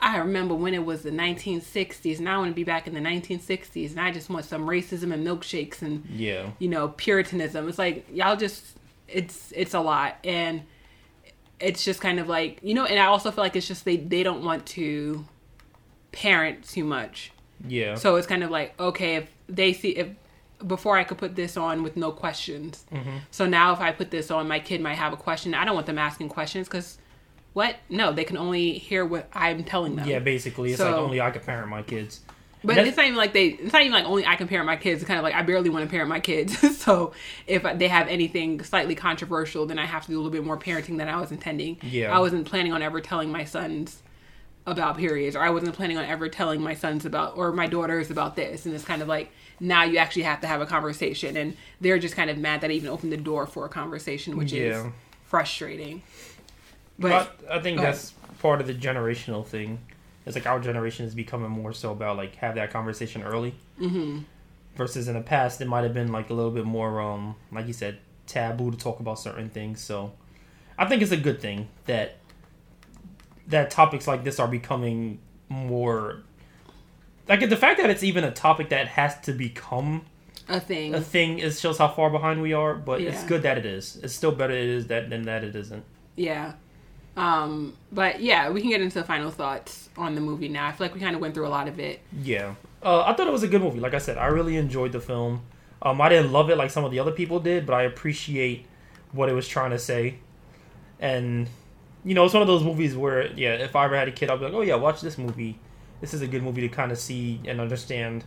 I 0.00 0.16
remember 0.18 0.54
when 0.54 0.74
it 0.74 0.84
was 0.84 1.02
the 1.02 1.10
1960s, 1.10 2.18
and 2.18 2.28
I 2.28 2.38
want 2.38 2.50
to 2.50 2.54
be 2.54 2.64
back 2.64 2.86
in 2.88 2.94
the 2.94 3.00
1960s, 3.00 3.90
and 3.90 4.00
I 4.00 4.10
just 4.10 4.30
want 4.30 4.46
some 4.46 4.66
racism 4.66 5.12
and 5.12 5.24
milkshakes 5.24 5.82
and 5.82 6.04
yeah 6.12 6.50
you 6.58 6.68
know 6.68 6.88
puritanism. 6.96 7.68
It's 7.68 7.78
like 7.78 8.06
y'all 8.12 8.36
just 8.36 8.64
it's 9.06 9.52
it's 9.54 9.74
a 9.74 9.80
lot, 9.80 10.16
and 10.24 10.62
it's 11.60 11.84
just 11.84 12.00
kind 12.00 12.18
of 12.18 12.28
like 12.28 12.58
you 12.62 12.74
know. 12.74 12.84
And 12.86 12.98
I 12.98 13.06
also 13.06 13.30
feel 13.30 13.44
like 13.44 13.54
it's 13.54 13.68
just 13.68 13.84
they 13.84 13.96
they 13.96 14.22
don't 14.22 14.44
want 14.44 14.66
to 14.66 15.24
parent 16.12 16.68
too 16.68 16.84
much. 16.84 17.32
yeah 17.66 17.94
So 17.94 18.16
it's 18.16 18.26
kind 18.26 18.42
of 18.42 18.50
like, 18.50 18.78
okay, 18.80 19.16
if 19.16 19.28
they 19.48 19.72
see 19.72 19.90
if 19.90 20.08
before 20.66 20.96
I 20.96 21.04
could 21.04 21.18
put 21.18 21.36
this 21.36 21.56
on 21.56 21.82
with 21.82 21.96
no 21.96 22.10
questions. 22.10 22.84
Mm-hmm. 22.92 23.18
So 23.30 23.46
now 23.46 23.72
if 23.72 23.80
I 23.80 23.92
put 23.92 24.10
this 24.10 24.30
on, 24.30 24.48
my 24.48 24.58
kid 24.58 24.80
might 24.80 24.96
have 24.96 25.12
a 25.12 25.16
question. 25.16 25.54
I 25.54 25.64
don't 25.64 25.74
want 25.74 25.86
them 25.86 25.98
asking 25.98 26.30
questions 26.30 26.66
because 26.66 26.98
what? 27.52 27.76
No, 27.88 28.12
they 28.12 28.24
can 28.24 28.36
only 28.36 28.72
hear 28.72 29.04
what 29.04 29.28
I'm 29.32 29.64
telling 29.64 29.96
them. 29.96 30.06
yeah 30.08 30.18
basically 30.18 30.72
it's 30.72 30.80
like 30.80 30.94
only 30.94 31.20
i 31.20 31.30
can 31.30 31.42
parent 31.42 31.68
my 31.68 31.82
kids 31.82 32.20
But 32.64 32.78
it's 32.78 32.96
not 32.96 33.06
even 33.06 33.16
like 33.16 33.32
they. 33.32 33.46
It's 33.48 33.72
not 33.72 33.82
even 33.82 33.92
like 33.92 34.04
only 34.04 34.26
I 34.26 34.34
can 34.34 34.48
parent 34.48 34.66
my 34.66 34.76
kids. 34.76 35.00
It's 35.00 35.06
kind 35.06 35.18
of 35.18 35.22
like 35.22 35.34
I 35.34 35.42
barely 35.42 35.70
want 35.70 35.84
to 35.84 35.90
parent 35.90 36.08
my 36.08 36.18
kids. 36.18 36.76
so 36.84 37.12
if 37.46 37.62
they 37.78 37.86
have 37.86 38.08
anything 38.08 38.62
slightly 38.64 38.96
controversial, 38.96 39.64
then 39.66 39.78
I 39.78 39.86
have 39.86 40.02
to 40.06 40.08
do 40.10 40.16
a 40.16 40.18
little 40.18 40.32
bit 40.32 40.44
more 40.44 40.58
parenting 40.58 40.98
than 40.98 41.08
I 41.08 41.20
was 41.20 41.30
intending. 41.30 41.78
Yeah. 41.82 42.14
I 42.14 42.18
wasn't 42.18 42.46
planning 42.46 42.72
on 42.72 42.82
ever 42.82 43.00
telling 43.00 43.30
my 43.30 43.44
sons 43.44 44.02
about 44.70 44.96
periods, 44.96 45.36
or 45.36 45.40
I 45.40 45.50
wasn't 45.50 45.74
planning 45.74 45.98
on 45.98 46.04
ever 46.04 46.28
telling 46.28 46.60
my 46.60 46.74
sons 46.74 47.04
about 47.04 47.36
or 47.36 47.52
my 47.52 47.66
daughters 47.66 48.10
about 48.10 48.36
this. 48.36 48.66
And 48.66 48.74
it's 48.74 48.84
kind 48.84 49.02
of 49.02 49.08
like 49.08 49.30
now 49.60 49.84
you 49.84 49.98
actually 49.98 50.22
have 50.22 50.40
to 50.42 50.46
have 50.46 50.60
a 50.60 50.66
conversation, 50.66 51.36
and 51.36 51.56
they're 51.80 51.98
just 51.98 52.14
kind 52.14 52.30
of 52.30 52.38
mad 52.38 52.60
that 52.60 52.70
I 52.70 52.74
even 52.74 52.88
opened 52.90 53.12
the 53.12 53.16
door 53.16 53.46
for 53.46 53.64
a 53.64 53.68
conversation, 53.68 54.36
which 54.36 54.52
is 54.52 54.76
frustrating. 55.26 56.02
But 56.98 57.38
but 57.38 57.50
i 57.50 57.60
think 57.60 57.76
go 57.76 57.82
ahead. 57.82 57.94
that's 57.94 58.12
part 58.40 58.60
of 58.60 58.66
the 58.66 58.74
generational 58.74 59.46
thing 59.46 59.78
it's 60.26 60.34
like 60.36 60.46
our 60.46 60.60
generation 60.60 61.06
is 61.06 61.14
becoming 61.14 61.50
more 61.50 61.72
so 61.72 61.92
about 61.92 62.16
like 62.16 62.34
have 62.36 62.54
that 62.56 62.70
conversation 62.70 63.22
early 63.22 63.54
hmm 63.78 64.18
versus 64.76 65.08
in 65.08 65.14
the 65.14 65.20
past 65.20 65.60
it 65.60 65.66
might 65.66 65.82
have 65.82 65.94
been 65.94 66.12
like 66.12 66.30
a 66.30 66.34
little 66.34 66.50
bit 66.50 66.64
more 66.64 67.00
um 67.00 67.34
like 67.50 67.66
you 67.66 67.72
said 67.72 67.98
taboo 68.26 68.70
to 68.70 68.76
talk 68.76 69.00
about 69.00 69.18
certain 69.18 69.48
things 69.48 69.80
so 69.80 70.12
i 70.76 70.84
think 70.84 71.02
it's 71.02 71.10
a 71.12 71.16
good 71.16 71.40
thing 71.40 71.68
that 71.86 72.17
that 73.48 73.70
topics 73.70 74.06
like 74.06 74.24
this 74.24 74.38
are 74.38 74.48
becoming 74.48 75.18
more 75.48 76.22
like 77.28 77.48
the 77.48 77.56
fact 77.56 77.80
that 77.80 77.90
it's 77.90 78.02
even 78.02 78.24
a 78.24 78.30
topic 78.30 78.70
that 78.70 78.88
has 78.88 79.18
to 79.22 79.32
become 79.32 80.04
A 80.48 80.60
thing. 80.60 80.94
a 80.94 81.00
thing 81.00 81.38
is 81.38 81.60
shows 81.60 81.76
how 81.78 81.88
far 81.88 82.08
behind 82.10 82.40
we 82.40 82.52
are. 82.54 82.74
But 82.74 83.00
it's 83.02 83.24
good 83.24 83.42
that 83.42 83.58
it 83.58 83.66
is. 83.66 83.96
It's 84.02 84.14
still 84.14 84.32
better 84.32 84.54
it 84.54 84.64
is 84.64 84.86
that 84.86 85.10
than 85.10 85.22
that 85.24 85.44
it 85.44 85.54
isn't. 85.54 85.84
Yeah. 86.16 86.54
Um, 87.16 87.74
but 87.92 88.20
yeah, 88.20 88.48
we 88.50 88.60
can 88.60 88.70
get 88.70 88.80
into 88.80 88.98
the 89.00 89.04
final 89.04 89.30
thoughts 89.30 89.88
on 89.96 90.14
the 90.14 90.20
movie 90.20 90.48
now. 90.48 90.68
I 90.68 90.72
feel 90.72 90.86
like 90.86 90.94
we 90.94 91.00
kind 91.00 91.16
of 91.16 91.20
went 91.20 91.34
through 91.34 91.48
a 91.48 91.50
lot 91.50 91.66
of 91.68 91.80
it. 91.80 92.00
Yeah, 92.22 92.54
uh, 92.82 93.02
I 93.02 93.12
thought 93.12 93.26
it 93.26 93.32
was 93.32 93.42
a 93.42 93.48
good 93.48 93.60
movie. 93.60 93.80
Like 93.80 93.92
I 93.92 93.98
said, 93.98 94.16
I 94.18 94.26
really 94.26 94.56
enjoyed 94.56 94.92
the 94.92 95.00
film. 95.00 95.42
Um, 95.82 96.00
I 96.00 96.08
didn't 96.08 96.30
love 96.32 96.48
it 96.48 96.56
like 96.56 96.70
some 96.70 96.84
of 96.84 96.92
the 96.92 97.00
other 97.00 97.10
people 97.10 97.40
did, 97.40 97.66
but 97.66 97.74
I 97.74 97.82
appreciate 97.82 98.66
what 99.12 99.28
it 99.28 99.32
was 99.32 99.48
trying 99.48 99.70
to 99.70 99.78
say. 99.80 100.18
And 101.00 101.48
you 102.04 102.14
know, 102.14 102.24
it's 102.24 102.34
one 102.34 102.42
of 102.42 102.48
those 102.48 102.62
movies 102.64 102.96
where, 102.96 103.26
yeah, 103.32 103.54
if 103.54 103.76
I 103.76 103.84
ever 103.84 103.96
had 103.96 104.08
a 104.08 104.12
kid, 104.12 104.30
I'd 104.30 104.38
be 104.38 104.46
like, 104.46 104.54
oh 104.54 104.62
yeah, 104.62 104.76
watch 104.76 105.00
this 105.00 105.18
movie. 105.18 105.58
This 106.00 106.14
is 106.14 106.22
a 106.22 106.26
good 106.26 106.42
movie 106.42 106.60
to 106.62 106.68
kind 106.68 106.92
of 106.92 106.98
see 106.98 107.40
and 107.46 107.60
understand 107.60 108.24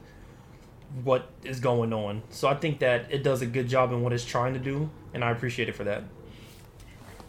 what 1.04 1.30
is 1.44 1.60
going 1.60 1.94
on. 1.94 2.22
So 2.30 2.48
I 2.48 2.56
think 2.56 2.80
that 2.80 3.12
it 3.12 3.24
does 3.24 3.42
a 3.42 3.46
good 3.46 3.68
job 3.68 3.92
in 3.92 4.02
what 4.02 4.14
it's 4.14 4.26
trying 4.26 4.54
to 4.54 4.60
do, 4.60 4.90
and 5.14 5.24
I 5.24 5.32
appreciate 5.32 5.70
it 5.70 5.76
for 5.76 5.86
that. 5.86 6.04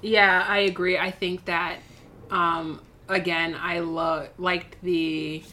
Yeah, 0.00 0.44
I 0.46 0.58
agree. 0.58 0.98
I 0.98 1.10
think 1.10 1.44
that 1.44 1.78
um 2.30 2.82
again, 3.08 3.56
I 3.58 3.80
love 3.80 4.30
liked 4.38 4.76
the 4.82 5.44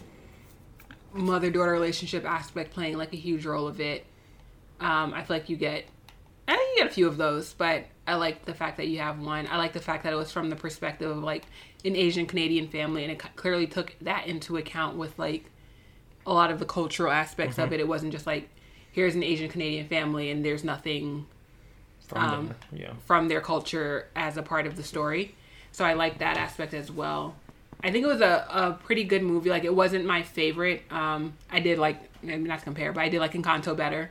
mother 1.13 1.49
daughter 1.49 1.71
relationship 1.71 2.25
aspect 2.25 2.73
playing 2.73 2.97
like 2.97 3.13
a 3.13 3.17
huge 3.17 3.45
role 3.45 3.67
of 3.67 3.79
it. 3.79 4.05
Um 4.79 5.13
I 5.13 5.23
feel 5.23 5.35
like 5.35 5.49
you 5.49 5.55
get 5.55 5.85
I 6.47 6.55
think 6.55 6.69
you 6.75 6.83
get 6.83 6.91
a 6.91 6.93
few 6.93 7.07
of 7.07 7.17
those, 7.17 7.53
but 7.53 7.85
I 8.09 8.15
like 8.15 8.45
the 8.45 8.53
fact 8.55 8.77
that 8.77 8.87
you 8.87 8.99
have 8.99 9.19
one. 9.19 9.47
I 9.49 9.57
like 9.57 9.73
the 9.73 9.79
fact 9.79 10.03
that 10.03 10.11
it 10.13 10.15
was 10.15 10.31
from 10.31 10.49
the 10.49 10.55
perspective 10.55 11.09
of 11.11 11.23
like 11.23 11.43
an 11.85 11.95
Asian 11.95 12.25
Canadian 12.25 12.67
family 12.67 13.03
and 13.03 13.11
it 13.11 13.21
clearly 13.35 13.67
took 13.67 13.95
that 14.01 14.25
into 14.27 14.57
account 14.57 14.97
with 14.97 15.17
like 15.19 15.45
a 16.25 16.33
lot 16.33 16.49
of 16.51 16.59
the 16.59 16.65
cultural 16.65 17.11
aspects 17.11 17.57
of 17.59 17.71
it. 17.71 17.79
It 17.79 17.87
wasn't 17.87 18.11
just 18.11 18.25
like 18.25 18.49
here's 18.91 19.13
an 19.15 19.23
Asian 19.23 19.49
Canadian 19.49 19.87
family 19.87 20.31
and 20.31 20.43
there's 20.43 20.63
nothing 20.63 21.27
From 22.07 22.17
Um, 22.23 22.47
there. 22.71 22.81
yeah, 22.81 22.93
from 23.05 23.27
their 23.27 23.41
culture 23.41 24.07
as 24.15 24.35
a 24.37 24.41
part 24.43 24.65
of 24.65 24.75
the 24.75 24.83
story. 24.83 25.35
So 25.71 25.85
I 25.85 25.93
like 25.93 26.17
that 26.17 26.35
aspect 26.37 26.73
as 26.73 26.89
well. 26.91 27.35
I 27.83 27.91
think 27.91 28.03
it 28.03 28.07
was 28.07 28.21
a, 28.21 28.45
a 28.49 28.73
pretty 28.83 29.03
good 29.03 29.21
movie. 29.21 29.51
Like 29.51 29.63
it 29.63 29.73
wasn't 29.75 30.05
my 30.05 30.23
favorite. 30.23 30.81
Um, 30.91 31.33
I 31.51 31.59
did 31.59 31.77
like 31.77 31.97
maybe 32.23 32.43
not 32.49 32.57
to 32.59 32.65
compare, 32.65 32.91
but 32.91 33.01
I 33.03 33.09
did 33.09 33.19
like 33.19 33.33
Encanto 33.33 33.77
better. 33.77 34.09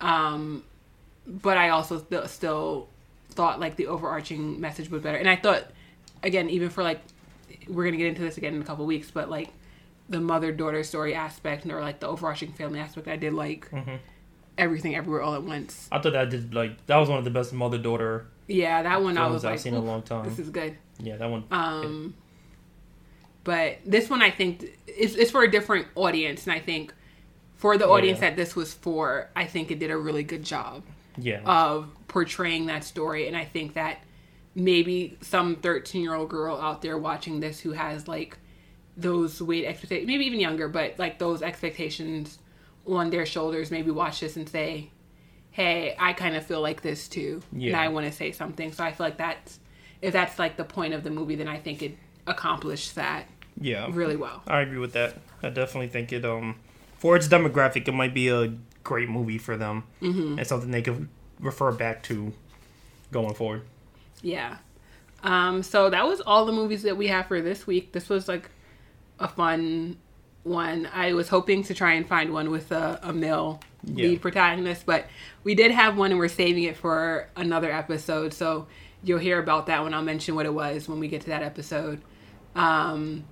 Um, 0.00 0.62
but 1.26 1.56
I 1.56 1.70
also 1.70 1.98
st- 1.98 2.28
still 2.28 2.88
thought 3.40 3.58
like 3.60 3.76
the 3.76 3.86
overarching 3.86 4.60
message 4.60 4.90
was 4.90 5.00
better. 5.02 5.16
And 5.16 5.28
I 5.28 5.36
thought 5.36 5.64
again, 6.22 6.50
even 6.50 6.68
for 6.68 6.82
like 6.82 7.00
we're 7.68 7.84
gonna 7.84 7.96
get 7.96 8.06
into 8.08 8.20
this 8.22 8.36
again 8.36 8.54
in 8.54 8.60
a 8.60 8.64
couple 8.64 8.84
weeks, 8.84 9.10
but 9.10 9.30
like 9.30 9.48
the 10.10 10.20
mother 10.20 10.52
daughter 10.52 10.82
story 10.82 11.14
aspect 11.14 11.64
or 11.66 11.80
like 11.80 12.00
the 12.00 12.06
overarching 12.06 12.52
family 12.52 12.80
aspect, 12.80 13.08
I 13.08 13.16
did 13.16 13.32
like 13.32 13.70
everything 14.58 14.94
everywhere 14.94 15.22
all 15.22 15.34
at 15.34 15.42
once. 15.42 15.88
I 15.90 15.98
thought 16.00 16.12
that 16.12 16.28
did 16.28 16.52
like 16.54 16.84
that 16.86 16.96
was 16.98 17.08
one 17.08 17.18
of 17.18 17.24
the 17.24 17.30
best 17.30 17.52
mother 17.54 17.78
daughter 17.78 18.26
Yeah, 18.46 18.82
that 18.82 19.02
one 19.02 19.16
I 19.16 19.26
was 19.28 19.44
I've 19.44 19.52
like, 19.52 19.60
seen 19.60 19.72
in 19.74 19.80
a 19.80 19.84
long 19.84 20.02
time. 20.02 20.28
this 20.28 20.38
is 20.38 20.50
good. 20.50 20.76
Yeah, 20.98 21.16
that 21.16 21.30
one. 21.30 21.44
Um, 21.50 22.14
but 23.44 23.78
this 23.86 24.10
one 24.10 24.20
I 24.22 24.30
think 24.30 24.66
it's, 24.86 25.14
it's 25.14 25.30
for 25.30 25.42
a 25.42 25.50
different 25.50 25.86
audience, 25.94 26.46
and 26.46 26.52
I 26.52 26.60
think 26.60 26.92
for 27.56 27.78
the 27.78 27.88
audience 27.88 28.20
Yeah. 28.20 28.30
that 28.30 28.36
this 28.36 28.54
was 28.54 28.74
for, 28.74 29.30
I 29.34 29.44
think 29.46 29.70
it 29.70 29.78
did 29.78 29.90
a 29.90 29.96
really 29.96 30.22
good 30.24 30.44
job 30.44 30.82
yeah, 31.16 31.40
of 31.44 31.88
portraying 32.08 32.66
that 32.66 32.84
story. 32.84 33.28
And 33.28 33.36
I 33.36 33.44
think 33.44 33.74
that 33.74 34.02
maybe 34.54 35.16
some 35.20 35.56
13 35.56 36.02
year 36.02 36.14
old 36.14 36.28
girl 36.28 36.56
out 36.56 36.82
there 36.82 36.98
watching 36.98 37.40
this 37.40 37.60
who 37.60 37.72
has 37.72 38.08
like 38.08 38.38
those 38.96 39.40
weight 39.40 39.64
expectations, 39.64 40.06
maybe 40.06 40.26
even 40.26 40.40
younger, 40.40 40.68
but 40.68 40.98
like 40.98 41.18
those 41.18 41.42
expectations 41.42 42.38
on 42.86 43.10
their 43.10 43.26
shoulders, 43.26 43.70
maybe 43.70 43.90
watch 43.90 44.20
this 44.20 44.36
and 44.36 44.48
say, 44.48 44.90
Hey, 45.52 45.96
I 45.98 46.12
kind 46.12 46.36
of 46.36 46.46
feel 46.46 46.60
like 46.60 46.82
this 46.82 47.08
too. 47.08 47.42
And 47.52 47.76
I 47.76 47.88
want 47.88 48.06
to 48.06 48.12
say 48.12 48.30
something. 48.32 48.72
So 48.72 48.84
I 48.84 48.92
feel 48.92 49.06
like 49.06 49.16
that's, 49.16 49.58
if 50.00 50.12
that's 50.12 50.38
like 50.38 50.56
the 50.56 50.64
point 50.64 50.94
of 50.94 51.02
the 51.02 51.10
movie, 51.10 51.34
then 51.34 51.48
I 51.48 51.58
think 51.58 51.82
it 51.82 51.96
accomplished 52.26 52.94
that 52.94 53.26
yeah. 53.60 53.88
really 53.90 54.16
well. 54.16 54.42
I 54.46 54.60
agree 54.60 54.78
with 54.78 54.92
that. 54.92 55.16
I 55.42 55.50
definitely 55.50 55.88
think 55.88 56.12
it 56.12 56.24
um 56.24 56.56
for 56.98 57.16
its 57.16 57.28
demographic, 57.28 57.88
it 57.88 57.92
might 57.92 58.12
be 58.12 58.28
a 58.28 58.52
great 58.84 59.08
movie 59.08 59.38
for 59.38 59.56
them 59.56 59.84
Mm-hmm. 60.02 60.38
and 60.38 60.46
something 60.46 60.70
they 60.70 60.82
could 60.82 61.08
refer 61.38 61.72
back 61.72 62.02
to 62.04 62.32
going 63.12 63.34
forward. 63.34 63.62
Yeah. 64.22 64.58
Um, 65.22 65.62
so 65.62 65.90
that 65.90 66.06
was 66.06 66.20
all 66.20 66.46
the 66.46 66.52
movies 66.52 66.82
that 66.82 66.96
we 66.96 67.08
have 67.08 67.26
for 67.26 67.40
this 67.42 67.66
week. 67.66 67.92
This 67.92 68.08
was 68.08 68.28
like 68.28 68.50
a 69.18 69.28
fun 69.28 69.98
one. 70.44 70.88
I 70.94 71.12
was 71.12 71.28
hoping 71.28 71.62
to 71.64 71.74
try 71.74 71.92
and 71.94 72.06
find 72.08 72.32
one 72.32 72.50
with 72.50 72.72
a, 72.72 72.98
a 73.02 73.12
male 73.12 73.60
Yeah. 73.84 74.06
lead 74.08 74.22
protagonist, 74.22 74.86
but 74.86 75.06
we 75.44 75.54
did 75.54 75.70
have 75.72 75.96
one 75.98 76.10
and 76.10 76.18
we're 76.18 76.28
saving 76.28 76.62
it 76.64 76.76
for 76.76 77.28
another 77.36 77.70
episode. 77.70 78.32
So 78.32 78.66
you'll 79.02 79.18
hear 79.18 79.38
about 79.38 79.66
that 79.66 79.82
when 79.82 79.92
I'll 79.94 80.02
mention 80.02 80.34
what 80.34 80.46
it 80.46 80.54
was 80.54 80.88
when 80.88 80.98
we 81.00 81.08
get 81.08 81.20
to 81.22 81.26
that 81.28 81.42
episode. 81.42 82.00
Um, 82.54 83.24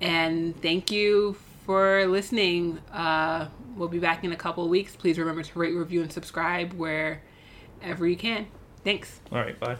and 0.00 0.60
thank 0.62 0.90
you 0.90 1.36
for 1.66 2.06
listening. 2.06 2.78
Uh, 2.92 3.48
we'll 3.76 3.88
be 3.88 3.98
back 3.98 4.24
in 4.24 4.32
a 4.32 4.36
couple 4.36 4.64
of 4.64 4.70
weeks. 4.70 4.96
Please 4.96 5.18
remember 5.18 5.42
to 5.42 5.58
rate, 5.58 5.74
review, 5.74 6.02
and 6.02 6.12
subscribe 6.12 6.72
wherever 6.72 8.06
you 8.06 8.16
can. 8.16 8.46
Thanks. 8.84 9.20
All 9.30 9.38
right, 9.38 9.58
bye. 9.58 9.76